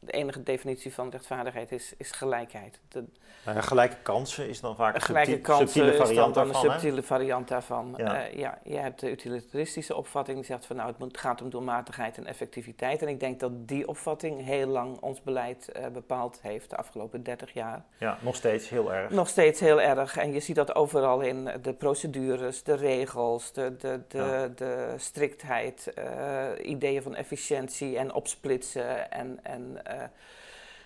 de 0.00 0.12
enige 0.12 0.42
definitie 0.42 0.94
van 0.94 1.10
rechtvaardigheid 1.10 1.72
is, 1.72 1.94
is 1.96 2.10
gelijkheid. 2.10 2.80
De, 2.88 3.04
Nou 3.44 3.60
gelijke 3.60 3.96
kansen 4.02 4.48
is 4.48 4.60
dan 4.60 4.76
vaak 4.76 4.94
een 4.94 5.00
gelijke 5.00 5.52
subtiele 5.52 5.90
is 5.90 5.96
dan, 5.96 6.06
variant 6.06 6.34
dan 6.34 6.46
een 6.46 6.52
daarvan. 6.52 6.70
hè? 6.70 6.78
subtiele 6.78 7.02
variant 7.02 7.48
daarvan. 7.48 7.94
Ja. 7.96 8.14
Ja. 8.14 8.28
ja, 8.34 8.58
je 8.64 8.76
hebt 8.76 9.00
de 9.00 9.10
utilitaristische 9.10 9.96
opvatting 9.96 10.36
die 10.36 10.46
zegt 10.46 10.66
van 10.66 10.76
nou 10.76 10.94
het 10.98 11.18
gaat 11.18 11.42
om 11.42 11.50
doelmatigheid 11.50 12.16
en 12.16 12.26
effectiviteit. 12.26 13.02
En 13.02 13.08
ik 13.08 13.20
denk 13.20 13.40
dat 13.40 13.68
die 13.68 13.88
opvatting 13.88 14.44
heel 14.44 14.66
lang 14.66 15.00
ons 15.00 15.22
beleid 15.22 15.68
eh, 15.68 15.86
bepaald 15.86 16.38
heeft 16.42 16.70
de 16.70 16.76
afgelopen 16.76 17.22
30 17.22 17.52
jaar. 17.52 17.84
Ja, 17.98 18.18
nog 18.20 18.36
steeds 18.36 18.68
heel 18.68 18.92
erg. 18.92 19.10
Nog 19.10 19.28
steeds 19.28 19.60
heel 19.60 19.80
erg. 19.80 20.16
En 20.16 20.32
je 20.32 20.40
ziet 20.40 20.56
dat 20.56 20.74
overal 20.74 21.20
in 21.20 21.50
de 21.62 21.72
procedures, 21.72 22.62
de 22.62 22.74
regels, 22.74 23.52
de, 23.52 23.76
de, 23.76 24.00
de, 24.08 24.18
Ja. 24.18 24.48
de 24.48 24.94
striktheid, 24.96 25.92
eh, 25.94 26.46
ideeën 26.62 27.02
van 27.02 27.14
efficiëntie 27.14 27.98
en 27.98 28.12
opsplitsen 28.12 29.10
en, 29.10 29.38
en 29.42 29.84
eh, 29.84 29.87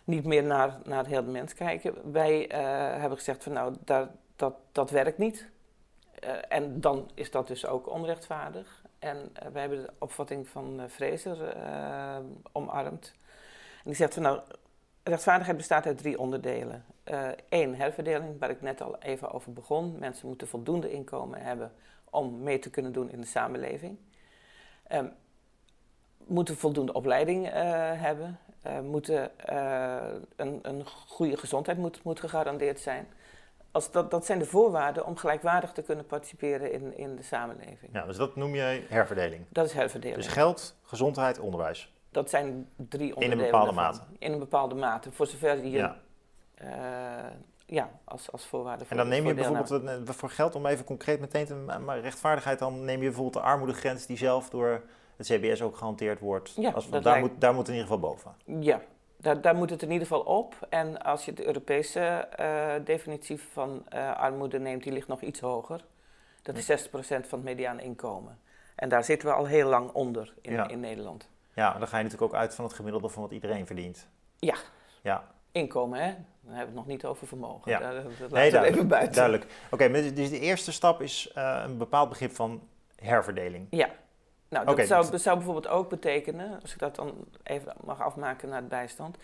niet 0.05 0.25
meer 0.25 0.43
naar, 0.43 0.79
naar 0.85 1.07
heel 1.07 1.25
de 1.25 1.31
mens 1.31 1.55
kijken. 1.55 2.13
Wij 2.13 2.49
eh, 2.49 2.61
hebben 3.01 3.19
gezegd 3.19 3.43
van 3.43 3.53
nou, 3.53 3.75
dat, 4.37 4.55
dat 4.73 4.91
werkt 4.91 5.19
niet. 5.19 5.49
Eh, 6.21 6.31
en 6.49 6.81
dan 6.81 7.11
is 7.15 7.31
dat 7.31 7.47
dus 7.47 7.67
ook 7.67 7.89
onrechtvaardig. 7.91 8.83
En 8.99 9.31
eh, 9.33 9.49
wij 9.53 9.61
hebben 9.61 9.83
de 9.83 9.93
opvatting 9.99 10.49
van 10.49 10.81
eh, 10.81 10.89
Fraser 10.89 11.49
eh, 11.49 12.17
omarmd. 12.53 13.15
En 13.77 13.85
die 13.85 13.95
zegt 13.95 14.15
van 14.15 14.23
nou, 14.23 14.41
rechtvaardigheid 15.03 15.57
bestaat 15.57 15.87
uit 15.87 15.99
drie 15.99 16.19
onderdelen. 16.19 16.85
Eén, 17.49 17.77
herverdeling, 17.77 18.39
waar 18.39 18.51
ik 18.51 18.61
net 18.61 18.81
al 18.81 18.99
even 18.99 19.31
over 19.31 19.53
begon. 19.53 19.99
Mensen 19.99 20.27
moeten 20.27 20.49
voldoende 20.49 20.91
inkomen 20.93 21.43
hebben 21.43 21.73
om 22.11 22.43
mee 22.43 22.59
te 22.59 22.71
kunnen 22.71 22.93
doen 22.93 23.11
in 23.11 23.21
de 23.21 23.27
samenleving. 23.27 23.99
Ehm, 24.83 25.07
moeten 26.27 26.57
voldoende 26.57 26.93
opleiding 26.93 27.49
eh, 27.49 27.53
hebben. 28.01 28.39
Eh, 28.63 28.81
moeten, 28.81 29.39
eh, 29.39 29.97
een, 30.37 30.59
een 30.63 30.87
goede 31.07 31.37
gezondheid 31.37 31.79
moet, 31.79 32.03
moet 32.05 32.21
gegarandeerd 32.21 32.81
zijn. 32.81 33.07
Als 33.71 33.91
dat, 33.91 34.11
dat 34.11 34.27
zijn 34.27 34.39
de 34.39 34.45
voorwaarden 34.45 35.07
om 35.07 35.17
gelijkwaardig 35.17 35.73
te 35.73 35.83
kunnen 35.83 36.07
participeren 36.07 36.73
in, 36.73 36.97
in 36.99 37.17
de 37.17 37.23
samenleving. 37.23 37.93
Ja, 37.93 38.05
dus 38.07 38.17
dat 38.17 38.37
noem 38.37 38.55
je 38.55 38.85
herverdeling. 38.89 39.45
Dat 39.49 39.67
is 39.67 39.73
herverdeling. 39.73 40.19
Dus 40.19 40.27
geld, 40.33 40.77
gezondheid, 40.83 41.39
onderwijs. 41.39 41.93
dat 42.11 42.31
zijn 42.31 42.69
drie 42.77 43.15
onderdelen. 43.15 43.45
bepaalde 43.45 43.75
daarvan. 43.75 43.85
mate. 43.95 44.01
In 44.19 44.33
een 44.33 44.39
bepaalde 44.39 44.75
mate. 44.75 45.13
Voor 45.13 45.27
zover 45.27 45.65
je 45.65 45.71
Ja. 45.71 45.97
eh, 46.55 46.69
ja, 47.67 47.91
als, 48.05 48.33
als 48.33 48.47
voorwaarde 48.47 48.83
voor 48.85 48.91
En 48.91 48.97
dan 48.97 49.09
neem 49.09 49.27
je 49.27 49.35
bijvoorbeeld 49.35 49.71
een- 49.71 50.07
voor 50.15 50.31
geld, 50.31 50.55
om 50.55 50.67
even 50.67 50.85
concreet 50.85 51.21
meteen 51.21 51.47
te 51.47 51.55
maar 51.55 52.01
rechtvaardigheid, 52.01 52.59
dan 52.59 52.85
neem 52.85 52.99
je 52.99 53.05
bijvoorbeeld 53.07 53.35
de 53.35 53.41
armoedegrens 53.51 54.07
die 54.07 54.17
zelf 54.17 54.51
door 54.51 54.83
het 55.17 55.27
CBS 55.27 55.63
ook 55.63 55.77
gehanteerd 55.77 56.21
wordt. 56.21 56.53
Ja, 56.57 56.71
Als, 56.71 56.91
dat 56.91 57.03
daar, 57.03 57.13
lijkt- 57.13 57.29
moet, 57.33 57.41
daar 57.41 57.55
moet 57.55 57.69
in 57.69 57.75
ieder 57.75 57.89
geval 57.89 58.11
boven. 58.11 58.35
Ja, 58.61 58.81
daar, 59.17 59.41
daar 59.41 59.55
moet 59.55 59.71
het 59.71 59.83
in 59.83 59.91
ieder 59.91 60.07
geval 60.07 60.23
op. 60.23 60.55
En 60.69 61.03
als 61.03 61.25
je 61.25 61.33
de 61.33 61.47
Europese 61.47 62.01
eh, 62.01 62.73
definitie 62.85 63.41
van 63.53 63.83
eh, 63.89 64.17
armoede 64.17 64.59
neemt, 64.59 64.83
die 64.83 64.93
ligt 64.93 65.09
nog 65.09 65.21
iets 65.21 65.41
hoger. 65.41 65.85
Dat 66.43 66.57
is 66.57 66.71
60% 66.89 66.89
van 66.91 67.19
het 67.31 67.43
mediaan 67.43 67.81
inkomen. 67.81 68.39
En 68.75 68.89
daar 68.89 69.05
zitten 69.05 69.29
we 69.29 69.35
al 69.35 69.47
heel 69.47 69.69
lang 69.69 69.91
onder 69.93 70.35
in, 70.41 70.53
Ja. 70.53 70.69
in 70.69 70.81
Nederland. 70.81 71.29
Ja, 71.55 71.79
dan 71.79 71.89
ga 71.89 71.97
je 71.99 72.03
natuurlijk 72.05 72.33
ook 72.33 72.39
uit 72.41 72.55
van 72.55 72.65
het 72.65 72.75
gemiddelde 72.75 73.09
van 73.09 73.23
wat 73.23 73.31
iedereen 73.33 73.67
verdient. 73.67 74.09
Ja. 74.39 74.55
Ja, 75.03 75.25
Inkomen, 75.53 75.99
hè? 76.01 76.15
Dan 76.41 76.55
hebben 76.55 76.59
we 76.59 76.65
het 76.67 76.75
nog 76.75 76.87
niet 76.87 77.05
over 77.05 77.27
vermogen. 77.27 77.71
Ja. 77.71 77.79
Daar, 77.79 77.95
dat 77.95 78.31
laten 78.31 78.61
we 78.61 78.67
even 78.67 78.89
buiten. 78.89 79.15
duidelijk. 79.15 79.47
Oké, 79.71 79.89
maar 79.89 80.01
dus 80.15 80.31
de 80.31 80.39
eerste 80.41 80.73
stap 80.73 81.01
is 81.01 81.31
eh, 81.35 81.63
een 81.67 81.79
bepaald 81.79 82.09
begrip 82.09 82.31
van 82.33 82.63
herverdeling. 82.97 83.67
Ja. 83.71 83.89
Nou, 84.53 84.67
dat, 84.67 84.87
zou, 84.87 85.03
dat- 85.03 85.13
dat 85.13 85.21
zou 85.21 85.37
bijvoorbeeld 85.37 85.69
ook 85.69 85.89
betekenen, 85.89 86.61
als 86.63 86.73
ik 86.73 86.79
dat 86.79 86.95
dan 86.95 87.13
even 87.43 87.73
mag 87.85 88.01
afmaken 88.01 88.49
naar 88.49 88.59
het 88.61 88.69
bijstand, 88.69 89.17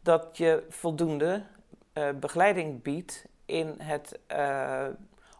dat 0.00 0.36
je 0.36 0.64
voldoende 0.68 1.42
eh, 1.92 2.08
begeleiding 2.10 2.82
biedt 2.82 3.24
in 3.44 3.74
het 3.78 4.18
eh, 4.26 4.86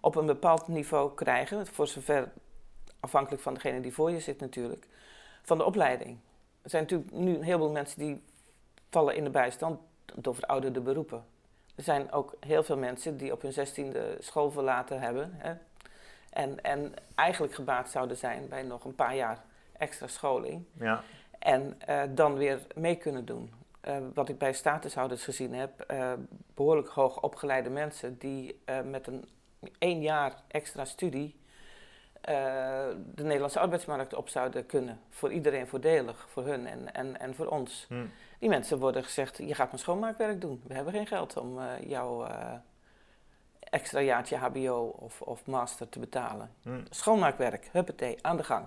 op 0.00 0.14
een 0.16 0.26
bepaald 0.26 0.68
niveau 0.68 1.14
krijgen, 1.14 1.66
voor 1.66 1.86
zover 1.86 2.28
afhankelijk 3.00 3.42
van 3.42 3.54
degene 3.54 3.80
die 3.80 3.94
voor 3.94 4.10
je 4.10 4.20
zit 4.20 4.40
natuurlijk, 4.40 4.86
van 5.42 5.58
de 5.58 5.64
opleiding. 5.64 6.18
Er 6.62 6.70
zijn 6.70 6.82
natuurlijk 6.82 7.10
nu 7.12 7.34
een 7.34 7.42
heleboel 7.42 7.70
mensen 7.70 7.98
die 7.98 8.22
vallen 8.90 9.16
in 9.16 9.24
de 9.24 9.30
bijstand 9.30 9.80
door 10.14 10.34
verouderde 10.34 10.80
beroepen. 10.80 11.24
Er 11.74 11.82
zijn 11.82 12.12
ook 12.12 12.34
heel 12.40 12.62
veel 12.62 12.76
mensen 12.76 13.16
die 13.16 13.32
op 13.32 13.42
hun 13.42 13.52
zestiende 13.52 14.16
school 14.18 14.50
verlaten 14.50 15.00
hebben. 15.00 15.30
Hè, 15.34 15.52
en, 16.38 16.62
en 16.62 16.94
eigenlijk 17.14 17.54
gebaat 17.54 17.90
zouden 17.90 18.16
zijn 18.16 18.48
bij 18.48 18.62
nog 18.62 18.84
een 18.84 18.94
paar 18.94 19.16
jaar 19.16 19.44
extra 19.72 20.06
scholing. 20.06 20.64
Ja, 20.72 21.02
En 21.38 21.74
eh, 21.78 22.02
dan 22.10 22.34
weer 22.34 22.60
mee 22.74 22.96
kunnen 22.96 23.24
doen. 23.24 23.52
Eh, 23.80 23.96
wat 24.14 24.28
ik 24.28 24.38
bij 24.38 24.52
statushouders 24.52 25.24
gezien 25.24 25.54
heb, 25.54 25.80
eh, 25.80 26.12
behoorlijk 26.54 26.88
hoog 26.88 27.22
opgeleide 27.22 27.70
mensen 27.70 28.18
die 28.18 28.60
met 28.84 29.06
een 29.06 29.28
één 29.78 30.00
jaar 30.00 30.34
extra 30.48 30.84
studie 30.84 31.36
de 33.14 33.22
Nederlandse 33.22 33.58
arbeidsmarkt 33.58 34.14
op 34.14 34.28
zouden 34.28 34.66
kunnen. 34.66 35.00
Voor 35.10 35.32
iedereen 35.32 35.66
voordelig, 35.66 36.26
voor 36.30 36.46
hun 36.46 36.66
en, 36.66 36.94
en, 36.94 37.20
en 37.20 37.34
voor 37.34 37.46
ons. 37.46 37.86
hm. 37.88 38.06
Die 38.38 38.48
mensen 38.48 38.78
worden 38.78 39.04
gezegd, 39.04 39.38
je 39.38 39.54
gaat 39.54 39.70
maar 39.70 39.78
schoonmaakwerk 39.78 40.40
doen. 40.40 40.62
We 40.66 40.74
hebben 40.74 40.92
geen 40.92 41.06
geld 41.06 41.36
om 41.36 41.58
jouw 41.86 42.24
eh, 42.24 42.52
extra 43.70 44.00
jaartje 44.00 44.36
hbo 44.36 44.94
of, 44.98 45.22
of 45.22 45.46
master 45.46 45.88
te 45.88 45.98
betalen. 45.98 46.50
hm. 46.62 46.80
Schoonmaakwerk, 46.90 47.68
huppatee, 47.72 48.18
aan 48.20 48.36
de 48.36 48.44
gang. 48.44 48.66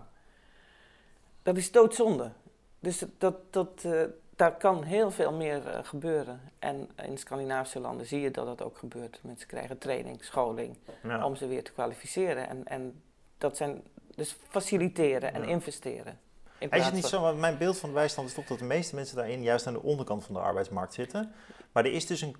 Dat 1.44 1.58
is 1.58 1.72
doodzonde. 1.72 2.32
Dus 2.80 3.04
dat, 3.18 3.54
dat, 3.54 3.84
eh, 3.84 4.04
daar 4.36 4.58
kan 4.58 4.84
heel 4.84 5.12
veel 5.12 5.32
meer 5.34 5.68
eh, 5.68 5.80
gebeuren. 5.84 6.42
En 6.60 6.90
in 7.06 7.18
Scandinavische 7.18 7.80
landen 7.80 8.06
zie 8.06 8.22
je 8.22 8.32
dat 8.32 8.46
dat 8.46 8.62
ook 8.62 8.78
gebeurt. 8.78 9.20
Mensen 9.24 9.48
krijgen 9.48 9.78
training, 9.78 10.24
scholing, 10.24 10.78
Ja. 11.04 11.26
om 11.26 11.36
ze 11.36 11.48
weer 11.48 11.64
te 11.64 11.72
kwalificeren. 11.72 12.48
En, 12.48 12.66
en 12.68 13.02
dat 13.38 13.58
zijn 13.58 13.84
dus 14.16 14.36
faciliteren 14.50 15.34
en 15.34 15.42
Ja. 15.42 15.48
investeren. 15.48 16.20
In 16.58 16.70
Is 16.70 16.86
het 16.86 16.94
niet 16.94 17.06
zo, 17.06 17.22
want 17.22 17.40
mijn 17.40 17.58
beeld 17.58 17.78
van 17.78 17.90
de 17.90 17.96
bijstand 17.96 18.28
is 18.28 18.34
toch 18.34 18.46
dat 18.46 18.60
de 18.60 18.66
meeste 18.66 18.96
mensen 18.96 19.16
daarin 19.16 19.42
juist 19.44 19.68
aan 19.68 19.74
de 19.74 19.82
onderkant 19.82 20.24
van 20.26 20.34
de 20.36 20.42
arbeidsmarkt 20.42 20.94
zitten. 20.94 21.32
Maar 21.72 21.86
er 21.86 21.94
is 21.94 22.06
dus 22.08 22.22
een, 22.22 22.36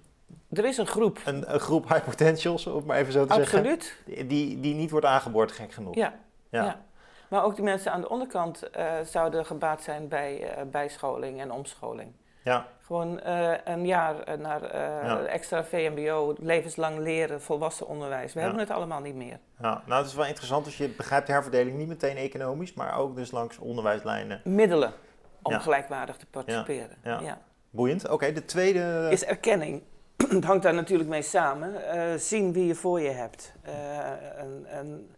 Er 0.53 0.65
is 0.65 0.77
een 0.77 0.87
groep, 0.87 1.19
een, 1.25 1.53
een 1.53 1.59
groep 1.59 1.87
high 1.89 2.03
potentials, 2.05 2.67
om 2.67 2.75
het 2.75 2.85
maar 2.85 2.97
even 2.97 3.13
zo 3.13 3.25
te 3.25 3.33
zeggen, 3.33 3.57
absoluut. 3.59 3.95
die, 4.05 4.59
die 4.59 4.75
niet 4.75 4.91
wordt 4.91 5.05
aangeboord, 5.05 5.51
gek 5.51 5.71
genoeg. 5.71 5.95
Ja, 5.95 6.13
Ja. 6.49 6.63
ja. 6.63 6.81
Maar 7.29 7.43
ook 7.43 7.55
die 7.55 7.63
mensen 7.63 7.91
aan 7.91 8.01
de 8.01 8.09
onderkant 8.09 8.69
eh, 8.69 8.91
zouden 9.05 9.45
gebaat 9.45 9.81
zijn 9.83 10.07
bij 10.07 10.43
eh, 10.53 10.63
bijscholing 10.71 11.39
en 11.41 11.51
omscholing. 11.51 12.11
Ja. 12.43 12.67
Gewoon 12.85 13.19
eh, 13.19 13.51
een 13.63 13.85
jaar 13.85 14.39
naar 14.39 14.75
Ja. 15.05 15.23
extra 15.25 15.63
VMBO, 15.63 16.35
levenslang 16.39 16.97
leren, 16.99 17.41
volwassen 17.41 17.87
onderwijs. 17.87 18.33
We 18.33 18.39
Ja. 18.39 18.45
hebben 18.45 18.63
het 18.63 18.71
allemaal 18.75 18.99
niet 19.01 19.15
meer. 19.15 19.39
Ja, 19.61 19.81
nou, 19.85 19.99
het 20.01 20.09
is 20.09 20.15
wel 20.15 20.25
interessant 20.25 20.65
als 20.65 20.77
je 20.77 20.87
begrijpt 20.89 21.27
de 21.27 21.33
herverdeling 21.33 21.77
niet 21.77 21.87
meteen 21.87 22.17
economisch, 22.17 22.73
maar 22.73 22.97
ook 22.97 23.15
dus 23.15 23.31
langs 23.31 23.57
onderwijslijnen. 23.57 24.41
Middelen 24.43 24.93
om 25.41 25.59
gelijkwaardig 25.59 26.17
te 26.17 26.25
participeren. 26.25 26.97
Ja. 27.03 27.19
Ja. 27.19 27.37
Boeiend. 27.69 28.09
Oké, 28.09 28.31
de 28.31 28.45
tweede. 28.45 29.07
Is 29.11 29.25
erkenning. 29.25 29.81
Het 30.29 30.43
hangt 30.43 30.63
daar 30.63 30.73
natuurlijk 30.73 31.10
mee 31.10 31.21
samen. 31.21 31.91
Eh, 31.91 32.19
zien 32.19 32.53
wie 32.53 32.65
je 32.65 32.75
voor 32.75 33.01
je 33.01 33.10
hebt. 33.10 33.53
Eh, 33.62 34.39
en, 34.39 34.65
en 34.65 35.15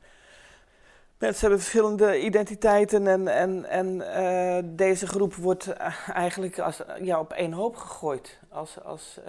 mensen 1.18 1.42
hebben 1.42 1.60
verschillende 1.60 2.22
identiteiten 2.22 3.08
en, 3.08 3.28
en, 3.28 3.66
en 3.66 4.14
eh, 4.14 4.64
deze 4.66 5.08
groep 5.08 5.36
wordt 5.36 5.74
eigenlijk 6.14 6.60
als, 6.60 6.82
ja, 7.02 7.20
op 7.20 7.34
één 7.34 7.54
hoop 7.54 7.76
gegooid. 7.76 8.40
Als, 8.50 8.84
als 8.84 9.20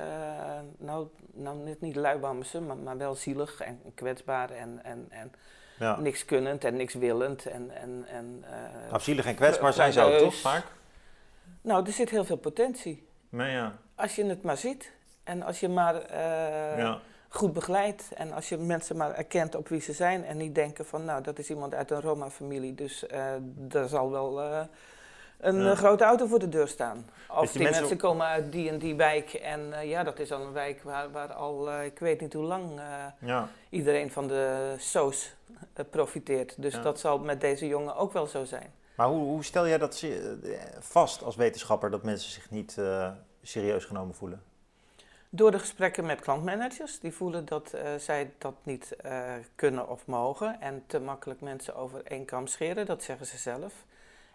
nou, 0.79 1.09
nou 1.33 1.57
net 1.57 1.81
niet 1.81 1.97
luibammers, 1.97 2.53
maar, 2.53 2.77
maar 2.77 2.97
wel 2.97 3.15
zielig 3.15 3.61
en 3.61 3.81
kwetsbaar 3.95 4.51
en, 4.51 4.81
en, 4.83 5.07
en 5.11 5.33
ja. 5.79 6.01
niks 6.01 6.25
kunnend 6.25 6.65
en 6.65 6.77
niks 6.77 6.95
willend. 6.95 7.47
En, 7.47 7.71
en, 7.71 8.05
en, 8.09 8.45
Nou, 8.89 9.01
zielig 9.01 9.27
en 9.27 9.35
kwetsbaar 9.35 9.73
zijn 9.73 9.93
ze 9.93 10.01
ook, 10.01 10.19
toch? 10.19 10.35
Vaak? 10.35 10.65
nou, 11.61 11.87
er 11.87 11.93
zit 11.93 12.11
heel 12.11 12.25
veel 12.25 12.37
potentie. 12.37 13.07
Nee, 13.29 13.53
ja. 13.53 13.77
Als 13.95 14.15
je 14.15 14.25
het 14.25 14.43
maar 14.43 14.57
ziet 14.57 14.93
en 15.25 15.43
als 15.43 15.61
je 15.61 15.69
maar 15.69 15.95
eh, 16.03 16.79
ja. 16.79 16.99
goed 17.29 17.53
begeleidt 17.53 18.09
en 18.15 18.33
als 18.33 18.49
je 18.49 18.57
mensen 18.57 18.97
maar 18.97 19.15
erkent 19.15 19.55
op 19.55 19.69
wie 19.69 19.81
ze 19.81 19.93
zijn 19.93 20.25
en 20.25 20.37
niet 20.37 20.55
denken 20.55 20.87
van 20.87 21.05
nou 21.05 21.23
dat 21.23 21.39
is 21.39 21.51
iemand 21.51 21.75
uit 21.75 21.91
een 21.91 22.01
Roma-familie, 22.01 22.75
dus 22.75 23.07
eh 23.07 23.33
er 23.71 23.89
zal 23.89 24.11
wel 24.11 24.41
eh, 24.43 24.61
een 25.39 25.63
Ja. 25.63 25.75
grote 25.75 26.05
auto 26.05 26.27
voor 26.27 26.39
de 26.39 26.49
deur 26.49 26.69
staan. 26.69 27.09
Of 27.29 27.41
Dus 27.41 27.53
die 27.53 27.61
die, 27.61 27.71
mensen 27.71 27.97
komen 27.97 28.27
uit 28.27 28.53
die 28.53 28.69
en 28.69 28.79
die 28.79 28.95
wijk 28.95 29.33
en 29.33 29.89
ja, 29.89 30.03
dat 30.03 30.19
is 30.19 30.29
dan 30.29 30.41
een 30.41 30.53
wijk 30.53 30.83
waar, 30.83 31.11
waar 31.11 31.33
al, 31.33 31.83
ik 31.83 31.99
weet 31.99 32.21
niet 32.21 32.33
hoe 32.33 32.45
lang, 32.45 32.81
Ja. 33.19 33.49
iedereen 33.71 34.11
van 34.11 34.29
de 34.29 34.75
SOS 34.79 35.35
profiteert. 35.91 36.63
Dus 36.63 36.83
dat 36.83 37.01
zal 37.01 37.19
met 37.19 37.41
deze 37.41 37.67
jongen 37.67 37.97
ook 37.97 38.13
wel 38.13 38.27
zo 38.27 38.45
zijn. 38.45 38.73
Maar 38.97 39.07
hoe, 39.09 39.25
hoe 39.25 39.45
stel 39.45 39.69
jij 39.69 39.79
dat 39.79 40.05
vast 40.79 41.23
als 41.23 41.37
wetenschapper 41.37 41.91
dat 41.91 42.03
mensen 42.03 42.31
zich 42.31 42.51
niet 42.51 42.79
serieus 43.43 43.85
genomen 43.85 44.15
voelen? 44.15 44.43
Door 45.37 45.51
de 45.51 45.59
gesprekken 45.59 46.07
met 46.07 46.21
klantmanagers, 46.21 47.01
die 47.01 47.13
voelen 47.13 47.45
dat 47.45 47.73
eh, 47.73 47.95
zij 47.99 48.31
dat 48.39 48.55
niet 48.63 48.97
eh, 48.97 49.33
kunnen 49.55 49.89
of 49.89 50.07
mogen 50.07 50.61
en 50.61 50.83
te 50.87 51.01
makkelijk 51.01 51.41
mensen 51.41 51.75
over 51.77 52.03
één 52.05 52.25
kam 52.25 52.47
scheren, 52.47 52.87
dat 52.87 53.03
zeggen 53.03 53.27
ze 53.27 53.39
zelf. 53.39 53.85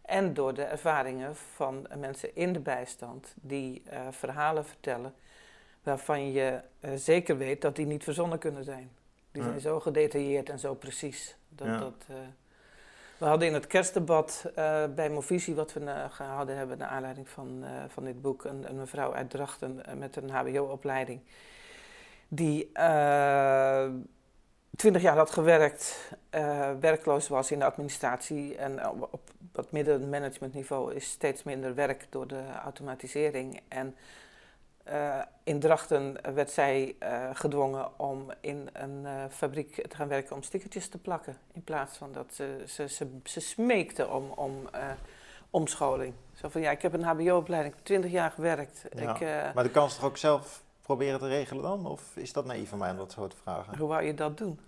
En 0.02 0.34
door 0.34 0.54
de 0.54 0.64
ervaringen 0.64 1.36
van 1.36 1.88
mensen 1.98 2.36
in 2.36 2.54
de 2.54 2.60
bijstand 2.60 3.34
die 3.36 3.82
eh, 3.86 4.08
verhalen 4.12 4.66
vertellen 4.66 5.14
waarvan 5.84 6.32
je 6.32 6.62
zeker 6.96 7.38
weet 7.38 7.62
dat 7.62 7.76
die 7.76 7.86
niet 7.86 8.04
verzonnen 8.04 8.40
kunnen 8.40 8.64
zijn. 8.64 8.92
Die 9.32 9.42
Ja. 9.42 9.48
zijn 9.48 9.60
zo 9.62 9.80
gedetailleerd 9.80 10.50
en 10.50 10.60
zo 10.60 10.74
precies. 10.74 11.36
Dat, 11.50 11.68
Ja. 11.68 11.78
dat, 11.78 12.06
we 13.20 13.26
hadden 13.26 13.48
in 13.48 13.54
het 13.54 13.68
kerstdebat 13.68 14.52
eh, 14.56 14.84
bij 14.96 15.10
Movisie, 15.10 15.56
wat 15.56 15.74
we 15.74 15.80
eh, 15.80 16.06
gehouden 16.10 16.58
hebben 16.58 16.78
naar 16.78 16.88
aanleiding 16.88 17.30
van, 17.30 17.64
eh, 17.64 17.70
van 17.88 18.04
dit 18.04 18.22
boek, 18.22 18.44
een, 18.44 18.70
een 18.70 18.76
mevrouw 18.76 19.14
uit 19.14 19.30
Drachten 19.30 19.82
met 19.98 20.16
een 20.16 20.30
HBO-opleiding, 20.30 21.22
die 22.28 22.72
twintig 24.76 25.02
jaar 25.02 25.18
had 25.18 25.32
gewerkt, 25.32 26.14
werkloos 26.80 27.28
was 27.28 27.52
in 27.52 27.60
de 27.60 27.66
administratie 27.66 28.58
en 28.58 28.90
op, 28.90 29.08
op 29.12 29.22
wat 29.52 29.72
middenmanagementniveau 29.72 30.94
is 30.94 31.10
steeds 31.10 31.44
minder 31.44 31.76
werk 31.76 32.08
door 32.10 32.28
de 32.28 32.42
automatisering. 32.64 33.62
En 33.68 33.96
eh, 34.84 35.20
in 35.44 35.60
Drachten 35.60 36.18
werd 36.34 36.52
zij 36.52 36.96
eh, 37.00 37.30
gedwongen 37.34 38.00
om 38.00 38.32
in 38.42 38.70
een 38.74 39.06
eh, 39.06 39.24
fabriek 39.30 39.88
te 39.88 39.96
gaan 39.96 40.08
werken 40.08 40.36
om 40.36 40.44
stickertjes 40.44 40.90
te 40.90 40.98
plakken. 40.98 41.38
In 41.54 41.64
plaats 41.64 41.98
van 41.98 42.12
dat 42.12 42.34
ze, 42.34 42.64
ze, 42.68 42.88
ze, 42.88 43.08
ze 43.24 43.40
smeekte 43.40 44.08
om, 44.08 44.32
om 44.36 44.70
omscholing. 45.50 46.14
Zo 46.34 46.50
van 46.50 46.62
ja, 46.62 46.72
ik 46.72 46.82
heb 46.82 46.94
een 46.94 47.04
HBO-opleiding, 47.04 47.76
20 47.84 48.12
jaar 48.12 48.32
gewerkt. 48.32 48.86
Ja. 48.96 49.14
Ik, 49.14 49.54
Maar 49.54 49.64
de 49.64 49.70
kan 49.70 49.90
ze 49.90 49.96
toch 49.96 50.06
ook 50.06 50.18
zelf 50.18 50.64
proberen 50.82 51.20
te 51.20 51.28
regelen 51.28 51.64
dan? 51.64 51.86
Of 51.86 52.16
is 52.16 52.34
dat 52.34 52.46
naïef 52.46 52.70
van 52.70 52.78
mij 52.78 52.92
om 52.92 52.98
dat 52.98 53.12
zo 53.12 53.28
te 53.28 53.36
vragen? 53.42 53.78
hoe 53.78 53.88
wou 53.88 54.04
je 54.04 54.14
dat 54.14 54.38
doen? 54.38 54.60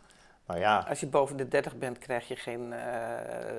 Nou 0.52 0.64
ja, 0.64 0.86
Als 0.90 1.00
je 1.00 1.08
boven 1.08 1.38
de 1.38 1.48
30 1.48 1.76
bent, 1.78 1.98
krijg 1.98 2.28
je 2.28 2.36
geen 2.36 2.74
eh, 2.74 2.80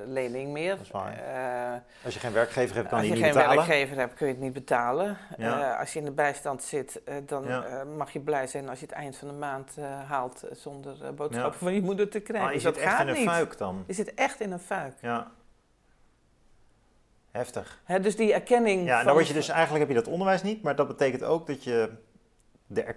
lening 0.05 0.51
meer. 0.51 0.71
Dat 0.75 0.85
is 0.85 0.91
waar. 0.91 1.17
Eh, 1.17 1.79
als 2.05 2.13
je 2.13 2.19
geen 2.19 2.33
werkgever 2.33 2.75
hebt, 2.75 2.87
kan 2.89 2.97
als 2.97 3.07
je 3.07 3.13
je 3.13 3.19
niet 3.19 3.23
geen 3.25 3.33
betalen. 3.33 3.65
werkgever 3.65 3.97
hebt, 3.97 4.13
kun 4.13 4.27
je 4.27 4.33
het 4.33 4.41
niet 4.41 4.53
betalen. 4.53 5.17
Ja. 5.37 5.71
Eh, 5.73 5.79
als 5.79 5.93
je 5.93 5.99
in 5.99 6.05
de 6.05 6.11
bijstand 6.11 6.63
zit, 6.63 7.01
dan 7.25 7.43
Ja. 7.47 7.83
mag 7.97 8.11
je 8.13 8.19
blij 8.19 8.47
zijn 8.47 8.69
als 8.69 8.79
je 8.79 8.85
het 8.85 8.95
eind 8.95 9.17
van 9.17 9.27
de 9.27 9.33
maand 9.33 9.75
haalt 10.07 10.43
zonder 10.51 11.13
boodschappen 11.13 11.59
van 11.59 11.73
je 11.73 11.81
moeder 11.81 12.09
te 12.09 12.19
krijgen. 12.19 12.45
Maar 12.45 12.57
je 12.57 12.61
Dus 12.63 12.73
dat 12.73 12.75
zit 12.75 12.83
echt 12.83 12.99
in 13.01 13.07
een 13.07 13.13
niet. 13.15 13.27
fuik 13.29 13.57
dan. 13.57 13.83
Je 13.87 13.93
zit 13.93 14.13
echt 14.13 14.39
in 14.39 14.51
een 14.51 14.59
fuik. 14.59 14.93
Ja. 15.01 15.31
Heftig. 17.31 17.79
Hè, 17.83 17.99
dus 17.99 18.15
die 18.15 18.33
erkenning 18.33 18.85
Ja, 18.85 18.99
en 18.99 19.05
dan 19.05 19.13
word 19.13 19.27
je 19.27 19.33
dus 19.33 19.49
eigenlijk 19.49 19.79
heb 19.79 19.89
je 19.95 20.03
dat 20.03 20.13
onderwijs 20.13 20.41
niet, 20.43 20.61
maar 20.61 20.75
dat 20.75 20.87
betekent 20.87 21.23
ook 21.23 21.47
dat 21.47 21.63
je 21.63 21.89
de, 22.73 22.95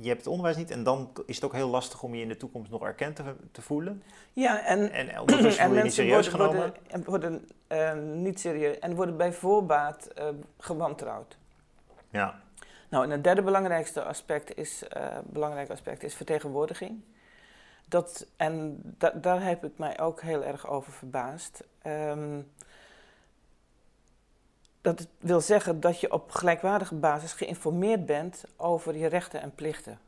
je 0.00 0.08
hebt 0.08 0.18
het 0.18 0.26
onderwijs 0.26 0.56
niet 0.56 0.70
en 0.70 0.82
dan 0.82 1.10
is 1.26 1.34
het 1.34 1.44
ook 1.44 1.52
heel 1.52 1.68
lastig 1.68 2.02
om 2.02 2.14
je 2.14 2.22
in 2.22 2.28
de 2.28 2.36
toekomst 2.36 2.70
nog 2.70 2.82
erkend 2.82 3.16
te, 3.16 3.22
te 3.52 3.62
voelen. 3.62 4.02
Ja, 4.32 4.64
en, 4.64 4.92
En 4.92 5.20
ondertussen 5.20 5.64
en 5.64 5.74
je 5.74 5.82
niet 5.82 5.92
serieus 5.94 6.30
worden, 6.30 6.52
genomen. 6.52 6.56
worden, 6.56 6.90
en 6.90 7.04
worden 7.04 7.48
eh, 7.66 7.94
niet 8.14 8.40
serieus 8.40 8.78
en 8.78 8.94
worden 8.94 9.16
bij 9.16 9.32
voorbaat 9.32 10.06
eh, 10.06 10.28
gewantrouwd. 10.58 11.36
Ja, 12.10 12.40
Nou, 12.88 13.04
en 13.04 13.10
het 13.10 13.24
derde 13.24 13.42
belangrijkste 13.42 14.02
aspect 14.02 14.56
is, 14.56 14.88
eh, 14.88 15.06
belangrijk 15.24 15.70
aspect 15.70 16.02
is 16.02 16.14
vertegenwoordiging. 16.14 17.00
Dat, 17.88 18.26
en 18.36 18.80
da- 18.98 19.10
daar 19.20 19.42
heb 19.42 19.64
ik 19.64 19.78
mij 19.78 20.00
ook 20.00 20.20
heel 20.22 20.44
erg 20.44 20.68
over 20.68 20.92
verbaasd. 20.92 21.64
Ehm, 21.82 22.40
dat 24.84 25.06
wil 25.18 25.40
zeggen 25.40 25.80
dat 25.80 26.00
je 26.00 26.12
op 26.12 26.30
gelijkwaardige 26.30 26.94
basis 26.94 27.32
geïnformeerd 27.32 28.06
bent 28.06 28.44
over 28.56 28.96
je 28.96 29.06
rechten 29.06 29.40
en 29.40 29.54
plichten. 29.54 29.98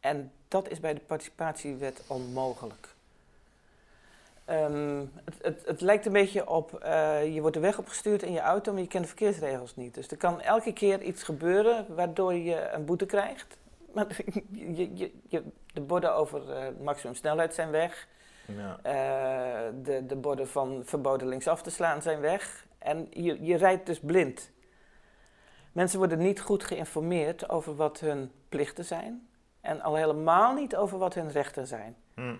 En 0.00 0.32
dat 0.48 0.68
is 0.68 0.80
bij 0.80 0.94
de 0.94 1.00
participatiewet 1.00 2.02
onmogelijk. 2.06 2.88
Ehm, 4.44 5.04
het, 5.24 5.34
het, 5.42 5.62
het 5.66 5.80
lijkt 5.80 6.06
een 6.06 6.12
beetje 6.12 6.48
op, 6.48 6.74
eh, 6.74 7.34
je 7.34 7.40
wordt 7.40 7.56
de 7.56 7.62
weg 7.62 7.78
opgestuurd 7.78 8.22
in 8.22 8.32
je 8.32 8.40
auto, 8.40 8.72
maar 8.72 8.80
je 8.80 8.88
kent 8.88 9.02
de 9.02 9.08
verkeersregels 9.08 9.76
niet. 9.76 9.94
Dus 9.94 10.08
er 10.08 10.16
kan 10.16 10.40
elke 10.40 10.72
keer 10.72 11.02
iets 11.02 11.22
gebeuren 11.22 11.86
waardoor 11.94 12.34
je 12.34 12.68
een 12.70 12.84
boete 12.84 13.06
krijgt. 13.06 13.56
Maar 13.94 14.06
je, 14.50 14.96
je, 14.96 15.12
je, 15.28 15.42
de 15.72 15.80
borden 15.80 16.14
over 16.14 16.50
eh, 16.50 16.66
maximum 16.82 17.14
snelheid 17.14 17.54
zijn 17.54 17.70
weg. 17.70 18.08
ja. 18.46 18.78
Eh, 18.82 19.72
de, 19.82 20.06
de 20.06 20.16
borden 20.16 20.48
van 20.48 20.82
verboden 20.84 21.28
linksaf 21.28 21.62
te 21.62 21.70
slaan 21.70 22.02
zijn 22.02 22.20
weg. 22.20 22.66
En 22.84 23.06
je, 23.10 23.42
je 23.44 23.56
rijdt 23.56 23.86
dus 23.86 24.00
blind. 24.00 24.50
Mensen 25.72 25.98
worden 25.98 26.18
niet 26.18 26.40
goed 26.40 26.64
geïnformeerd 26.64 27.48
over 27.48 27.76
wat 27.76 28.00
hun 28.00 28.30
plichten 28.48 28.84
zijn. 28.84 29.28
En 29.60 29.80
al 29.80 29.94
helemaal 29.94 30.54
niet 30.54 30.76
over 30.76 30.98
wat 30.98 31.14
hun 31.14 31.30
rechten 31.30 31.66
zijn. 31.66 31.96
Hm. 32.14 32.34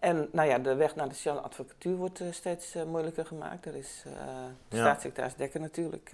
En 0.00 0.28
nou 0.32 0.48
ja, 0.48 0.58
de 0.58 0.74
weg 0.74 0.94
naar 0.96 1.08
de 1.08 1.14
sociale 1.14 1.40
advocatuur 1.40 1.96
wordt 1.96 2.20
eh, 2.20 2.26
steeds 2.30 2.74
eh, 2.74 2.82
moeilijker 2.84 3.26
gemaakt. 3.26 3.64
Daar 3.64 3.74
is 3.74 4.02
eh 4.06 4.12
Ja. 4.68 4.76
staatssecretaris 4.78 5.34
Dekker 5.34 5.60
natuurlijk 5.60 6.10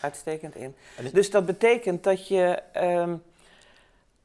uitstekend 0.00 0.54
in. 0.56 0.74
Is- 1.02 1.12
Dus 1.12 1.30
dat 1.30 1.46
betekent 1.46 2.04
dat 2.04 2.28
je 2.28 2.62
ehm, 2.72 3.16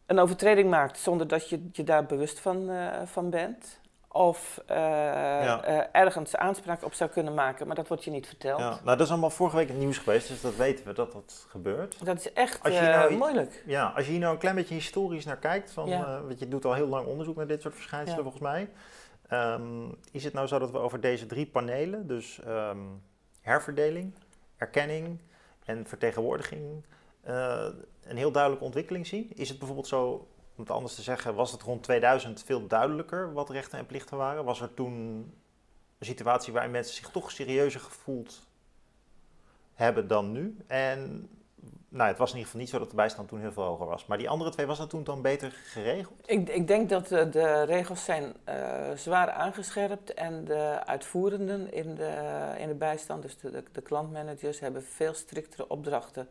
een 0.05 0.19
overtreding 0.19 0.69
maakt 0.69 0.99
zonder 0.99 1.27
dat 1.27 1.49
je 1.49 1.69
je 1.71 1.83
daar 1.83 2.05
bewust 2.05 2.39
van, 2.39 2.69
van 3.05 3.29
bent. 3.29 3.79
Of 4.11 4.61
eh, 4.65 5.53
eh, 5.53 5.85
ergens 5.91 6.35
aanspraak 6.35 6.83
op 6.83 6.93
zou 6.93 7.09
kunnen 7.09 7.33
maken, 7.33 7.67
maar 7.67 7.75
dat 7.75 7.87
wordt 7.87 8.03
je 8.03 8.11
niet 8.11 8.27
verteld. 8.27 8.59
Ja, 8.59 8.69
nou, 8.69 8.97
dat 8.97 8.99
is 8.99 9.09
allemaal 9.09 9.29
vorige 9.29 9.55
week 9.55 9.67
in 9.67 9.73
het 9.73 9.83
nieuws 9.83 9.97
geweest, 9.97 10.27
dus 10.27 10.41
dat 10.41 10.55
weten 10.55 10.85
we 10.85 10.93
dat 10.93 11.11
dat 11.11 11.45
gebeurt. 11.49 12.05
Dat 12.05 12.17
is 12.19 12.33
echt 12.33 12.63
Als 12.63 12.73
je 12.73 12.79
eh, 12.79 12.99
nou 12.99 13.13
moeilijk. 13.15 13.63
Ja, 13.65 13.93
als 13.95 14.05
je 14.05 14.11
hier 14.11 14.19
nou 14.19 14.33
een 14.33 14.39
klein 14.39 14.55
beetje 14.55 14.73
historisch 14.73 15.25
naar 15.25 15.37
kijkt, 15.37 15.71
van, 15.71 15.87
Ja. 15.89 16.21
want 16.21 16.39
je 16.39 16.47
doet 16.47 16.65
al 16.65 16.73
heel 16.73 16.87
lang 16.87 17.07
onderzoek 17.07 17.35
naar 17.35 17.47
dit 17.47 17.61
soort 17.61 17.73
verschijnselen 17.75 18.21
volgens 18.21 18.43
mij. 18.43 18.69
Ehm, 19.27 19.89
is 20.11 20.23
het 20.23 20.33
nou 20.33 20.47
zo 20.47 20.59
dat 20.59 20.71
we 20.71 20.77
over 20.77 21.01
deze 21.01 21.25
drie 21.25 21.45
panelen, 21.45 22.07
dus 22.07 22.39
ehm, 22.45 22.77
herverdeling, 23.41 24.13
erkenning 24.57 25.21
en 25.65 25.85
vertegenwoordiging, 25.87 26.85
een 28.03 28.17
heel 28.17 28.31
duidelijke 28.31 28.65
ontwikkeling 28.65 29.07
zien? 29.07 29.31
Is 29.35 29.49
het 29.49 29.57
bijvoorbeeld 29.57 29.87
zo, 29.87 30.27
om 30.57 30.63
het 30.63 30.71
anders 30.71 30.95
te 30.95 31.01
zeggen, 31.01 31.35
was 31.35 31.51
het 31.51 31.61
rond 31.61 31.83
2000 31.83 32.43
veel 32.43 32.67
duidelijker 32.67 33.33
wat 33.33 33.49
rechten 33.49 33.79
en 33.79 33.85
plichten 33.85 34.17
waren? 34.17 34.45
Was 34.45 34.61
er 34.61 34.73
toen 34.73 34.93
een 35.97 36.05
situatie 36.05 36.53
waarin 36.53 36.71
mensen 36.71 36.95
zich 36.95 37.09
toch 37.09 37.31
serieuzer 37.31 37.79
gevoeld 37.79 38.47
hebben 39.73 40.07
dan 40.07 40.31
nu? 40.31 40.57
En 40.67 41.29
nou, 41.89 42.09
het 42.09 42.17
was 42.17 42.29
in 42.29 42.37
ieder 42.37 42.51
geval 42.51 42.61
niet 42.61 42.69
zo 42.69 42.79
dat 42.79 42.89
de 42.89 42.95
bijstand 42.95 43.27
toen 43.27 43.39
heel 43.39 43.51
veel 43.51 43.63
hoger 43.63 43.85
was. 43.85 44.05
Maar 44.05 44.17
die 44.17 44.29
andere 44.29 44.51
twee, 44.51 44.65
was 44.65 44.77
dat 44.77 44.89
toen 44.89 45.03
dan 45.03 45.21
beter 45.21 45.51
geregeld? 45.51 46.21
Ik, 46.25 46.49
ik 46.49 46.67
denk 46.67 46.89
dat 46.89 47.07
de, 47.07 47.63
regels 47.63 48.03
zijn 48.03 48.33
eh, 48.43 48.91
zwaar 48.95 49.29
aangescherpt 49.29 50.13
en 50.13 50.45
de 50.45 50.85
uitvoerenden 50.85 51.73
in 51.73 51.95
de, 51.95 52.53
in 52.57 52.67
de 52.67 52.75
bijstand, 52.75 53.21
dus 53.21 53.37
de, 53.37 53.63
de, 53.71 53.81
klantmanagers, 53.81 54.59
hebben 54.59 54.83
veel 54.83 55.13
striktere 55.13 55.67
opdrachten 55.67 56.29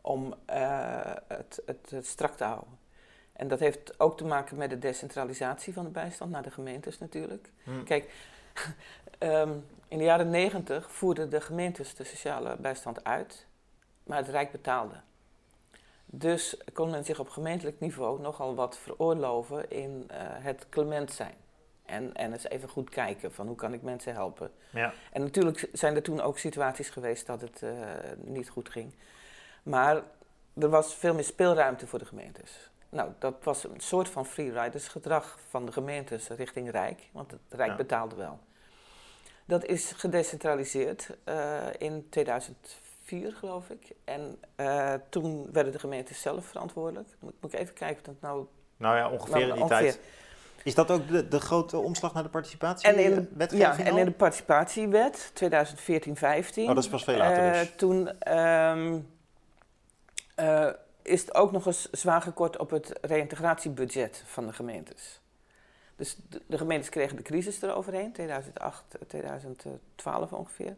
om 0.00 0.34
eh, 0.44 1.14
het, 1.26 1.62
het 1.64 2.06
strak 2.06 2.36
te 2.36 2.44
houden. 2.44 2.85
En 3.36 3.48
dat 3.48 3.60
heeft 3.60 4.00
ook 4.00 4.16
te 4.16 4.24
maken 4.24 4.56
met 4.56 4.70
de 4.70 4.78
decentralisatie 4.78 5.72
van 5.72 5.84
de 5.84 5.90
bijstand 5.90 6.30
naar 6.30 6.42
de 6.42 6.50
gemeentes 6.50 6.98
natuurlijk. 6.98 7.50
Hm. 7.64 7.82
Kijk, 7.84 8.12
ehm, 9.18 9.50
in 9.88 9.98
de 9.98 10.04
jaren 10.04 10.30
negentig 10.30 10.90
voerden 10.90 11.30
de 11.30 11.40
gemeentes 11.40 11.94
de 11.94 12.04
sociale 12.04 12.56
bijstand 12.58 13.04
uit, 13.04 13.46
maar 14.02 14.18
het 14.18 14.28
Rijk 14.28 14.52
betaalde. 14.52 14.94
Dus 16.06 16.56
kon 16.72 16.90
men 16.90 17.04
zich 17.04 17.18
op 17.18 17.28
gemeentelijk 17.28 17.80
niveau 17.80 18.20
nogal 18.20 18.54
wat 18.54 18.78
veroorloven 18.78 19.70
in 19.70 20.04
eh, 20.08 20.18
het 20.20 20.66
clement 20.68 21.12
zijn. 21.12 21.34
En, 21.84 22.14
en 22.14 22.32
eens 22.32 22.48
even 22.48 22.68
goed 22.68 22.90
kijken 22.90 23.32
van 23.32 23.46
hoe 23.46 23.56
kan 23.56 23.72
ik 23.72 23.82
mensen 23.82 24.12
helpen. 24.12 24.50
Ja. 24.70 24.92
En 25.12 25.22
natuurlijk 25.22 25.68
zijn 25.72 25.94
er 25.94 26.02
toen 26.02 26.20
ook 26.20 26.38
situaties 26.38 26.90
geweest 26.90 27.26
dat 27.26 27.40
het 27.40 27.62
eh, 27.62 27.70
niet 28.16 28.48
goed 28.48 28.68
ging. 28.68 28.94
Maar 29.62 30.02
er 30.54 30.68
was 30.68 30.94
veel 30.94 31.14
meer 31.14 31.24
speelruimte 31.24 31.86
voor 31.86 31.98
de 31.98 32.04
gemeentes. 32.04 32.70
Nou, 32.88 33.10
dat 33.18 33.34
was 33.42 33.64
een 33.64 33.80
soort 33.80 34.08
van 34.08 34.26
freeriders 34.26 34.88
gedrag 34.88 35.38
van 35.48 35.66
de 35.66 35.72
gemeentes 35.72 36.28
richting 36.28 36.70
Rijk, 36.70 37.08
want 37.12 37.30
het 37.30 37.40
Rijk 37.48 37.70
Ja. 37.70 37.76
betaalde 37.76 38.16
wel. 38.16 38.38
Dat 39.44 39.64
is 39.64 39.92
gedecentraliseerd 39.96 41.08
eh, 41.24 41.56
in 41.78 42.06
2004, 42.10 43.32
geloof 43.32 43.70
ik. 43.70 43.90
En 44.04 44.38
eh, 44.56 44.94
toen 45.08 45.48
werden 45.52 45.72
de 45.72 45.78
gemeentes 45.78 46.20
zelf 46.20 46.46
verantwoordelijk. 46.46 47.08
Moet, 47.18 47.32
moet 47.40 47.52
ik 47.52 47.60
even 47.60 47.74
kijken 47.74 47.98
of 47.98 48.04
dat 48.04 48.14
nou 48.20 48.46
Nou 48.76 48.96
ja, 48.96 49.10
ongeveer 49.10 49.32
nou, 49.32 49.42
in 49.48 49.52
die 49.54 49.62
ongeveer. 49.62 49.90
tijd. 49.92 50.00
Is 50.62 50.74
dat 50.74 50.90
ook 50.90 51.08
de, 51.08 51.28
de 51.28 51.40
grote 51.40 51.76
omslag 51.78 52.14
naar 52.14 52.22
de 52.22 52.28
participatie? 52.28 52.88
En 52.88 52.98
in 52.98 53.14
de, 53.14 53.28
wetgeving 53.34 53.78
ja, 53.78 53.84
en 53.84 53.96
in 53.96 54.04
de 54.04 54.10
participatiewet 54.10 55.32
2014-15. 55.34 55.38
Oh, 56.56 56.66
dat 56.66 56.76
is 56.78 56.88
pas 56.88 57.04
veel 57.04 57.16
later 57.16 57.52
dus. 57.52 57.72
toen 57.76 58.20
ehm, 58.20 58.98
is 61.06 61.20
het 61.20 61.34
ook 61.34 61.52
nog 61.52 61.66
eens 61.66 61.90
zwaar 61.90 62.22
gekort 62.22 62.58
op 62.58 62.70
het 62.70 62.92
reïntegratiebudget 63.00 64.22
van 64.26 64.46
de 64.46 64.52
gemeentes. 64.52 65.20
Dus 65.96 66.16
de, 66.28 66.42
de, 66.46 66.58
gemeentes 66.58 66.88
kregen 66.88 67.16
de 67.16 67.22
crisis 67.22 67.62
eroverheen, 67.62 68.12
2008, 68.12 68.84
2012 69.06 70.32
ongeveer. 70.32 70.76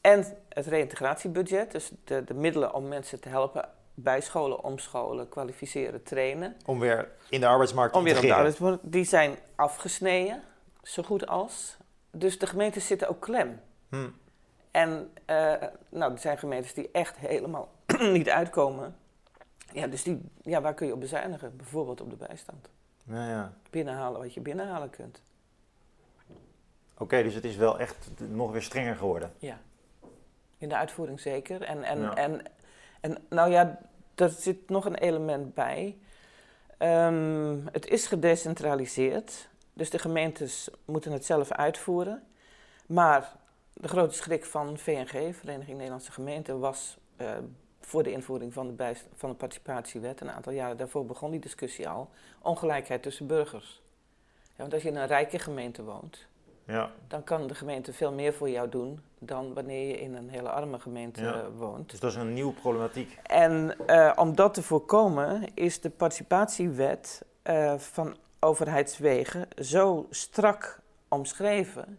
En 0.00 0.36
het 0.48 0.66
reïntegratiebudget, 0.66 1.72
dus 1.72 1.90
de, 2.04 2.24
de 2.24 2.34
middelen 2.34 2.74
om 2.74 2.88
mensen 2.88 3.20
te 3.20 3.28
helpen 3.28 3.68
bijscholen, 3.94 4.64
omscholen, 4.64 5.28
kwalificeren, 5.28 6.02
trainen. 6.02 6.56
Om 6.64 6.78
weer 6.78 7.08
in 7.28 7.40
de 7.40 7.46
arbeidsmarkt 7.46 7.92
te 7.92 7.98
om 7.98 8.04
weer 8.04 8.20
de 8.20 8.34
arbeidsmarkt, 8.34 8.92
die 8.92 9.04
zijn 9.04 9.36
afgesneden, 9.54 10.42
zo 10.82 11.02
goed 11.02 11.26
als. 11.26 11.76
Dus 12.10 12.38
de 12.38 12.46
gemeentes 12.46 12.86
zitten 12.86 13.08
ook 13.08 13.20
klem. 13.20 13.60
Hmm. 13.88 14.14
En 14.70 15.12
uh, 15.26 15.54
nou, 15.88 16.12
er 16.12 16.18
zijn 16.18 16.38
gemeentes 16.38 16.74
die 16.74 16.88
echt 16.92 17.16
helemaal 17.16 17.72
niet 18.18 18.30
uitkomen. 18.30 18.96
Ja, 19.72 19.86
dus 19.86 20.02
die, 20.02 20.20
ja, 20.42 20.60
waar 20.60 20.74
kun 20.74 20.86
je 20.86 20.92
op 20.92 21.00
bezuinigen? 21.00 21.56
Bijvoorbeeld 21.56 22.00
op 22.00 22.10
de 22.10 22.26
bijstand. 22.26 22.68
Ja, 23.04 23.28
ja. 23.28 23.52
Binnenhalen 23.70 24.20
wat 24.20 24.34
je 24.34 24.40
binnenhalen 24.40 24.90
kunt. 24.90 25.22
Oké, 26.98 27.22
dus 27.22 27.34
het 27.34 27.44
is 27.44 27.56
wel 27.56 27.78
echt 27.78 28.10
nog 28.16 28.52
weer 28.52 28.62
strenger 28.62 28.96
geworden. 28.96 29.32
Ja, 29.38 29.60
in 30.58 30.68
de 30.68 30.76
uitvoering 30.76 31.20
zeker. 31.20 31.62
En, 31.62 31.82
en, 31.82 32.16
en, 32.16 32.42
en 33.00 33.18
nou 33.28 33.50
ja, 33.50 33.78
er 34.14 34.28
zit 34.28 34.68
nog 34.68 34.84
een 34.84 34.94
element 34.94 35.54
bij. 35.54 35.96
Ehm, 36.78 37.58
het 37.72 37.86
is 37.86 38.06
gedecentraliseerd, 38.06 39.48
dus 39.72 39.90
de 39.90 39.98
gemeentes 39.98 40.68
moeten 40.84 41.12
het 41.12 41.24
zelf 41.24 41.50
uitvoeren. 41.50 42.22
Maar 42.86 43.36
de 43.72 43.88
grote 43.88 44.14
schrik 44.14 44.44
van 44.44 44.78
VNG, 44.78 45.36
Vereniging 45.36 45.76
Nederlandse 45.76 46.12
Gemeenten, 46.12 46.58
was 46.58 46.98
uh, 47.20 47.30
voor 47.86 48.02
de 48.02 48.12
invoering 48.12 48.52
van 48.52 48.76
de, 48.76 48.94
van 49.14 49.30
de 49.30 49.36
participatiewet, 49.36 50.20
een 50.20 50.30
aantal 50.30 50.52
jaren 50.52 50.76
daarvoor 50.76 51.06
begon 51.06 51.30
die 51.30 51.40
discussie 51.40 51.88
al, 51.88 52.10
ongelijkheid 52.42 53.02
tussen 53.02 53.26
burgers. 53.26 53.82
Ja, 54.42 54.54
want 54.56 54.72
als 54.72 54.82
je 54.82 54.88
in 54.88 54.96
een 54.96 55.06
rijke 55.06 55.38
gemeente 55.38 55.82
woont, 55.82 56.26
ja. 56.64 56.90
dan 57.08 57.24
kan 57.24 57.46
de 57.46 57.54
gemeente 57.54 57.92
veel 57.92 58.12
meer 58.12 58.34
voor 58.34 58.50
jou 58.50 58.68
doen 58.68 59.00
dan 59.18 59.54
wanneer 59.54 59.88
je 59.88 60.00
in 60.00 60.14
een 60.14 60.28
hele 60.28 60.48
arme 60.48 60.80
gemeente 60.80 61.50
woont. 61.56 61.90
Dus 61.90 62.00
dat 62.00 62.10
is 62.10 62.16
een 62.16 62.32
nieuwe 62.32 62.52
problematiek. 62.52 63.18
En 63.22 63.76
uh, 63.86 64.12
om 64.16 64.34
dat 64.34 64.54
te 64.54 64.62
voorkomen 64.62 65.54
is 65.54 65.80
de 65.80 65.90
participatiewet 65.90 67.24
uh, 67.46 67.74
van 67.78 68.16
overheidswegen 68.40 69.48
zo 69.58 70.06
strak 70.10 70.80
omschreven 71.08 71.98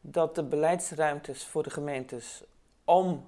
dat 0.00 0.34
de 0.34 0.42
beleidsruimtes 0.42 1.46
voor 1.46 1.62
de 1.62 1.70
gemeentes 1.70 2.42
om 2.84 3.26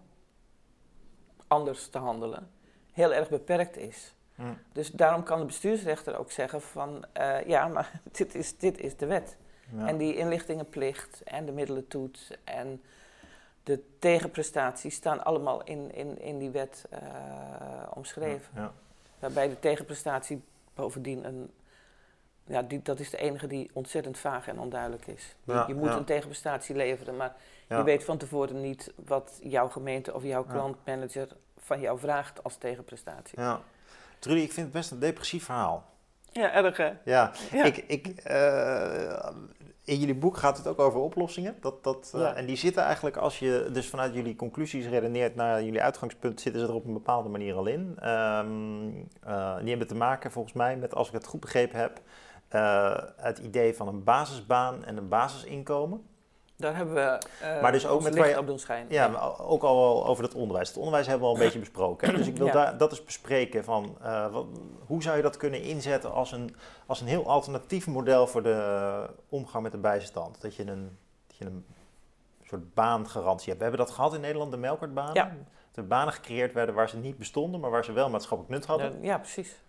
anders 1.53 1.89
te 1.89 1.99
handelen 1.99 2.51
heel 2.93 3.15
erg 3.15 3.29
beperkt 3.29 3.77
is. 3.77 4.15
Hm. 4.35 4.43
Dus 4.73 4.91
daarom 4.91 5.23
kan 5.23 5.39
de 5.39 5.45
bestuursrechter 5.45 6.19
ook 6.19 6.31
zeggen 6.31 6.63
van 6.63 7.05
uh, 7.19 7.47
ja, 7.47 7.69
maar 7.69 8.01
dit 8.19 8.35
is, 8.35 8.57
dit 8.59 8.81
is 8.81 8.97
de 8.97 9.07
wet. 9.07 9.37
En 9.77 9.97
die 9.97 10.17
inlichtingenplicht 10.17 11.23
en 11.23 11.47
de 11.47 11.53
middelentoet 11.53 12.39
en 12.45 12.83
de 13.63 13.83
tegenprestaties 13.99 14.95
staan 14.95 15.25
allemaal 15.25 15.65
in, 15.65 15.95
in, 15.95 16.21
in 16.21 16.39
die 16.39 16.51
wet 16.51 16.89
uh, 16.93 16.99
omschreven. 17.95 18.53
Ja, 18.55 18.73
Waarbij 19.19 19.49
de 19.49 19.59
tegenprestatie 19.59 20.43
bovendien 20.75 21.27
een. 21.27 21.51
Ja, 22.45 22.63
die, 22.63 22.83
dat 22.83 23.01
is 23.01 23.11
de 23.11 23.17
enige 23.17 23.47
die 23.47 23.71
ontzettend 23.73 24.19
vaag 24.19 24.49
en 24.49 24.59
onduidelijk 24.59 25.07
is. 25.07 25.37
Je, 25.45 25.65
je 25.67 25.75
moet 25.75 25.91
een 25.91 26.05
tegenprestatie 26.05 26.77
leveren, 26.77 27.17
maar 27.17 27.37
je 27.69 27.83
weet 27.83 28.05
van 28.05 28.19
tevoren 28.19 28.61
niet 28.61 28.93
wat 29.05 29.39
jouw 29.43 29.69
gemeente 29.69 30.15
of 30.15 30.23
jouw 30.23 30.45
klantmanager 30.45 31.29
van 31.65 31.81
jou 31.81 31.99
vraagt 31.99 32.43
als 32.43 32.57
tegenprestatie. 32.57 33.41
Ja. 33.41 33.61
Trudy, 34.19 34.41
ik 34.41 34.53
vind 34.53 34.67
het 34.67 34.75
best 34.75 34.91
een 34.91 34.99
depressief 34.99 35.45
verhaal. 35.45 35.91
Ja, 36.33 36.53
erg 36.53 36.77
hè? 36.77 36.93
Ja, 37.05 37.33
ik, 37.51 37.77
ik, 37.77 38.07
uh, 38.31 39.29
in 39.85 39.99
jullie 39.99 40.15
boek 40.15 40.37
gaat 40.37 40.57
het 40.57 40.67
ook 40.67 40.79
over 40.79 41.01
oplossingen. 41.01 41.57
Dat, 41.61 41.85
dat, 41.85 42.13
uh, 42.17 42.39
En 42.39 42.47
die 42.47 42.57
zitten 42.57 42.83
eigenlijk, 42.83 43.17
als 43.17 43.39
je 43.39 43.69
dus 43.73 43.89
vanuit 43.89 44.15
jullie 44.15 44.37
conclusies 44.37 44.87
redeneert 44.87 45.35
naar 45.35 45.63
jullie 45.63 45.83
uitgangspunt, 45.83 46.41
zitten 46.41 46.61
ze 46.61 46.67
er 46.67 46.75
op 46.75 46.85
een 46.85 46.93
bepaalde 46.93 47.29
manier 47.29 47.55
al 47.55 47.67
in. 47.67 48.09
Um, 48.09 48.89
uh, 49.27 49.57
die 49.59 49.69
hebben 49.69 49.87
te 49.87 49.95
maken 49.95 50.31
volgens 50.31 50.55
mij 50.55 50.77
met, 50.77 50.95
als 50.95 51.09
ik 51.09 51.15
het 51.15 51.27
goed 51.27 51.41
begrepen 51.41 51.79
heb, 51.79 52.01
het 53.17 53.39
idee 53.39 53.75
van 53.75 53.89
een 53.89 54.05
basisbaan 54.05 54.85
en 54.85 54.97
een 54.97 55.09
basisinkomen. 55.09 56.03
Daar 56.63 56.77
hebben 56.77 56.95
we 56.95 57.21
uh, 57.43 57.63
maar 57.63 57.73
dus 57.73 57.87
ook 57.87 58.03
met 58.03 58.15
licht 58.15 58.39
op 58.39 58.47
doen 58.47 58.59
schijnen. 58.59 58.93
Ja, 58.93 59.09
maar 59.09 59.41
ook 59.41 59.63
al 59.63 60.07
over 60.07 60.25
het 60.25 60.35
onderwijs. 60.35 60.69
Het 60.69 60.77
onderwijs 60.77 61.07
hebben 61.07 61.29
we 61.29 61.35
al 61.35 61.41
een 61.41 61.45
beetje 61.47 61.59
besproken. 61.59 62.11
Hè? 62.11 62.17
Dus 62.17 62.27
ik 62.27 62.37
wil 62.37 62.51
daar, 62.51 62.79
dat 62.79 62.91
eens 62.91 63.05
bespreken 63.05 63.65
van 63.65 63.97
uh, 64.03 64.33
wat, 64.33 64.47
hoe 64.87 65.03
zou 65.03 65.17
je 65.17 65.23
dat 65.23 65.37
kunnen 65.37 65.63
inzetten 65.63 66.13
als 66.13 66.33
een, 66.33 66.57
als 66.87 67.01
een 67.01 67.07
heel 67.07 67.29
alternatief 67.29 67.87
model 67.87 68.27
voor 68.27 68.43
de 68.43 69.11
omgang 69.29 69.63
met 69.63 69.73
de 69.73 69.79
bijstand. 69.79 70.41
Dat 70.41 70.57
je 70.57 70.67
een, 70.67 70.99
dat 71.27 71.37
je 71.37 71.45
een 71.45 71.65
soort 72.43 72.75
baangarantie 72.75 73.47
hebt. 73.47 73.59
We 73.59 73.69
hebben 73.69 73.87
dat 73.87 73.95
gehad 73.95 74.15
in 74.15 74.21
Nederland, 74.21 74.51
de 74.51 74.57
melkertbanen. 74.57 75.15
Ja. 75.15 75.37
De 75.73 75.83
banen 75.83 76.13
gecreëerd 76.13 76.53
werden 76.53 76.75
waar 76.75 76.89
ze 76.89 76.97
niet 76.97 77.19
bestonden, 77.19 77.61
maar 77.61 77.71
waar 77.71 77.85
ze 77.85 77.93
wel 77.93 78.11
maatschappelijk 78.11 78.55
nut 78.55 78.67
hadden. 78.67 79.03
Ja, 79.03 79.19
precies. 79.19 79.62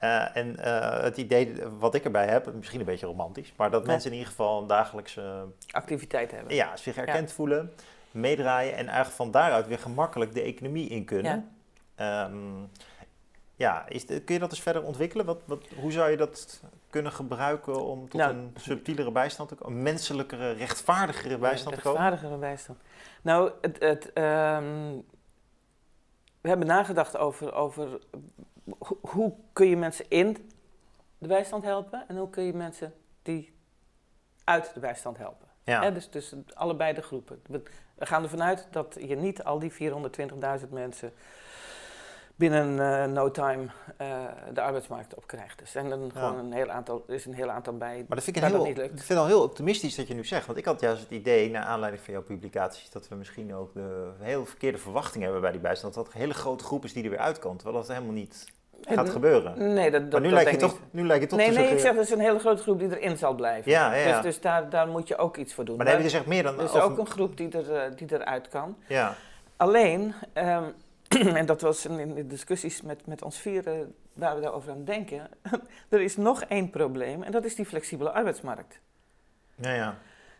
Uh, 0.00 0.36
en 0.36 0.56
uh, 0.58 1.02
het 1.02 1.16
idee 1.16 1.54
wat 1.78 1.94
ik 1.94 2.04
erbij 2.04 2.26
heb, 2.26 2.54
misschien 2.54 2.80
een 2.80 2.86
beetje 2.86 3.06
romantisch, 3.06 3.52
maar 3.56 3.70
dat 3.70 3.86
mensen 3.86 4.10
in 4.10 4.16
ieder 4.16 4.30
geval 4.30 4.60
een 4.60 4.66
dagelijkse 4.66 5.44
activiteit 5.70 6.30
hebben. 6.30 6.54
Ja, 6.54 6.76
zich 6.76 6.96
erkend 6.96 7.32
voelen, 7.32 7.72
meedraaien 8.10 8.72
en 8.72 8.86
eigenlijk 8.86 9.16
van 9.16 9.30
daaruit 9.30 9.66
weer 9.66 9.78
gemakkelijk 9.78 10.34
de 10.34 10.42
economie 10.42 10.88
in 10.88 11.04
kunnen. 11.04 11.52
Ja, 11.96 12.24
um, 12.24 12.70
ja 13.54 13.88
is 13.88 14.06
de, 14.06 14.20
kun 14.20 14.34
je 14.34 14.40
dat 14.40 14.50
eens 14.50 14.60
verder 14.60 14.82
ontwikkelen? 14.82 15.26
Wat, 15.26 15.40
wat, 15.44 15.66
hoe 15.80 15.92
zou 15.92 16.10
je 16.10 16.16
dat 16.16 16.62
kunnen 16.90 17.12
gebruiken 17.12 17.84
om 17.84 18.08
tot 18.08 18.20
nou, 18.20 18.34
een 18.34 18.54
subtielere 18.56 19.12
bijstand 19.12 19.48
te 19.48 19.54
komen, 19.54 19.76
een 19.76 19.82
menselijkere, 19.82 20.52
rechtvaardigere 20.52 21.38
bijstand 21.38 21.76
te 21.76 21.82
komen? 21.82 22.00
Rechtvaardigere 22.00 22.40
bijstand. 22.40 22.78
Nou, 23.22 23.50
het, 23.60 23.80
het, 23.80 24.04
um, 24.04 25.04
we 26.40 26.48
hebben 26.48 26.66
nagedacht 26.66 27.16
over, 27.16 27.54
over 27.54 28.00
hoe 29.00 29.32
kun 29.52 29.66
je 29.66 29.76
mensen 29.76 30.04
in 30.08 30.50
de 31.18 31.28
bijstand 31.28 31.64
helpen 31.64 32.04
en 32.08 32.16
hoe 32.16 32.30
kun 32.30 32.44
je 32.44 32.52
mensen 32.52 32.94
die 33.22 33.52
uit 34.44 34.70
de 34.74 34.80
bijstand 34.80 35.18
helpen. 35.18 35.48
Ja. 35.64 35.90
dus, 35.90 36.10
dus 36.10 36.34
allebei 36.54 36.94
de 36.94 37.02
groepen. 37.02 37.42
We, 37.46 37.62
gaan 37.98 38.22
ervan 38.22 38.42
uit 38.42 38.68
dat 38.70 38.96
je 39.00 39.16
niet 39.16 39.44
al 39.44 39.58
die 39.58 39.72
420.000 39.72 40.68
mensen 40.70 41.12
binnen 42.40 42.76
uh, 42.76 43.12
no 43.14 43.30
time 43.30 43.62
uh, 44.00 44.24
de 44.52 44.60
arbeidsmarkt 44.60 45.14
op 45.14 45.26
krijgt. 45.26 45.58
Dus 45.58 45.74
en 45.74 45.88
dan 45.88 46.10
gewoon 46.14 46.38
een 46.38 46.52
heel 46.52 46.70
aantal, 46.70 47.04
er 47.08 47.14
is 47.14 47.26
een 47.26 47.34
heel 47.34 47.50
aantal 47.50 47.76
bij. 47.76 48.04
Maar 48.08 48.16
dat 48.16 48.24
vind 48.24 48.36
ik, 48.36 48.42
heel, 48.42 48.66
ik 48.66 48.76
vind 48.76 49.08
het 49.08 49.16
al 49.16 49.26
heel 49.26 49.42
optimistisch 49.42 49.94
dat 49.94 50.08
je 50.08 50.14
nu 50.14 50.24
zegt. 50.24 50.46
Want 50.46 50.58
ik 50.58 50.64
had 50.64 50.80
juist 50.80 51.02
het 51.02 51.10
idee, 51.10 51.50
naar 51.50 51.64
aanleiding 51.64 52.02
van 52.02 52.12
jouw 52.12 52.22
publicaties, 52.22 52.90
dat 52.90 53.08
we 53.08 53.14
misschien 53.14 53.54
ook 53.54 53.74
de 53.74 54.10
heel 54.18 54.46
verkeerde 54.46 54.78
verwachtingen 54.78 55.22
hebben 55.22 55.42
bij 55.42 55.52
die 55.52 55.60
bijstand. 55.60 55.94
Dat 55.94 56.04
dat 56.04 56.14
een 56.14 56.20
hele 56.20 56.34
grote 56.34 56.64
groep 56.64 56.84
is 56.84 56.92
die 56.92 57.04
er 57.04 57.10
weer 57.10 57.18
uitkomt. 57.18 57.58
Terwijl 57.58 57.80
dat 57.80 57.88
helemaal 57.88 58.14
niet 58.14 58.46
gaat 58.80 59.10
gebeuren. 59.10 59.74
Nee, 59.74 59.90
dat, 59.90 60.10
dat, 60.10 60.20
maar 60.20 60.20
nu, 60.20 60.34
lijkt 60.34 60.50
je 60.50 60.56
toch, 60.56 60.78
nu 60.90 61.06
lijkt 61.06 61.22
je 61.22 61.28
toch 61.28 61.38
Nee, 61.38 61.50
nee, 61.50 61.68
ik 61.68 61.78
zeg 61.78 61.94
dat 61.94 62.04
is 62.04 62.10
een 62.10 62.20
hele 62.20 62.38
grote 62.38 62.62
groep 62.62 62.78
die 62.78 62.98
erin 62.98 63.16
zal 63.16 63.34
blijven. 63.34 63.70
Ja, 63.70 63.94
ja, 63.94 64.08
ja. 64.08 64.14
Dus, 64.14 64.22
dus 64.22 64.40
daar, 64.40 64.70
daar 64.70 64.88
moet 64.88 65.08
je 65.08 65.16
ook 65.16 65.36
iets 65.36 65.54
voor 65.54 65.64
doen. 65.64 65.76
Maar, 65.76 65.84
dan 65.84 65.94
heb 65.94 66.04
je 66.04 66.10
dus 66.10 66.18
echt 66.18 66.28
meer 66.28 66.42
dan... 66.42 66.58
Er 66.58 66.64
is 66.64 66.74
ook 66.74 66.98
een 66.98 67.06
groep 67.06 67.36
die, 67.36 67.50
er, 67.50 67.74
eh, 67.74 67.96
die 67.96 68.06
eruit 68.12 68.48
kan. 68.48 68.76
Ja. 68.86 69.14
Alleen, 69.56 70.14
um, 70.34 70.74
en 71.40 71.46
dat 71.46 71.60
was 71.60 71.86
in 71.86 72.14
de 72.14 72.26
discussies 72.26 72.82
met, 72.82 73.06
met 73.06 73.22
ons 73.22 73.38
vieren, 73.38 73.94
waar 74.12 74.34
we 74.34 74.40
daarover 74.40 74.70
aan 74.70 74.76
het 74.76 74.86
denken. 74.86 75.28
er 75.88 76.00
is 76.00 76.16
nog 76.16 76.42
één 76.42 76.70
probleem 76.70 77.22
en 77.22 77.32
dat 77.32 77.44
is 77.44 77.54
die 77.54 77.66
flexibele 77.66 78.10
arbeidsmarkt. 78.10 78.80
Ja, 79.54 79.74
ja. 79.74 79.96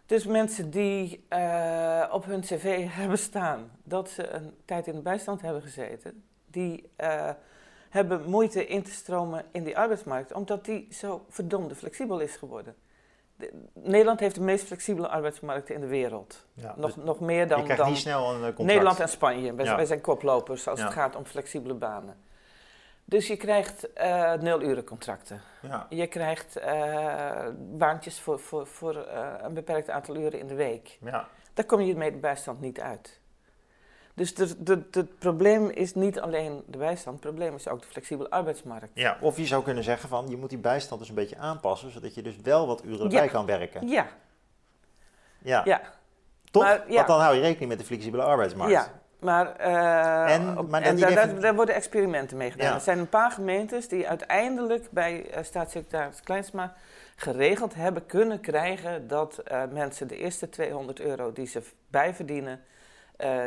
Dus 0.07 0.27
mensen 0.27 0.71
die 0.71 1.27
uh, 1.31 2.05
op 2.13 2.25
hun 2.25 2.41
cv 2.41 2.87
hebben 3.01 3.19
staan 3.19 3.71
dat 3.85 4.11
ze 4.11 4.29
een 4.29 4.55
tijd 4.65 4.87
in 4.87 4.95
de 4.95 5.01
bijstand 5.01 5.41
hebben 5.43 5.63
gezeten, 5.63 6.25
die... 6.47 6.91
Uh, 7.01 7.31
hebben 7.91 8.31
moeite 8.31 8.67
in 8.67 8.83
te 8.83 8.91
stromen 8.91 9.45
in 9.53 9.65
die 9.65 9.79
arbeidsmarkt, 9.79 10.33
omdat 10.33 10.65
die 10.65 10.87
zo 10.91 11.25
verdomde 11.29 11.75
flexibel 11.75 12.21
is 12.21 12.37
geworden. 12.37 12.75
Nederland 13.73 14.21
heeft 14.21 14.35
de 14.35 14.41
meest 14.41 14.65
flexibele 14.65 15.09
arbeidsmarkten 15.09 15.75
in 15.75 15.81
de 15.81 15.87
wereld. 15.87 16.47
Ja, 16.55 16.75
nog, 16.77 16.95
dus 16.95 17.05
nog 17.05 17.21
meer 17.21 17.49
dan, 17.49 17.67
dan 17.67 17.89
niet 17.89 17.97
snel 17.97 18.29
een 18.29 18.35
eh, 18.35 18.41
contract. 18.41 18.63
Nederland 18.63 19.01
en 19.01 19.09
Spanje. 19.09 19.55
Wij, 19.55 19.77
wij 19.77 19.87
zijn 19.87 20.01
koplopers 20.01 20.69
als 20.69 20.83
het 20.83 20.93
gaat 20.93 21.17
om 21.17 21.25
flexibele 21.25 21.75
banen. 21.75 22.17
Dus 23.05 23.27
je 23.27 23.37
krijgt 23.37 23.89
uh, 23.99 24.33
nul-urencontracten. 24.33 25.41
Ja. 25.63 25.87
Je 25.89 26.07
krijgt 26.07 26.59
uh, 26.59 27.47
baantjes 27.59 28.21
voor, 28.21 28.39
voor, 28.39 28.67
voor 28.67 28.95
uh, 28.95 29.35
een 29.39 29.55
beperkt 29.55 29.91
aantal 29.91 30.17
uren 30.17 30.39
in 30.39 30.47
de 30.47 30.55
week. 30.55 30.99
Ja. 31.05 31.29
Daar 31.55 31.65
kom 31.65 31.81
je 31.81 31.97
met 31.97 32.21
bijstand 32.21 32.61
niet 32.61 32.81
uit. 32.81 33.20
Dus 34.21 34.55
het 34.91 35.19
probleem 35.19 35.71
is 35.71 35.95
niet 35.95 36.21
alleen 36.21 36.63
de 36.67 36.79
bijstand, 36.79 37.17
het 37.17 37.25
probleem 37.27 37.55
is 37.55 37.69
ook 37.69 37.81
de 37.81 37.87
flexibele 37.87 38.31
arbeidsmarkt. 38.31 38.89
Ja, 38.95 39.17
of 39.21 39.37
je 39.37 39.47
zou 39.47 39.63
kunnen 39.63 39.85
zeggen 39.85 40.09
van 40.09 40.29
je 40.29 40.37
moet 40.37 40.49
die 40.49 40.59
bijstand 40.59 41.01
dus 41.01 41.09
een 41.09 41.15
beetje 41.15 41.37
aanpassen, 41.37 41.91
zodat 41.91 42.15
je 42.15 42.23
dus 42.23 42.37
wel 42.43 42.67
wat 42.67 42.85
uren 42.85 43.05
erbij 43.05 43.29
kan 43.29 43.47
werken. 43.47 43.89
Ja. 43.89 44.07
Ja. 45.39 45.63
ja. 45.65 45.81
Toch? 46.51 46.63
Maar, 46.63 46.83
Want 46.89 47.07
dan 47.07 47.21
hou 47.21 47.35
je 47.35 47.41
rekening 47.41 47.69
met 47.69 47.79
de 47.79 47.85
flexibele 47.85 48.23
arbeidsmarkt. 48.23 48.73
Ja, 48.73 48.89
maar, 49.19 49.61
uh, 49.61 50.35
en, 50.35 50.69
maar 50.69 50.83
en 50.83 50.97
daar, 50.97 51.41
daar, 51.41 51.55
worden 51.55 51.75
experimenten 51.75 52.37
mee 52.37 52.51
gedaan. 52.51 52.75
Er 52.75 52.81
zijn 52.81 52.99
een 52.99 53.09
paar 53.09 53.31
gemeentes 53.31 53.89
die 53.89 54.09
uiteindelijk 54.09 54.91
bij 54.91 55.27
uh, 55.31 55.43
staatssecretaris 55.43 56.21
Kleinsma 56.21 56.75
geregeld 57.17 57.75
hebben 57.75 58.07
kunnen 58.07 58.41
krijgen 58.41 59.09
dat 59.09 59.43
uh, 59.53 59.63
mensen 59.73 60.09
de 60.09 60.17
eerste 60.17 60.49
200 60.49 61.01
euro 61.01 61.33
die 61.33 61.47
ze 61.47 61.63
bijverdienen 61.89 62.61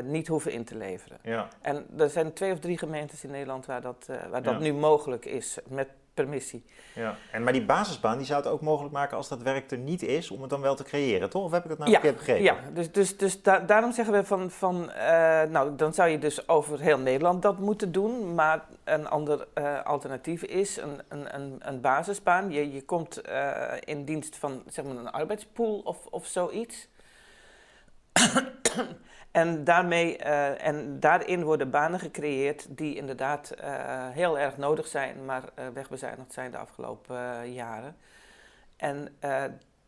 niet 0.03 0.27
hoeven 0.27 0.51
in 0.51 0.63
te 0.63 0.75
leveren. 0.75 1.17
Ja. 1.23 1.47
En 1.61 1.85
er 1.97 2.09
zijn 2.09 2.33
twee 2.33 2.51
of 2.51 2.59
drie 2.59 2.77
gemeentes 2.77 3.23
in 3.23 3.31
Nederland 3.31 3.65
waar 3.65 3.81
dat, 3.81 4.09
waar 4.29 4.43
dat 4.43 4.59
nu 4.59 4.73
mogelijk 4.73 5.25
is 5.25 5.57
met 5.67 5.87
permissie. 6.13 6.65
Ja, 6.95 7.15
en, 7.31 7.43
maar 7.43 7.53
die 7.53 7.65
basisbaan 7.65 8.17
die 8.17 8.25
zou 8.25 8.43
het 8.43 8.51
ook 8.51 8.61
mogelijk 8.61 8.93
maken 8.93 9.17
als 9.17 9.27
dat 9.27 9.41
werk 9.41 9.71
er 9.71 9.77
niet 9.77 10.03
is, 10.03 10.31
om 10.31 10.41
het 10.41 10.49
dan 10.49 10.61
wel 10.61 10.75
te 10.75 10.83
creëren, 10.83 11.29
toch? 11.29 11.43
Of 11.43 11.51
heb 11.51 11.63
ik 11.63 11.69
het 11.69 11.79
nou 11.79 11.91
ja, 11.91 11.99
verkeerd 11.99 12.17
begrepen? 12.17 12.43
Ja, 12.43 12.57
dus, 12.73 12.91
dus, 12.91 13.17
dus 13.17 13.41
daarom 13.41 13.91
zeggen 13.91 14.13
we 14.13 14.23
van, 14.23 14.51
van 14.51 14.89
uh, 14.89 15.43
nou 15.43 15.75
dan 15.75 15.93
zou 15.93 16.09
je 16.09 16.19
dus 16.19 16.47
over 16.47 16.79
heel 16.79 16.97
Nederland 16.97 17.41
dat 17.41 17.59
moeten 17.59 17.91
doen, 17.91 18.33
maar 18.33 18.65
een 18.83 19.07
ander 19.07 19.47
alternatief 19.83 20.43
is 20.43 20.77
een, 20.77 21.01
een, 21.07 21.35
een, 21.35 21.57
een 21.59 21.81
basisbaan. 21.81 22.51
Je, 22.51 22.71
je 22.73 22.85
komt 22.85 23.21
in 23.79 24.05
dienst 24.05 24.35
van 24.35 24.63
zeg 24.67 24.85
maar 24.85 24.95
een 24.95 25.11
arbeidspool 25.11 25.81
of, 25.83 26.05
of 26.09 26.25
zoiets. 26.25 26.87
En, 29.33 29.63
daarmee, 29.63 30.19
uh, 30.19 30.65
en 30.65 30.99
daarin 30.99 31.43
worden 31.43 31.69
banen 31.69 31.99
gecreëerd 31.99 32.65
die 32.69 32.95
inderdaad 32.95 33.53
uh, 33.59 33.65
heel 34.09 34.39
erg 34.39 34.57
nodig 34.57 34.87
zijn, 34.87 35.25
maar 35.25 35.43
uh, 35.43 35.67
wegbezuinigd 35.73 36.33
zijn 36.33 36.51
de 36.51 36.57
afgelopen 36.57 37.51
jaren. 37.53 37.95
En 38.75 39.17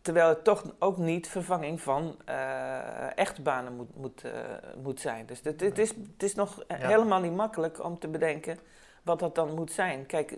terwijl 0.01 0.29
het 0.29 0.43
toch 0.43 0.63
ook 0.79 0.97
niet 0.97 1.27
vervanging 1.27 1.81
van 1.81 2.17
echte 3.15 3.41
banen 3.41 3.75
moet, 3.75 3.95
moet, 3.95 4.23
moet 4.83 4.99
zijn. 4.99 5.25
Dus 5.25 5.41
het, 5.43 5.61
het, 5.61 5.77
is, 5.77 5.89
het 5.89 6.23
is 6.23 6.35
nog 6.35 6.63
helemaal 6.67 7.19
niet 7.19 7.35
makkelijk 7.35 7.83
om 7.83 7.99
te 7.99 8.07
bedenken 8.07 8.59
wat 9.03 9.19
dat 9.19 9.35
dan 9.35 9.53
moet 9.53 9.71
zijn. 9.71 10.05
Kijk, 10.05 10.37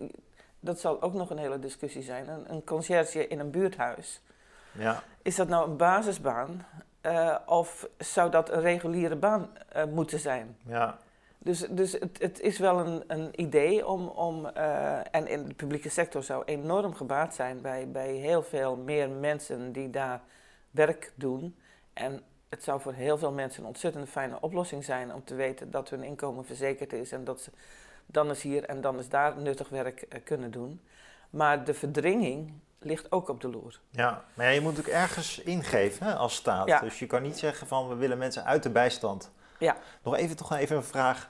dat 0.59 0.79
zal 0.79 1.01
ook 1.01 1.13
nog 1.13 1.29
een 1.29 1.37
hele 1.37 1.59
discussie 1.59 2.03
zijn. 2.03 2.29
Een, 2.29 2.51
een 2.51 2.63
conciërge 2.63 3.27
in 3.27 3.39
een 3.39 3.51
buurthuis. 3.51 4.21
Ja. 4.71 5.03
Is 5.21 5.35
dat 5.35 5.47
nou 5.47 5.69
een 5.69 5.77
basisbaan? 5.77 6.65
Uh, 7.07 7.35
of 7.45 7.87
zou 7.97 8.31
dat 8.31 8.49
een 8.49 8.61
reguliere 8.61 9.15
baan 9.15 9.49
uh, 9.75 9.83
moeten 9.83 10.19
zijn? 10.19 10.57
Ja. 10.65 10.97
Dus, 11.37 11.59
dus 11.69 11.91
het, 11.91 12.17
het 12.19 12.39
is 12.39 12.59
wel 12.59 12.79
een, 12.79 13.03
een 13.07 13.41
idee 13.41 13.87
om, 13.87 14.07
om 14.07 14.45
uh, 14.57 15.15
en 15.15 15.27
in 15.27 15.47
de 15.47 15.53
publieke 15.53 15.89
sector 15.89 16.23
zou 16.23 16.43
enorm 16.45 16.93
gebaat 16.93 17.35
zijn 17.35 17.61
bij, 17.61 17.91
bij 17.91 18.11
heel 18.11 18.43
veel 18.43 18.75
meer 18.75 19.09
mensen 19.09 19.71
die 19.71 19.89
daar 19.89 20.21
werk 20.71 21.11
doen. 21.15 21.55
En 21.93 22.21
het 22.49 22.63
zou 22.63 22.81
voor 22.81 22.93
heel 22.93 23.17
veel 23.17 23.31
mensen 23.31 23.61
een 23.61 23.67
ontzettend 23.67 24.09
fijne 24.09 24.41
oplossing 24.41 24.83
zijn 24.83 25.13
om 25.13 25.23
te 25.23 25.35
weten 25.35 25.71
dat 25.71 25.89
hun 25.89 26.03
inkomen 26.03 26.45
verzekerd 26.45 26.93
is 26.93 27.11
en 27.11 27.23
dat 27.23 27.41
ze 27.41 27.51
dan 28.05 28.29
eens 28.29 28.41
hier 28.41 28.63
en 28.63 28.81
dan 28.81 28.97
eens 28.97 29.09
daar 29.09 29.37
nuttig 29.37 29.69
werk 29.69 30.21
kunnen 30.23 30.51
doen. 30.51 30.81
Maar 31.29 31.63
de 31.63 31.73
verdringing 31.73 32.53
ligt 32.79 33.11
ook 33.11 33.29
op 33.29 33.41
de 33.41 33.49
loer. 33.49 33.79
Ja, 33.89 34.23
maar 34.33 34.53
je 34.53 34.61
moet 34.61 34.79
ook 34.79 34.87
ergens 34.87 35.39
ingeven 35.39 36.05
hè, 36.05 36.15
als 36.15 36.35
staat. 36.35 36.81
Dus 36.81 36.99
je 36.99 37.07
kan 37.07 37.21
niet 37.21 37.37
zeggen 37.37 37.67
van 37.67 37.89
we 37.89 37.95
willen 37.95 38.17
mensen 38.17 38.45
uit 38.45 38.63
de 38.63 38.69
bijstand. 38.69 39.31
Ja. 39.59 39.77
Nog 40.03 40.15
even, 40.15 40.35
toch 40.35 40.53
even 40.53 40.75
een 40.75 40.83
vraag. 40.83 41.29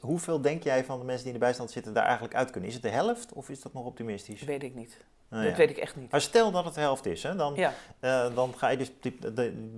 Hoeveel 0.00 0.40
denk 0.40 0.62
jij 0.62 0.84
van 0.84 0.98
de 0.98 1.04
mensen 1.04 1.24
die 1.24 1.32
in 1.32 1.38
de 1.38 1.44
bijstand 1.44 1.70
zitten 1.70 1.92
daar 1.92 2.04
eigenlijk 2.04 2.34
uit 2.34 2.50
kunnen? 2.50 2.68
Is 2.68 2.74
het 2.74 2.84
de 2.84 2.90
helft 2.90 3.32
of 3.32 3.48
is 3.48 3.60
dat 3.60 3.72
nog 3.72 3.84
optimistisch? 3.84 4.42
Weet 4.42 4.62
ik 4.62 4.74
niet. 4.74 4.96
Nou 5.28 5.44
dat 5.44 5.56
weet 5.56 5.70
ik 5.70 5.76
echt 5.76 5.96
niet. 5.96 6.10
Maar 6.10 6.20
stel 6.20 6.50
dat 6.50 6.64
het 6.64 6.74
de 6.74 6.80
helft 6.80 7.06
is, 7.06 7.22
hè, 7.22 7.36
dan, 7.36 7.54
ja. 7.54 7.72
uh, 8.00 8.34
dan 8.34 8.54
ga 8.56 8.68
je 8.68 8.76
dus, 8.76 8.92
die, 9.00 9.18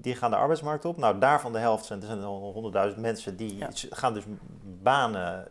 die, 0.01 0.14
gaan 0.14 0.30
de 0.30 0.36
arbeidsmarkt 0.36 0.84
op. 0.84 0.97
Nou, 0.97 1.18
daarvan 1.18 1.53
de 1.53 1.59
helft 1.59 1.84
zijn, 1.84 2.01
er 2.01 2.07
zijn 2.07 2.22
honderdduizend 2.22 3.01
mensen 3.01 3.36
die 3.36 3.66
gaan 3.90 4.14
dus 4.14 4.24
banen 4.82 5.49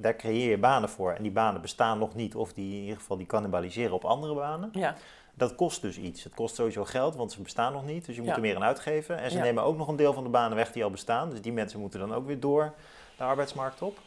daar 0.00 0.16
creëer 0.16 0.50
je 0.50 0.58
banen 0.58 0.88
voor. 0.88 1.12
En 1.12 1.22
die 1.22 1.32
banen 1.32 1.60
bestaan 1.60 1.98
nog 1.98 2.14
niet, 2.14 2.34
of 2.34 2.52
die 2.52 2.74
in 2.74 2.82
ieder 2.82 2.96
geval 2.96 3.16
die 3.16 3.26
cannibaliseren 3.26 3.92
op 3.92 4.04
andere 4.04 4.34
banen. 4.34 4.70
Ja. 4.72 4.94
Dat 5.34 5.54
kost 5.54 5.82
dus 5.82 5.98
iets. 5.98 6.24
Het 6.24 6.34
kost 6.34 6.54
sowieso 6.54 6.84
geld, 6.84 7.16
want 7.16 7.32
ze 7.32 7.42
bestaan 7.42 7.72
nog 7.72 7.84
niet. 7.84 8.04
Dus 8.06 8.16
je 8.16 8.22
moet 8.22 8.34
er 8.34 8.40
meer 8.40 8.56
aan 8.56 8.64
uitgeven. 8.64 9.18
En 9.18 9.30
ze 9.30 9.38
nemen 9.38 9.62
ook 9.62 9.76
nog 9.76 9.88
een 9.88 9.96
deel 9.96 10.12
van 10.12 10.22
de 10.22 10.28
banen 10.28 10.56
weg 10.56 10.72
die 10.72 10.84
al 10.84 10.90
bestaan. 10.90 11.30
Dus 11.30 11.40
die 11.40 11.52
mensen 11.52 11.80
moeten 11.80 12.00
dan 12.00 12.14
ook 12.14 12.26
weer 12.26 12.40
door 12.40 12.72
de 13.16 13.24
arbeidsmarkt 13.24 13.82
op. 13.82 13.98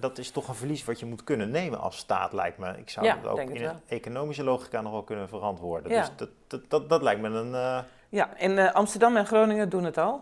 dat 0.00 0.18
is 0.18 0.30
toch 0.30 0.48
een 0.48 0.54
verlies 0.54 0.84
wat 0.84 1.00
je 1.00 1.06
moet 1.06 1.24
kunnen 1.24 1.50
nemen 1.50 1.80
als 1.80 1.96
staat, 1.96 2.32
lijkt 2.32 2.58
me. 2.58 2.78
Ik 2.78 2.90
zou 2.90 3.06
dat 3.06 3.26
ook 3.26 3.50
in 3.50 3.64
een 3.64 3.80
economische 3.86 4.44
logica 4.44 4.80
nog 4.80 4.92
wel 4.92 5.02
kunnen 5.02 5.28
verantwoorden. 5.28 5.90
Dus 5.90 6.10
dat, 6.16 6.28
dat, 6.46 6.60
dat, 6.68 6.88
dat, 6.88 7.02
lijkt 7.02 7.20
me 7.20 7.28
een... 7.28 7.52
Uh... 7.52 7.78
Ja, 8.08 8.36
in 8.36 8.50
uh, 8.50 8.72
Amsterdam 8.72 9.16
en 9.16 9.26
Groningen 9.26 9.68
doen 9.68 9.84
het 9.84 9.98
al. 9.98 10.20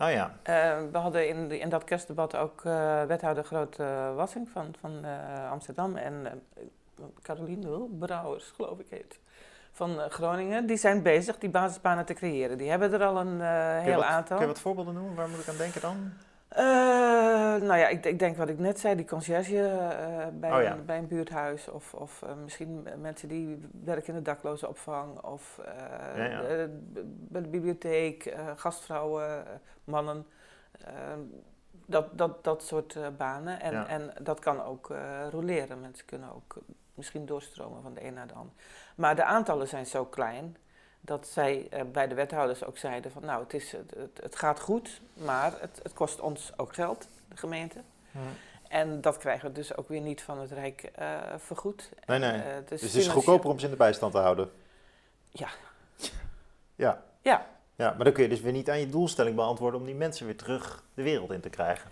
Oh 0.00 0.10
ja. 0.10 0.30
Uh, 0.48 0.90
we 0.92 0.98
hadden 0.98 1.28
in, 1.28 1.50
in 1.50 1.68
dat 1.68 1.84
kerstdebat 1.84 2.36
ook 2.36 2.64
uh, 2.64 3.02
wethouder 3.02 3.44
Groot 3.44 3.78
uh, 3.78 4.14
Wassing 4.14 4.48
van, 4.48 4.74
van 4.80 5.04
Amsterdam 5.50 5.96
en 5.96 6.42
Caroline 7.22 7.86
Brouwers, 7.98 8.52
geloof 8.56 8.78
ik 8.78 8.86
heet, 8.90 9.18
van 9.72 9.98
Groningen. 9.98 10.66
Die 10.66 10.76
zijn 10.76 11.02
bezig 11.02 11.38
die 11.38 11.50
basisbanen 11.50 12.04
te 12.04 12.14
creëren. 12.14 12.58
Die 12.58 12.70
hebben 12.70 12.92
er 12.92 13.04
al 13.04 13.20
een 13.20 13.40
heel 13.80 13.94
wat, 13.94 14.04
aantal. 14.04 14.36
Kun 14.36 14.46
je 14.46 14.52
wat 14.52 14.62
voorbeelden 14.62 14.94
noemen? 14.94 15.14
Waar 15.14 15.28
moet 15.28 15.40
ik 15.40 15.48
aan 15.48 15.56
denken 15.56 15.80
dan? 15.80 16.12
Uh, 16.56 16.60
nou 17.56 17.76
ja, 17.76 17.88
ik, 17.88 18.04
ik, 18.04 18.18
denk 18.18 18.36
wat 18.36 18.48
ik 18.48 18.58
net 18.58 18.80
zei, 18.80 18.96
die 18.96 19.04
conciërge 19.04 19.54
uh, 19.54 20.26
bij, 20.40 20.52
oh, 20.52 20.62
ja. 20.62 20.72
een, 20.72 20.84
bij 20.84 20.98
een 20.98 21.08
buurthuis. 21.08 21.68
Of, 21.68 21.94
of 21.94 22.22
uh, 22.24 22.30
misschien 22.42 22.86
mensen 22.98 23.28
die 23.28 23.68
werken 23.84 24.06
in 24.06 24.14
de 24.14 24.22
daklozenopvang. 24.22 25.18
Of 25.20 25.60
ja, 26.16 26.24
ja. 26.24 26.68
bij 27.08 27.42
de 27.42 27.48
bibliotheek, 27.48 28.34
gastvrouwen, 28.56 29.44
mannen. 29.84 30.26
dat, 31.86 32.18
dat, 32.18 32.44
dat 32.44 32.62
soort 32.62 33.16
banen. 33.16 33.60
En, 33.60 33.88
en 33.88 34.12
dat 34.22 34.38
kan 34.38 34.62
ook 34.62 34.92
roleren. 35.30 35.80
Mensen 35.80 36.06
kunnen 36.06 36.34
ook 36.34 36.56
misschien 36.94 37.26
doorstromen 37.26 37.82
van 37.82 37.94
de 37.94 38.04
een 38.04 38.14
naar 38.14 38.26
de 38.26 38.34
ander. 38.34 38.54
Maar 38.96 39.16
de 39.16 39.24
aantallen 39.24 39.68
zijn 39.68 39.86
zo 39.86 40.04
klein 40.04 40.56
dat 41.00 41.26
zij 41.26 41.68
uh, 41.74 41.80
bij 41.92 42.08
de 42.08 42.14
wethouders 42.14 42.64
ook 42.64 42.78
zeiden 42.78 43.10
van 43.12 43.24
nou, 43.24 43.42
het, 43.42 43.54
is, 43.54 43.72
het, 43.72 44.20
het 44.22 44.36
gaat 44.36 44.60
goed, 44.60 45.00
maar 45.14 45.52
het, 45.60 45.80
het, 45.82 45.92
kost 45.92 46.20
ons 46.20 46.52
ook 46.56 46.74
geld, 46.74 47.08
de 47.28 47.36
gemeente. 47.36 47.78
Hmm. 48.10 48.22
En 48.68 49.00
dat 49.00 49.16
krijgen 49.16 49.48
we 49.48 49.54
dus 49.54 49.76
ook 49.76 49.88
weer 49.88 50.00
niet 50.00 50.22
van 50.22 50.40
het 50.40 50.50
Rijk 50.50 50.90
uh, 50.98 51.18
vergoed. 51.38 51.90
Nee, 52.06 52.18
nee. 52.18 52.32
Uh, 52.32 52.42
dus 52.68 52.80
het 52.80 52.94
is 52.94 53.08
goedkoper 53.08 53.50
om 53.50 53.58
ze 53.58 53.64
in 53.64 53.70
de 53.70 53.76
bijstand 53.76 54.12
te 54.12 54.18
houden? 54.18 54.50
Ja. 55.30 55.48
Ja. 56.74 57.02
Ja. 57.20 57.46
Ja, 57.74 57.94
maar 57.94 58.04
dan 58.04 58.12
kun 58.12 58.22
je 58.22 58.28
dus 58.28 58.40
weer 58.40 58.52
niet 58.52 58.70
aan 58.70 58.80
je 58.80 58.88
doelstelling 58.88 59.36
beantwoorden 59.36 59.80
om 59.80 59.86
die 59.86 59.94
mensen 59.94 60.26
weer 60.26 60.36
terug 60.36 60.84
de 60.94 61.02
wereld 61.02 61.30
in 61.30 61.40
te 61.40 61.48
krijgen. 61.48 61.90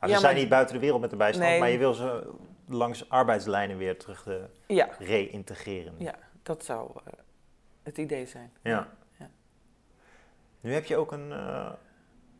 Nou, 0.00 0.12
ze 0.12 0.18
zijn 0.18 0.36
niet 0.36 0.48
buiten 0.48 0.74
de 0.74 0.80
wereld 0.80 1.00
met 1.00 1.10
de 1.10 1.16
bijstand, 1.16 1.48
nee. 1.48 1.58
maar 1.58 1.70
je 1.70 1.78
wil 1.78 1.94
ze 1.94 2.30
langs 2.68 3.08
arbeidslijnen 3.08 3.76
weer 3.76 3.98
terug 3.98 4.26
ja. 4.66 4.88
reïntegreren. 4.98 5.94
Ja, 5.98 6.14
dat 6.42 6.64
zou 6.64 6.90
het 7.84 7.98
idee 7.98 8.26
zijn. 8.26 8.52
Ja. 8.62 8.88
ja. 9.18 9.30
Nu 10.60 10.72
heb 10.72 10.84
je 10.84 10.96
ook 10.96 11.12
een, 11.12 11.28
uh, 11.28 11.72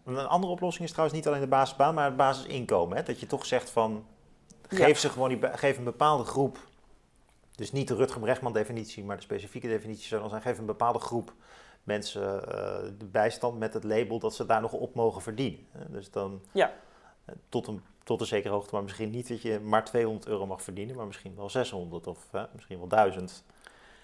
een 0.04 0.18
andere 0.18 0.52
oplossing 0.52 0.84
is 0.84 0.90
trouwens 0.90 1.18
niet 1.18 1.26
alleen 1.26 1.40
de 1.40 1.46
basisbaan, 1.46 1.94
maar 1.94 2.04
het 2.04 2.16
basisinkomen. 2.16 2.96
Hè? 2.96 3.02
Dat 3.02 3.20
je 3.20 3.26
toch 3.26 3.46
zegt 3.46 3.70
van, 3.70 4.06
geef 4.68 4.98
ze 4.98 5.08
gewoon 5.08 5.28
die, 5.28 5.38
geef 5.52 5.78
een 5.78 5.84
bepaalde 5.84 6.24
groep, 6.24 6.58
dus 7.50 7.72
niet 7.72 7.88
de 7.88 7.94
Rutger 7.94 8.20
Brechtman 8.20 8.52
definitie, 8.52 9.04
maar 9.04 9.16
de 9.16 9.22
specifieke 9.22 9.68
definitie 9.68 10.06
zou 10.06 10.20
dan 10.20 10.30
zijn, 10.30 10.42
geef 10.42 10.58
een 10.58 10.66
bepaalde 10.66 10.98
groep 10.98 11.34
mensen 11.82 12.34
uh, 12.34 12.42
de 12.98 13.06
bijstand 13.12 13.58
met 13.58 13.74
het 13.74 13.84
label 13.84 14.18
dat 14.18 14.34
ze 14.34 14.46
daar 14.46 14.60
nog 14.60 14.72
op 14.72 14.94
mogen 14.94 15.22
verdienen. 15.22 15.66
Dus 15.88 16.10
dan 16.10 16.42
ja. 16.52 16.72
Uh, 17.28 17.34
tot, 17.48 17.66
een, 17.66 17.82
tot 18.02 18.20
een 18.20 18.26
zekere 18.26 18.54
hoogte, 18.54 18.74
maar 18.74 18.82
misschien 18.82 19.10
niet 19.10 19.28
dat 19.28 19.42
je 19.42 19.60
maar 19.60 19.84
200 19.84 20.26
euro 20.26 20.46
mag 20.46 20.62
verdienen, 20.62 20.96
maar 20.96 21.06
misschien 21.06 21.36
wel 21.36 21.50
600 21.50 22.06
of 22.06 22.30
misschien 22.52 22.78
wel 22.78 22.88
1000. 22.88 23.44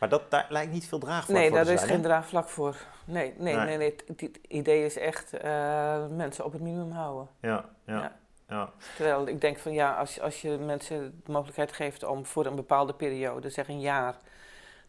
Maar 0.01 0.09
dat, 0.09 0.31
daar 0.31 0.47
lijkt 0.49 0.73
niet 0.73 0.89
veel 0.89 0.99
draagvlak 0.99 1.37
nee, 1.37 1.49
voor 1.49 1.57
Nee, 1.57 1.65
daar 1.65 1.75
is 1.75 1.83
geen 1.83 2.03
draagvlak 2.03 2.49
voor. 2.49 2.77
Nee, 3.05 3.35
nee, 3.37 3.57
nee. 3.57 3.77
nee, 3.77 3.95
Het, 4.07 4.39
idee 4.49 4.85
is 4.85 4.97
echt 4.97 5.35
uh, 5.45 6.07
mensen 6.07 6.45
op 6.45 6.53
het 6.53 6.63
minimum 6.63 6.91
houden. 6.91 7.29
Ja, 7.41 7.65
ja, 7.85 7.95
ja, 7.95 8.13
ja. 8.49 8.71
Terwijl 8.97 9.29
ik 9.29 9.41
denk 9.41 9.59
van 9.59 9.73
ja, 9.73 9.95
als, 9.95 10.21
als 10.21 10.43
je 10.43 10.59
mensen 10.59 11.23
de 11.25 11.33
mogelijkheid 11.33 11.73
geeft 11.73 12.05
om 12.05 12.27
voor 12.27 12.47
een 12.47 12.55
bepaalde 12.55 12.95
periode, 12.95 13.51
zeg 13.51 13.69
een 13.69 13.81
jaar, 13.81 14.17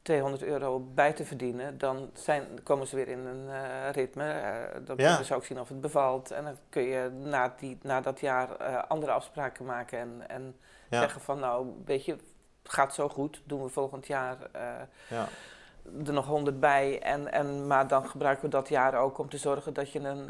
200 0.01 0.43
euro 0.43 0.79
bij 0.79 1.13
te 1.13 1.25
verdienen, 1.25 1.77
dan 1.77 2.09
zijn, 2.13 2.43
komen 2.63 2.87
ze 2.87 2.95
weer 2.95 3.07
in 3.07 3.25
een 3.25 3.45
uh, 3.47 3.89
ritme. 3.91 4.25
Uh, 4.25 4.85
dan 4.85 4.97
ja. 4.97 5.07
kunnen 5.07 5.25
ze 5.25 5.35
ook 5.35 5.45
zien 5.45 5.59
of 5.59 5.69
het 5.69 5.81
bevalt. 5.81 6.31
En 6.31 6.43
dan 6.43 6.55
kun 6.69 6.83
je 6.83 7.09
na, 7.09 7.53
die, 7.59 7.77
na 7.81 8.01
dat 8.01 8.19
jaar 8.19 8.47
andere 8.87 9.11
afspraken 9.11 9.65
maken 9.65 9.99
en, 9.99 10.23
en 10.27 10.55
ja. 10.89 10.99
zeggen 10.99 11.21
van 11.21 11.39
nou, 11.39 11.67
weet 11.85 12.05
je, 12.05 12.17
gaat 12.63 12.93
zo 12.93 13.09
goed, 13.09 13.41
doen 13.45 13.63
we 13.63 13.69
volgend 13.69 14.07
jaar. 14.07 14.37
Uh, 14.55 14.61
ja. 15.09 15.27
er 16.05 16.13
nog 16.13 16.25
100 16.25 16.59
bij. 16.59 17.01
En, 17.01 17.31
en, 17.31 17.67
maar 17.67 17.87
dan 17.87 18.09
gebruiken 18.09 18.43
we 18.43 18.49
dat 18.49 18.69
jaar 18.69 18.93
ook 18.95 19.17
om 19.17 19.29
te 19.29 19.37
zorgen 19.37 19.73
dat 19.73 19.91
je 19.91 19.99
een, 19.99 20.29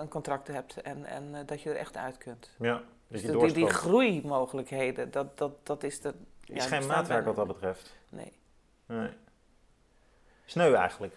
een 0.00 0.08
contract 0.08 0.48
hebt 0.48 0.82
en, 0.82 1.04
en 1.04 1.46
dat 1.46 1.62
je 1.62 1.70
er 1.70 1.76
echt 1.76 1.96
uit 1.96 2.18
kunt. 2.18 2.50
Ja, 2.58 2.82
dus 3.08 3.22
die, 3.22 3.52
die, 3.52 3.68
groeimogelijkheden, 3.68 5.10
dat, 5.10 5.38
dat, 5.38 5.66
dat 5.66 5.82
is 5.82 6.00
de. 6.00 6.14
Is 6.44 6.66
geen 6.66 6.86
maatwerk 6.86 7.24
wat 7.24 7.36
dat 7.36 7.46
betreft. 7.46 7.96
Nee. 8.08 8.32
nee. 8.86 9.10
Sneu 10.44 10.74
eigenlijk. 10.74 11.14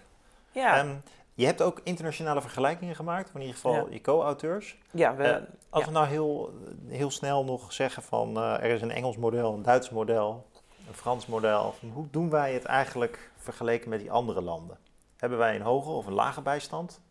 Ja. 0.51 0.77
Ehm, 0.77 0.95
je 1.41 1.47
hebt 1.47 1.61
ook 1.61 1.81
internationale 1.83 2.41
vergelijkingen 2.41 2.95
gemaakt, 2.95 3.31
in 3.33 3.39
ieder 3.39 3.55
geval 3.55 3.89
je 3.89 4.01
co-auteurs. 4.01 4.77
Ja, 4.91 5.15
we, 5.15 5.23
uh, 5.23 5.35
als 5.69 5.85
we 5.85 5.91
nou 5.91 6.07
heel, 6.07 6.53
heel 6.87 7.11
snel 7.11 7.45
nog 7.45 7.73
zeggen 7.73 8.03
van 8.03 8.37
uh, 8.37 8.53
er 8.53 8.69
is 8.69 8.81
een 8.81 8.91
Engels 8.91 9.17
model, 9.17 9.53
een 9.53 9.61
Duits 9.61 9.89
model, 9.89 10.47
een 10.87 10.93
Frans 10.93 11.25
model. 11.25 11.75
Hoe 11.93 12.07
doen 12.11 12.29
wij 12.29 12.53
het 12.53 12.65
eigenlijk 12.65 13.31
vergeleken 13.37 13.89
met 13.89 13.99
die 13.99 14.11
andere 14.11 14.41
landen? 14.41 14.77
Hebben 15.17 15.37
wij 15.37 15.55
een 15.55 15.61
hoge 15.61 15.89
of 15.89 16.05
een 16.05 16.13
lage 16.13 16.41
bijstand? 16.41 17.01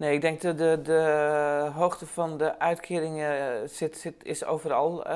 Nee, 0.00 0.14
ik 0.14 0.20
denk 0.20 0.40
dat 0.40 0.58
de, 0.58 0.80
de 0.82 1.70
hoogte 1.74 2.06
van 2.06 2.38
de 2.38 2.58
uitkeringen 2.58 3.68
zit, 3.68 3.96
zit, 3.96 4.14
is 4.22 4.44
overal 4.44 5.06
uh, 5.06 5.12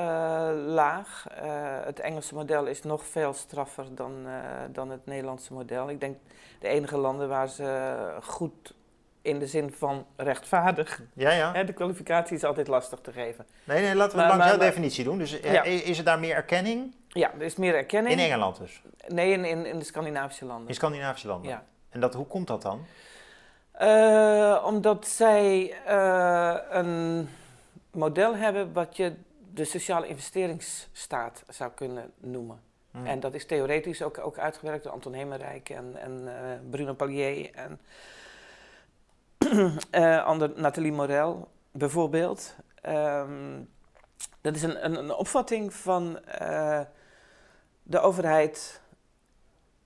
laag. 0.65 1.25
Uh, 1.43 1.47
het 1.85 1.99
Engelse 1.99 2.33
model 2.33 2.65
is 2.65 2.83
nog 2.83 3.05
veel 3.05 3.33
straffer 3.33 3.85
dan, 3.95 4.11
uh, 4.25 4.33
dan 4.71 4.89
het 4.89 5.05
Nederlandse 5.05 5.53
model. 5.53 5.89
Ik 5.89 5.99
denk 5.99 6.17
de 6.59 6.67
enige 6.67 6.97
landen 6.97 7.29
waar 7.29 7.47
ze 7.47 7.97
goed 8.23 8.73
in 9.21 9.39
de 9.39 9.47
zin 9.47 9.71
van 9.71 10.05
rechtvaardig. 10.15 11.01
Ja, 11.13 11.31
ja. 11.31 11.53
Hè, 11.53 11.65
de 11.65 11.73
kwalificatie 11.73 12.35
is 12.35 12.43
altijd 12.43 12.67
lastig 12.67 12.99
te 12.99 13.11
geven. 13.11 13.45
Nee, 13.63 13.81
nee 13.81 13.95
laten 13.95 14.17
we 14.17 14.23
maar, 14.23 14.37
langs 14.37 14.45
jouw 14.45 14.57
definitie 14.57 15.03
doen. 15.03 15.17
Dus 15.17 15.39
ja. 15.39 15.63
is 15.63 15.97
er 15.97 16.03
daar 16.03 16.19
meer 16.19 16.35
erkenning? 16.35 16.95
Ja, 17.07 17.31
er 17.33 17.41
is 17.41 17.55
meer 17.55 17.75
erkenning. 17.75 18.19
In 18.19 18.25
Engeland 18.25 18.57
dus? 18.57 18.81
Nee, 19.07 19.31
in, 19.31 19.45
in, 19.45 19.65
in 19.65 19.79
de 19.79 19.85
Scandinavische 19.85 20.45
landen. 20.45 20.67
In 20.67 20.73
Scandinavische 20.73 21.27
landen? 21.27 21.49
Ja. 21.49 21.63
En 21.89 21.99
dat, 21.99 22.13
hoe 22.13 22.27
komt 22.27 22.47
dat 22.47 22.61
dan? 22.61 22.85
Uh, 23.81 24.63
omdat 24.65 25.07
zij 25.07 25.77
uh, 25.87 26.55
een 26.69 27.29
model 27.91 28.35
hebben 28.35 28.73
wat 28.73 28.97
je 28.97 29.15
de 29.53 29.65
sociale 29.65 30.07
investeringsstaat 30.07 31.43
zou 31.49 31.71
kunnen 31.71 32.11
noemen. 32.17 32.59
Hmm. 32.91 33.05
En 33.05 33.19
dat 33.19 33.33
is 33.33 33.45
theoretisch 33.45 34.01
ook, 34.01 34.17
ook 34.17 34.37
uitgewerkt 34.37 34.83
door 34.83 34.93
Anton 34.93 35.13
Hemerijk 35.13 35.69
en, 35.69 35.95
en 35.95 36.21
uh, 36.25 36.33
Bruno 36.69 36.93
Palier 36.93 37.51
en 37.53 37.79
ander, 40.23 40.51
Nathalie 40.55 40.91
Morel 40.91 41.47
bijvoorbeeld. 41.71 42.55
Um, 42.87 43.69
dat 44.41 44.55
is 44.55 44.63
een, 44.63 44.85
een, 44.85 44.95
een 44.95 45.13
opvatting 45.13 45.73
van 45.73 46.19
de 47.83 47.99
overheid 47.99 48.81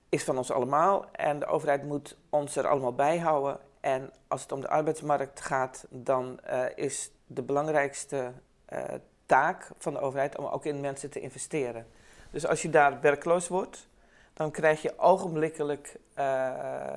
is 0.08 0.24
van 0.24 0.36
ons 0.36 0.50
allemaal 0.50 1.06
en 1.12 1.38
de 1.38 1.46
overheid 1.46 1.84
moet 1.84 2.16
ons 2.28 2.56
er 2.56 2.66
allemaal 2.66 2.94
bij 2.94 3.18
houden 3.18 3.60
en 3.80 4.10
als 4.28 4.42
het 4.42 4.52
om 4.52 4.60
de 4.60 4.68
arbeidsmarkt 4.68 5.40
gaat, 5.40 5.86
dan 5.88 6.40
uh, 6.50 6.64
is 6.74 7.10
de 7.26 7.42
belangrijkste 7.42 8.32
uh, 8.72 8.84
taak 9.26 9.70
van 9.78 9.92
de 9.92 10.00
overheid 10.00 10.38
om 10.38 10.46
ook 10.46 10.64
in 10.64 10.80
mensen 10.80 11.10
te 11.10 11.20
investeren. 11.20 11.86
Dus 12.30 12.46
als 12.46 12.62
je 12.62 12.70
daar 12.70 13.00
werkloos 13.00 13.48
wordt, 13.48 13.88
dan 14.32 14.50
krijg 14.50 14.82
je 14.82 14.98
ogenblikkelijk 14.98 15.96
uh, 16.18 16.50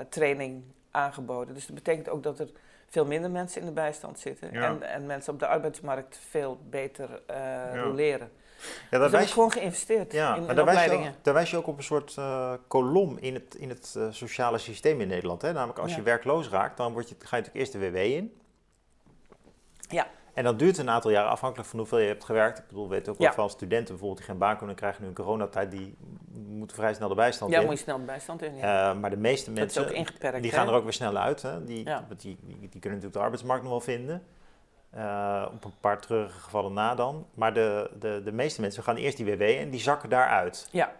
training 0.09 0.63
aangeboden. 0.91 1.53
Dus 1.53 1.65
dat 1.65 1.75
betekent 1.75 2.09
ook 2.09 2.23
dat 2.23 2.39
er 2.39 2.49
veel 2.88 3.05
minder 3.05 3.31
mensen 3.31 3.61
in 3.61 3.67
de 3.67 3.73
bijstand 3.73 4.19
zitten 4.19 4.51
en, 4.51 4.84
en, 4.84 5.05
mensen 5.05 5.34
op 5.34 5.39
de 5.39 5.47
arbeidsmarkt 5.47 6.17
veel 6.29 6.59
beter 6.69 7.21
ja. 7.27 7.81
roleren. 7.81 8.31
Ja, 8.91 8.99
daar 8.99 9.11
dus 9.11 9.32
gewoon 9.32 9.51
geïnvesteerd 9.51 10.11
ja, 10.11 10.36
in, 10.36 10.45
maar 10.45 10.55
daar 10.55 10.66
wijs, 10.66 10.91
ook, 10.91 11.03
daar 11.22 11.34
wijs 11.34 11.49
je 11.49 11.57
ook 11.57 11.68
op 11.68 11.78
een 11.78 11.84
soort 11.84 12.16
uh, 12.20 12.53
kolom 12.68 13.18
in 13.18 13.34
het, 13.34 13.55
in 13.55 13.70
het 13.70 13.93
uh, 13.97 14.07
sociale 14.09 14.57
systeem 14.57 15.01
in 15.01 15.07
Nederland. 15.07 15.41
Hè? 15.41 15.53
Namelijk 15.53 15.80
als 15.80 15.91
ja. 15.91 15.97
je 15.97 16.03
werkloos 16.03 16.49
raakt, 16.49 16.78
dan 16.78 16.93
word 16.93 17.09
je, 17.09 17.16
ga 17.20 17.36
je 17.36 17.43
natuurlijk 17.43 17.55
eerst 17.55 17.72
de 17.72 17.91
WW 17.91 17.95
in. 17.95 18.34
Ja. 19.89 20.07
En 20.34 20.43
dat 20.43 20.59
duurt 20.59 20.78
een 20.78 20.89
aantal 20.89 21.11
jaren 21.11 21.30
afhankelijk 21.30 21.70
van 21.70 21.80
hoeveel 21.80 21.97
je 21.97 22.07
hebt 22.07 22.24
gewerkt. 22.24 22.57
Ik 22.57 22.68
bedoel, 22.68 22.84
we 22.84 22.95
weten 22.95 23.11
ook 23.11 23.18
wel 23.18 23.34
van 23.34 23.49
studenten 23.49 23.88
bijvoorbeeld 23.88 24.18
die 24.18 24.28
geen 24.28 24.38
baan 24.38 24.57
kunnen 24.57 24.76
krijgen 24.76 25.01
nu 25.01 25.07
in 25.07 25.14
coronatijd, 25.14 25.72
die 25.72 25.95
moeten 26.47 26.78
vrij 26.78 26.93
snel 26.93 27.07
de 27.07 27.16
bijstand 27.16 27.51
ja, 27.51 27.57
in. 27.57 27.64
Ja, 27.64 27.70
moet 27.70 27.78
je 27.78 27.84
snel 27.84 27.97
de 27.97 28.03
bijstand 28.03 28.41
in. 28.41 28.55
Ja. 28.55 28.91
Uh, 28.91 28.99
maar 28.99 29.09
de 29.09 29.18
meeste 29.18 29.51
mensen, 29.51 30.05
die 30.41 30.51
gaan 30.51 30.68
er 30.68 30.74
ook 30.74 30.84
weer 30.84 30.93
snel 30.93 31.18
uit. 31.18 31.41
Hè? 31.41 31.64
Die, 31.64 31.84
die, 31.84 31.95
die, 32.18 32.38
die, 32.45 32.57
kunnen 32.70 32.70
natuurlijk 32.70 33.14
de 33.14 33.20
arbeidsmarkt 33.20 33.64
nog 33.64 33.72
wel 33.72 33.82
vinden. 33.82 34.24
Uh, 34.97 35.45
op 35.53 35.63
een 35.63 35.73
paar 35.79 36.01
treurige 36.01 36.39
gevallen 36.39 36.73
na 36.73 36.95
dan. 36.95 37.25
Maar 37.33 37.53
de, 37.53 37.89
de, 37.99 38.21
de 38.23 38.31
meeste 38.31 38.61
mensen 38.61 38.83
gaan 38.83 38.95
eerst 38.95 39.17
die 39.17 39.25
WW 39.25 39.41
en 39.41 39.69
die 39.69 39.79
zakken 39.79 40.09
daaruit. 40.09 40.67
Ja. 40.71 40.93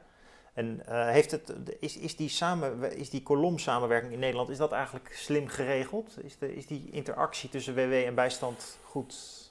En 0.54 0.82
uh, 0.90 1.08
heeft 1.08 1.32
het, 1.32 1.54
is, 1.80 1.98
is, 1.98 2.16
die 2.16 2.30
samen, 2.30 2.98
is 2.98 3.10
die 3.10 3.24
kolomsamenwerking 3.24 4.14
in 4.14 4.20
Nederland, 4.20 4.50
is 4.50 4.58
dat 4.58 4.72
eigenlijk 4.72 5.14
slim 5.14 5.48
geregeld? 5.48 6.18
Is, 6.24 6.38
de, 6.38 6.56
is 6.56 6.68
die 6.68 6.90
interactie 6.92 7.50
tussen 7.50 7.76
WW 7.76 7.94
en 7.94 8.16
bijstand 8.16 8.78
goed? 8.84 9.42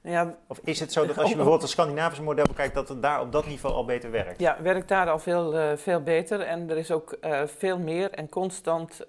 Ja, 0.00 0.36
of 0.46 0.58
is 0.64 0.80
het 0.80 0.92
zo 0.92 1.06
dat 1.06 1.18
als 1.18 1.28
je 1.28 1.34
bijvoorbeeld 1.40 1.62
het 1.62 1.70
Scandinavische 1.70 2.22
model 2.22 2.46
bekijkt, 2.46 2.74
dat 2.74 2.88
het 2.88 3.02
daar 3.02 3.20
op 3.20 3.32
dat 3.32 3.46
niveau 3.46 3.74
al 3.74 3.84
beter 3.84 4.10
werkt? 4.10 4.40
Ja, 4.40 4.56
werkt 4.62 4.88
daar 4.88 5.10
al 5.10 5.18
veel, 5.18 5.54
uh, 5.54 5.76
veel 5.76 6.02
beter. 6.02 6.40
En 6.40 6.70
er 6.70 6.76
is 6.76 6.90
ook 6.90 7.18
veel 7.44 7.78
meer 7.78 8.10
en 8.10 8.28
constant 8.28 9.06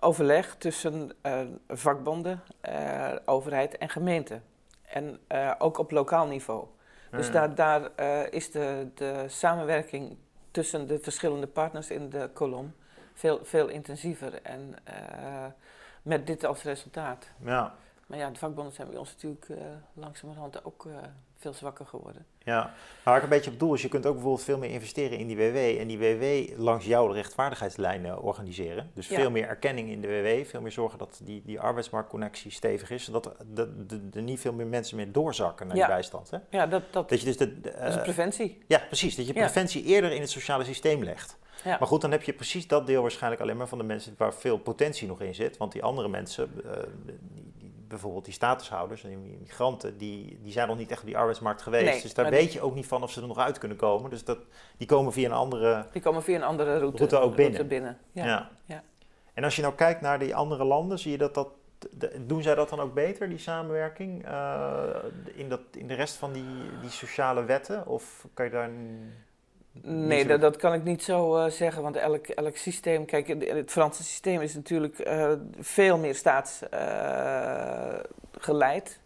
overleg 0.00 0.56
tussen 0.56 1.12
uh, 1.22 1.40
vakbonden, 1.68 2.42
uh, 2.68 3.12
overheid 3.24 3.78
en 3.78 3.88
gemeente. 3.88 4.40
En 4.82 5.20
uh, 5.28 5.52
ook 5.58 5.78
op 5.78 5.90
lokaal 5.90 6.26
niveau. 6.26 6.66
Dus 7.10 7.30
daar, 7.30 7.54
daar 7.54 8.00
is 8.30 8.50
de, 8.50 8.88
de 8.94 9.24
samenwerking 9.28 10.16
tussen 10.50 10.86
de 10.86 10.98
verschillende 10.98 11.46
partners 11.46 11.90
in 11.90 12.10
de 12.10 12.30
kolom 12.32 12.74
veel, 13.14 13.40
veel 13.42 13.68
intensiever. 13.68 14.42
En 14.42 14.74
met 16.02 16.26
dit 16.26 16.44
als 16.44 16.62
resultaat. 16.62 17.30
Ja. 17.44 17.74
Maar 18.06 18.18
ja, 18.18 18.30
de 18.30 18.38
vakbonden 18.38 18.72
zijn 18.72 18.88
bij 18.88 18.96
ons 18.96 19.12
natuurlijk 19.12 19.46
langzamerhand 19.92 20.64
ook 20.64 20.86
veel 21.40 21.52
zwakker 21.52 21.86
geworden. 21.86 22.26
Ja, 22.38 22.74
waar 23.02 23.16
ik 23.16 23.22
een 23.22 23.28
beetje 23.28 23.50
op 23.50 23.58
doel 23.58 23.74
is, 23.74 23.82
je 23.82 23.88
kunt 23.88 24.06
ook 24.06 24.14
bijvoorbeeld 24.14 24.44
veel 24.44 24.58
meer 24.58 24.70
investeren 24.70 25.18
in 25.18 25.26
die 25.26 25.36
WW 25.36 25.56
en 25.56 25.86
die 25.86 25.98
WW 25.98 26.58
langs 26.60 26.86
jouw 26.86 27.06
rechtvaardigheidslijnen 27.06 28.22
organiseren. 28.22 28.90
Dus 28.94 29.06
veel 29.06 29.30
meer 29.30 29.48
erkenning 29.48 29.90
in 29.90 30.00
de 30.00 30.08
WW, 30.08 30.46
veel 30.46 30.60
meer 30.60 30.72
zorgen 30.72 30.98
dat 30.98 31.20
die, 31.22 31.42
die 31.44 31.60
arbeidsmarktconnectie 31.60 32.50
stevig 32.50 32.90
is, 32.90 33.04
zodat 33.04 33.34
er 34.12 34.22
niet 34.22 34.40
veel 34.40 34.52
meer 34.52 34.66
mensen 34.66 34.96
meer 34.96 35.12
doorzakken 35.12 35.66
naar 35.66 35.76
ja. 35.76 35.86
die 35.86 35.94
bijstand. 35.94 36.30
Hè? 36.30 36.38
Ja, 36.50 36.66
dat, 36.66 36.82
dat, 36.90 37.08
dat, 37.08 37.20
je 37.20 37.26
dus 37.26 37.36
de, 37.36 37.52
uh, 37.64 37.80
dat 37.80 37.96
is 37.96 38.02
preventie. 38.02 38.62
Ja, 38.66 38.78
precies. 38.86 39.16
Dat 39.16 39.26
je 39.26 39.32
preventie 39.32 39.84
eerder 39.84 40.12
in 40.12 40.20
het 40.20 40.30
sociale 40.30 40.64
systeem 40.64 41.04
legt. 41.04 41.38
Ja. 41.64 41.76
Maar 41.78 41.88
goed, 41.88 42.00
dan 42.00 42.10
heb 42.10 42.22
je 42.22 42.32
precies 42.32 42.66
dat 42.66 42.86
deel 42.86 43.02
waarschijnlijk 43.02 43.42
alleen 43.42 43.56
maar 43.56 43.68
van 43.68 43.78
de 43.78 43.84
mensen 43.84 44.14
waar 44.18 44.34
veel 44.34 44.58
potentie 44.58 45.08
nog 45.08 45.20
in 45.20 45.34
zit. 45.34 45.56
Want 45.56 45.72
die 45.72 45.82
andere 45.82 46.08
mensen, 46.08 46.50
uh, 46.64 46.72
die, 47.32 47.49
bijvoorbeeld 47.90 48.24
die 48.24 48.34
statushouders 48.34 49.04
en 49.04 49.08
die 49.08 49.38
migranten, 49.40 49.98
die, 49.98 50.38
die 50.42 50.52
zijn 50.52 50.68
nog 50.68 50.76
niet 50.76 50.90
echt 50.90 51.00
op 51.00 51.06
die 51.06 51.16
arbeidsmarkt 51.16 51.62
geweest. 51.62 51.84
Nee, 51.84 52.02
dus 52.02 52.14
daar 52.14 52.30
weet 52.30 52.52
je 52.52 52.60
ook 52.60 52.74
niet 52.74 52.86
van 52.86 53.02
of 53.02 53.10
ze 53.10 53.20
er 53.20 53.26
nog 53.26 53.38
uit 53.38 53.58
kunnen 53.58 53.76
komen. 53.76 54.10
Dus 54.10 54.24
dat, 54.24 54.38
die 54.76 54.86
komen 54.86 55.12
via 55.12 55.26
een 55.26 55.34
andere, 55.34 55.86
die 55.92 56.02
komen 56.02 56.22
via 56.22 56.36
een 56.36 56.42
andere 56.42 56.78
route, 56.78 56.96
route 56.96 57.18
ook 57.18 57.36
binnen. 57.36 57.54
Route 57.54 57.74
binnen. 57.74 57.98
Ja. 58.12 58.24
Ja. 58.24 58.50
ja. 58.64 58.82
En 59.34 59.44
als 59.44 59.56
je 59.56 59.62
nou 59.62 59.74
kijkt 59.74 60.00
naar 60.00 60.18
die 60.18 60.34
andere 60.34 60.64
landen, 60.64 60.98
zie 60.98 61.10
je 61.10 61.18
dat 61.18 61.34
dat. 61.34 61.48
De, 61.90 62.26
doen 62.26 62.42
zij 62.42 62.54
dat 62.54 62.68
dan 62.68 62.80
ook 62.80 62.94
beter, 62.94 63.28
die 63.28 63.38
samenwerking, 63.38 64.28
uh, 64.28 64.82
in, 65.34 65.48
dat, 65.48 65.60
in 65.72 65.86
de 65.86 65.94
rest 65.94 66.16
van 66.16 66.32
die, 66.32 66.44
die 66.80 66.90
sociale 66.90 67.44
wetten? 67.44 67.86
Of 67.86 68.26
kan 68.34 68.44
je 68.44 68.50
daar 68.50 68.70
Nee, 69.82 70.26
dat, 70.26 70.40
dat, 70.40 70.56
kan 70.56 70.74
ik 70.74 70.84
niet 70.84 71.02
zo 71.02 71.36
uh, 71.36 71.50
zeggen, 71.50 71.82
want 71.82 71.96
elk, 71.96 72.26
elk 72.26 72.56
systeem, 72.56 73.04
kijk, 73.04 73.26
het 73.26 73.70
Franse 73.70 74.02
systeem 74.02 74.40
is 74.40 74.54
natuurlijk 74.54 75.06
uh, 75.06 75.32
veel 75.58 75.98
meer 75.98 76.14
staatsgeleid. 76.14 79.00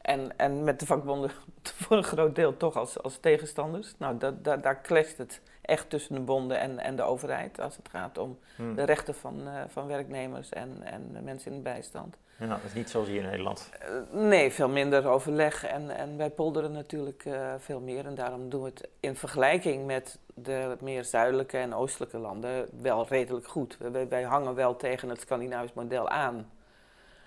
En, 0.00 0.38
en 0.38 0.64
met 0.64 0.80
de 0.80 0.86
vakbonden 0.86 1.30
voor 1.82 1.96
een 1.96 2.04
groot 2.04 2.34
deel 2.34 2.56
toch 2.56 2.76
als, 2.76 3.02
als 3.02 3.18
tegenstanders. 3.20 3.94
Nou, 3.98 4.18
dat, 4.18 4.44
dat, 4.44 4.62
daar 4.62 4.82
clasht 4.82 5.18
het 5.18 5.40
echt 5.62 5.90
tussen 5.90 6.14
de 6.14 6.20
bonden 6.20 6.60
en, 6.60 6.78
en 6.78 6.96
de 6.96 7.02
overheid 7.02 7.60
als 7.60 7.76
het 7.76 7.88
gaat 7.88 8.18
om 8.18 8.38
hmm. 8.56 8.74
de 8.74 8.82
rechten 8.82 9.14
van, 9.14 9.48
van 9.68 9.86
werknemers 9.86 10.48
en, 10.48 10.82
en 10.82 11.24
mensen 11.24 11.50
in 11.50 11.56
de 11.56 11.62
bijstand. 11.62 12.16
Ja, 12.42 12.48
dat 12.48 12.64
is 12.64 12.74
niet 12.74 12.90
zoals 12.90 13.08
hier 13.08 13.22
in 13.22 13.28
Nederland. 13.28 13.70
Uh, 13.82 14.20
nee, 14.20 14.52
veel 14.52 14.68
minder 14.68 15.06
overleg. 15.06 15.64
En, 15.64 15.96
en 15.96 16.16
wij 16.16 16.30
polderen 16.30 16.72
natuurlijk 16.72 17.24
uh, 17.24 17.54
veel 17.58 17.80
meer. 17.80 18.06
En 18.06 18.14
daarom 18.14 18.48
doen 18.48 18.62
we 18.62 18.68
het 18.68 18.88
in 19.00 19.16
vergelijking 19.16 19.86
met 19.86 20.18
de 20.34 20.76
meer 20.80 21.04
zuidelijke 21.04 21.58
en 21.58 21.74
oostelijke 21.74 22.18
landen 22.18 22.68
wel 22.80 23.06
redelijk 23.08 23.46
goed. 23.46 23.76
Wij, 23.78 24.08
wij 24.08 24.22
hangen 24.22 24.54
wel 24.54 24.76
tegen 24.76 25.08
het 25.08 25.20
Scandinavisch 25.20 25.72
model 25.72 26.08
aan. 26.08 26.50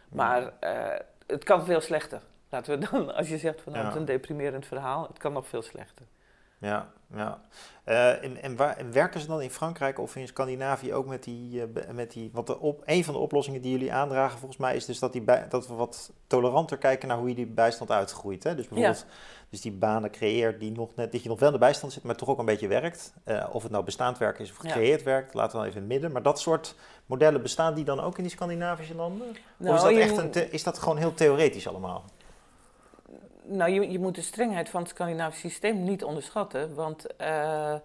Maar 0.10 0.42
uh, 0.42 0.50
het 1.28 1.44
kan 1.44 1.66
veel 1.66 1.82
slechter. 1.82 2.22
Laten 2.50 2.80
we 2.80 2.90
dan, 2.90 3.14
als 3.18 3.30
je 3.30 3.38
zegt 3.38 3.62
van 3.62 3.72
nou, 3.72 3.86
het 3.86 3.94
is 3.94 4.00
een 4.00 4.06
deprimerend 4.06 4.66
verhaal, 4.66 5.08
het 5.08 5.18
kan 5.18 5.34
nog 5.34 5.48
veel 5.48 5.62
slechter. 5.62 6.06
Ja, 6.58 6.92
ja. 7.14 7.40
Uh, 7.86 8.24
en, 8.24 8.42
en, 8.42 8.56
waar, 8.56 8.78
en, 8.78 8.92
werken 8.92 9.20
ze 9.20 9.28
dan 9.28 9.42
in 9.42 9.50
Frankrijk 9.50 10.00
of 10.00 10.16
in 10.16 10.28
Scandinavië 10.28 10.94
ook 10.94 11.06
met 11.06 11.24
die, 11.24 11.56
uh, 11.56 11.64
met 11.94 12.12
die 12.12 12.30
want 12.34 12.48
de 12.48 12.60
op, 12.60 12.82
een 12.86 13.04
van 13.04 13.14
de 13.14 13.20
oplossingen 13.20 13.62
die 13.62 13.72
jullie 13.72 13.94
aandragen 13.94 14.38
volgens 14.38 14.60
mij 14.60 14.76
is 14.76 14.86
dus 14.86 15.00
dat, 15.00 15.14
die 15.14 15.22
bij, 15.22 15.46
dat 15.50 15.68
we 15.68 15.74
wat 15.74 16.12
toleranter 16.28 16.78
kijken 16.78 17.08
naar 17.08 17.18
hoe 17.18 17.30
je 17.30 17.36
die 17.36 17.46
bijstand 17.46 17.92
uitgroeit. 17.92 18.44
Hè? 18.44 18.56
Dus 18.56 18.68
bijvoorbeeld 18.68 19.06
ja. 19.08 19.16
dus 19.50 19.62
die 19.62 19.72
banen 19.72 20.12
creëert 20.12 20.60
die 20.60 20.72
nog 20.72 20.96
net, 20.96 21.12
dat 21.12 21.24
je 21.24 21.30
nog 21.30 21.40
wel 21.40 21.48
in 21.48 21.54
de 21.54 21.60
bijstand 21.60 21.94
zit, 21.94 22.04
maar 22.04 22.16
toch 22.16 22.30
ook 22.30 22.40
een 22.40 22.46
beetje 22.46 22.68
werkt. 22.68 23.14
Uh, 23.26 23.50
of 23.52 23.64
het 23.64 23.72
nou 23.72 23.84
bestaand 23.84 24.18
werk 24.18 24.40
is 24.40 24.52
of 24.52 24.58
gecreëerd 24.58 25.00
ja. 25.00 25.06
werk, 25.06 25.34
laten 25.34 25.52
we 25.52 25.58
dan 25.58 25.66
even 25.66 25.82
in 25.82 25.84
het 25.84 25.92
midden. 25.92 26.12
Maar 26.12 26.24
dat 26.24 26.40
soort 26.40 26.76
modellen 27.06 27.42
bestaan 27.42 27.74
die 27.74 27.86
dan 27.86 28.00
ook 28.00 28.18
in 28.18 28.24
die 28.24 28.32
Scandinavische 28.32 28.96
landen? 28.96 29.36
Nou, 29.58 29.76
of 29.76 29.90
is 29.90 29.96
dat, 29.96 30.02
echt 30.02 30.36
een 30.36 30.52
is 30.52 30.64
dat 30.64 30.78
gewoon 30.78 30.98
heel 30.98 31.14
theoretisch 31.14 31.68
allemaal? 31.68 32.04
Nou, 33.48 33.72
je, 33.72 33.92
je 33.92 34.00
moet 34.00 34.16
de 34.16 34.22
strengheid 34.22 34.70
van 34.70 34.82
het 34.82 34.90
Scandinavisch 34.90 35.40
systeem 35.40 35.84
niet 35.84 36.04
onderschatten. 36.04 36.76
Want 36.76 37.06
uh, 37.22 37.76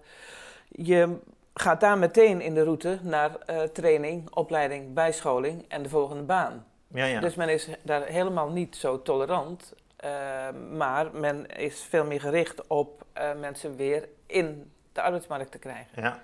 je 0.69 1.19
gaat 1.55 1.81
daar 1.81 1.99
meteen 1.99 2.41
in 2.41 2.55
de 2.55 2.63
route 2.63 2.99
naar 3.03 3.31
uh, 3.31 3.63
training, 3.63 4.31
opleiding, 4.31 4.95
bijscholing 4.95 5.65
en 5.69 5.83
de 5.83 5.89
volgende 5.89 6.23
baan. 6.23 6.67
Ja, 6.87 7.05
ja. 7.05 7.21
Dus 7.21 7.35
men 7.35 7.49
is 7.49 7.69
daar 7.83 8.07
helemaal 8.07 8.49
niet 8.51 8.77
zo 8.77 9.03
tolerant. 9.03 9.75
Uh, 10.05 10.49
maar 10.77 11.11
men 11.13 11.47
is 11.47 11.83
veel 11.83 12.05
meer 12.05 12.21
gericht 12.21 12.67
op 12.67 13.05
mensen 13.41 13.77
weer 13.77 14.09
in 14.27 14.73
de 14.93 15.03
arbeidsmarkt 15.03 15.51
te 15.51 15.59
krijgen. 15.59 16.03
Ja. 16.03 16.23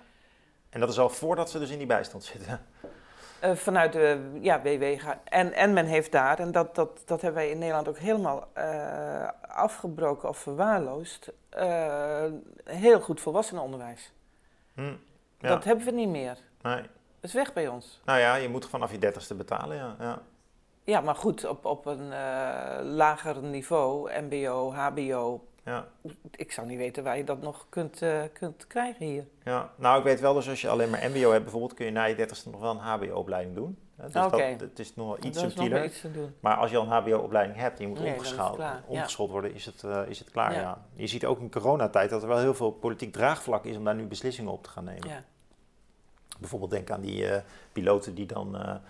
En 0.68 0.80
dat 0.80 0.88
is 0.88 0.98
al 0.98 1.08
voordat 1.08 1.50
ze 1.50 1.58
dus 1.58 1.70
in 1.70 1.78
die 1.78 1.86
bijstand 1.86 2.24
zitten. 2.24 2.66
Uh, 3.44 3.54
vanuit 3.54 3.92
de 3.92 4.30
ja, 4.40 4.62
WW 4.62 5.00
gaat. 5.00 5.18
En, 5.24 5.52
en 5.52 5.72
men 5.72 5.86
heeft 5.86 6.12
daar, 6.12 6.38
en 6.38 6.52
dat, 6.52 6.74
dat, 6.74 7.02
dat 7.04 7.20
hebben 7.20 7.42
wij 7.42 7.50
in 7.50 7.58
Nederland 7.58 7.88
ook 7.88 7.98
helemaal 7.98 8.48
uh, 8.58 9.28
afgebroken 9.48 10.28
of 10.28 10.38
verwaarloosd, 10.38 11.32
uh, 11.58 12.24
heel 12.64 13.00
goed 13.00 13.20
volwassenenonderwijs. 13.20 14.12
Hm, 14.74 14.82
ja. 15.38 15.48
Dat 15.48 15.64
hebben 15.64 15.84
we 15.84 15.90
niet 15.90 16.08
meer. 16.08 16.38
Nee. 16.62 16.80
Dat 17.20 17.30
is 17.30 17.32
weg 17.32 17.52
bij 17.52 17.68
ons. 17.68 18.00
Nou 18.04 18.18
ja, 18.18 18.34
je 18.34 18.48
moet 18.48 18.66
vanaf 18.66 18.90
je 18.90 18.98
dertigste 18.98 19.34
betalen, 19.34 19.76
ja. 19.76 19.96
ja. 19.98 20.22
Ja, 20.84 21.00
maar 21.00 21.14
goed, 21.14 21.44
op, 21.44 21.64
op 21.64 21.86
een 21.86 22.08
lager 22.82 23.42
niveau, 23.42 24.10
MBO, 24.20 24.72
HBO, 24.72 25.44
ja. 25.66 25.88
Ik 26.30 26.52
zou 26.52 26.66
niet 26.66 26.78
weten 26.78 27.04
waar 27.04 27.16
je 27.16 27.24
dat 27.24 27.40
nog 27.40 27.66
kunt, 27.68 28.02
uh, 28.02 28.22
kunt 28.32 28.66
krijgen 28.66 29.06
hier. 29.06 29.24
Ja, 29.44 29.70
nou 29.76 29.98
ik 29.98 30.04
weet 30.04 30.20
wel, 30.20 30.34
dus 30.34 30.48
als 30.48 30.60
je 30.60 30.68
alleen 30.68 30.90
maar 30.90 31.10
mbo 31.10 31.30
hebt 31.30 31.42
bijvoorbeeld, 31.42 31.74
kun 31.74 31.86
je 31.86 31.92
na 31.92 32.04
je 32.04 32.14
dertigste 32.14 32.50
nog 32.50 32.60
wel 32.60 32.70
een 32.70 32.78
hbo-opleiding 32.78 33.54
doen. 33.54 33.78
Dus 33.96 34.14
okay. 34.24 34.56
dat, 34.56 34.68
het 34.68 34.78
is 34.78 34.94
nog 34.94 35.18
iets 35.18 35.38
subtieler. 35.38 35.78
Nog 35.78 35.88
iets 35.88 36.00
te 36.00 36.12
doen. 36.12 36.34
Maar 36.40 36.56
als 36.56 36.70
je 36.70 36.76
al 36.76 36.82
een 36.82 36.90
hbo-opleiding 36.90 37.58
hebt 37.58 37.78
en 37.78 37.82
je 37.82 37.88
moet 37.88 38.00
nee, 38.00 38.14
omgeschoold 38.86 39.30
worden, 39.30 39.54
is 39.54 39.66
het, 39.66 39.82
uh, 39.82 40.02
is 40.08 40.18
het 40.18 40.30
klaar. 40.30 40.52
Ja. 40.52 40.60
ja. 40.60 40.84
Je 40.92 41.06
ziet 41.06 41.24
ook 41.24 41.40
in 41.40 41.50
coronatijd 41.50 42.10
dat 42.10 42.22
er 42.22 42.28
wel 42.28 42.38
heel 42.38 42.54
veel 42.54 42.70
politiek 42.70 43.12
draagvlak 43.12 43.64
is 43.64 43.76
om 43.76 43.84
daar 43.84 43.94
nu 43.94 44.06
beslissingen 44.06 44.52
op 44.52 44.62
te 44.62 44.70
gaan 44.70 44.84
nemen. 44.84 45.08
Ja. 45.08 45.24
Bijvoorbeeld 46.38 46.70
denk 46.70 46.90
aan 46.90 47.00
die 47.00 47.22
uh, 47.22 47.36
piloten 47.72 48.14
die 48.14 48.26
dan 48.26 48.80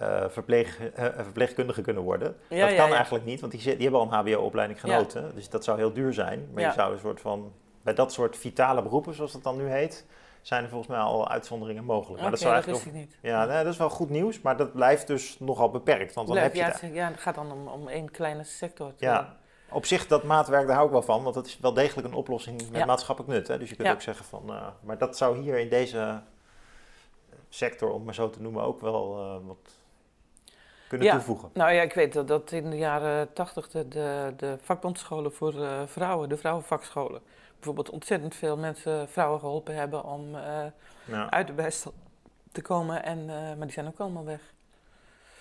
uh, 0.00 0.24
verpleeg, 0.28 0.78
uh, 0.80 1.04
verpleegkundige 1.16 1.80
kunnen 1.80 2.02
worden. 2.02 2.36
Ja, 2.48 2.66
dat 2.66 2.76
kan 2.76 2.92
eigenlijk 2.92 3.24
niet, 3.24 3.40
want 3.40 3.52
die, 3.52 3.62
die 3.62 3.82
hebben 3.82 4.00
al 4.00 4.06
een 4.12 4.12
HBO-opleiding 4.12 4.80
genoten. 4.80 5.34
Dus 5.34 5.48
dat 5.48 5.64
zou 5.64 5.78
heel 5.78 5.92
duur 5.92 6.12
zijn. 6.12 6.48
Maar 6.54 6.62
je 6.62 6.72
zou 6.72 6.92
een 6.92 6.98
soort 6.98 7.20
van, 7.20 7.52
bij 7.82 7.94
dat 7.94 8.12
soort 8.12 8.36
vitale 8.36 8.82
beroepen, 8.82 9.14
zoals 9.14 9.32
dat 9.32 9.42
dan 9.42 9.56
nu 9.56 9.68
heet, 9.68 10.06
zijn 10.42 10.62
er 10.62 10.68
volgens 10.68 10.90
mij 10.90 11.00
al 11.00 11.28
uitzonderingen 11.28 11.84
mogelijk. 11.84 12.22
maar 12.22 12.30
dat, 12.30 12.40
zou 12.40 12.52
eigenlijk 12.52 12.84
dat 12.84 12.92
niet. 12.92 13.16
Ja, 13.22 13.44
nee, 13.44 13.64
dat 13.64 13.72
is 13.72 13.78
wel 13.78 13.90
goed 13.90 14.10
nieuws, 14.10 14.40
maar 14.40 14.56
dat 14.56 14.72
blijft 14.72 15.06
dus 15.06 15.38
nogal 15.38 15.70
beperkt. 15.70 16.14
Want 16.14 16.28
dan 16.28 16.36
heb 16.36 16.54
je 16.54 16.58
ja, 16.58 16.66
het, 16.66 16.90
ja, 16.92 17.08
het 17.08 17.20
gaat 17.20 17.34
dan 17.34 17.52
om, 17.52 17.68
om 17.68 17.88
één 17.88 18.10
kleine 18.10 18.44
sector. 18.44 18.92
Ja, 18.96 19.36
op 19.70 19.86
zich, 19.86 20.06
dat 20.06 20.22
maatwerk, 20.22 20.66
daar 20.66 20.74
hou 20.74 20.86
ik 20.86 20.92
wel 20.92 21.02
van, 21.02 21.22
want 21.22 21.34
dat 21.34 21.46
is 21.46 21.58
wel 21.60 21.72
degelijk 21.72 22.08
een 22.08 22.14
oplossing 22.14 22.70
met 22.70 22.86
maatschappelijk 22.86 23.32
nut. 23.32 23.48
Hè? 23.48 23.58
Dus 23.58 23.70
je 23.70 23.76
kunt 23.76 23.88
ook 23.88 24.02
zeggen 24.02 24.24
van, 24.24 24.42
uh, 24.46 24.66
maar 24.80 24.98
dat 24.98 25.16
zou 25.16 25.38
hier 25.38 25.58
in 25.58 25.68
deze 25.68 26.20
sector, 27.48 27.92
om 27.92 28.04
maar 28.04 28.14
zo 28.14 28.30
te 28.30 28.42
noemen, 28.42 28.62
ook 28.62 28.80
wel 28.80 29.14
wat 29.46 29.79
kunnen 30.90 31.06
ja, 31.06 31.14
toevoegen? 31.14 31.50
Nou 31.52 31.72
ja, 31.72 31.82
ik 31.82 31.92
weet 31.92 32.12
dat, 32.12 32.28
dat 32.28 32.52
in 32.52 32.70
de 32.70 32.76
jaren 32.76 33.32
tachtig 33.32 33.68
de, 33.68 33.88
de, 33.88 34.32
de 34.36 34.58
vakbondscholen 34.60 35.32
voor 35.32 35.54
uh, 35.54 35.82
vrouwen, 35.86 36.28
de 36.28 36.36
vrouwenvakscholen, 36.36 37.20
bijvoorbeeld 37.54 37.90
ontzettend 37.90 38.34
veel 38.34 38.56
mensen, 38.56 39.08
vrouwen 39.08 39.40
geholpen 39.40 39.74
hebben 39.74 40.04
om 40.04 40.34
uh, 40.34 40.64
ja. 41.04 41.30
uit 41.30 41.46
de 41.46 41.52
bijstand 41.52 41.94
te 42.52 42.62
komen. 42.62 43.02
En, 43.02 43.18
uh, 43.18 43.28
maar 43.28 43.60
die 43.60 43.70
zijn 43.70 43.86
ook 43.86 43.98
allemaal 43.98 44.24
weg. 44.24 44.40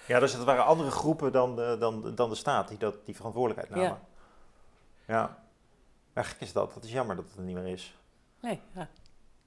Ja, 0.06 0.20
dus 0.20 0.34
het 0.34 0.44
waren 0.44 0.66
andere 0.66 0.92
groepen 0.92 1.32
dan 1.32 1.56
de, 1.56 1.76
dan, 1.80 2.16
dan 2.16 2.30
de 2.30 2.36
staat 2.36 2.68
die 2.68 2.78
dat, 2.78 3.06
die 3.06 3.16
verantwoordelijkheid 3.16 3.76
namen. 3.76 4.00
Ja. 5.06 5.16
ja. 5.16 5.44
Eigenlijk 6.14 6.46
is 6.46 6.54
dat. 6.54 6.74
Dat 6.74 6.84
is 6.84 6.92
jammer 6.92 7.16
dat 7.16 7.26
het 7.26 7.38
er 7.38 7.44
niet 7.44 7.56
meer 7.56 7.68
is. 7.68 7.98
Nee, 8.40 8.62
ja. 8.76 8.88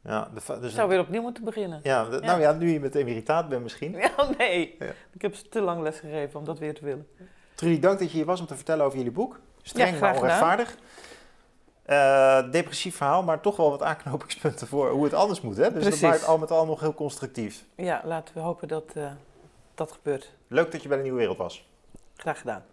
Ja, 0.04 0.28
de, 0.34 0.60
dus 0.60 0.74
zou 0.74 0.88
weer 0.88 1.00
opnieuw 1.00 1.22
moeten 1.22 1.44
beginnen. 1.44 1.80
Ja, 1.82 2.06
nou 2.08 2.40
ja, 2.40 2.52
nu 2.52 2.70
je 2.70 2.80
met 2.80 2.94
emeritaat 2.94 3.48
bent 3.48 3.62
misschien. 3.62 3.92
Ja, 3.92 4.28
nee. 4.38 4.76
Ik 5.12 5.22
heb 5.22 5.34
ze 5.34 5.48
te 5.48 5.60
lang 5.60 5.82
les 5.82 5.98
gegeven 5.98 6.38
om 6.38 6.44
dat 6.44 6.58
weer 6.58 6.74
te 6.74 6.84
willen. 6.84 7.08
Trudy, 7.54 7.80
dank 7.80 7.98
dat 7.98 8.10
je 8.10 8.16
hier 8.16 8.26
was 8.26 8.40
om 8.40 8.46
te 8.46 8.54
vertellen 8.54 8.84
over 8.84 8.98
jullie 8.98 9.12
boek. 9.12 9.40
Streng, 9.62 10.00
maar 10.00 10.16
onrechtvaardig. 10.16 10.76
Uh, 11.86 12.50
depressief 12.50 12.96
verhaal, 12.96 13.22
maar 13.22 13.40
toch 13.40 13.56
wel 13.56 13.70
wat 13.70 13.82
aanknopingspunten 13.82 14.66
voor 14.66 14.90
hoe 14.90 15.04
het 15.04 15.14
anders 15.14 15.40
moet. 15.40 15.56
Hè? 15.56 15.72
Dus 15.72 15.82
Precies. 15.82 16.00
dat 16.00 16.10
maakt 16.10 16.26
al 16.26 16.38
met 16.38 16.50
al 16.50 16.66
nog 16.66 16.80
heel 16.80 16.94
constructief. 16.94 17.64
Ja, 17.76 18.02
laten 18.04 18.34
we 18.34 18.40
hopen 18.40 18.68
dat 18.68 18.92
uh, 18.96 19.10
dat 19.74 19.92
gebeurt. 19.92 20.34
Leuk 20.48 20.72
dat 20.72 20.82
je 20.82 20.88
bij 20.88 20.96
de 20.96 21.02
Nieuwe 21.02 21.18
Wereld 21.18 21.38
was. 21.38 21.68
Graag 22.16 22.38
gedaan. 22.38 22.64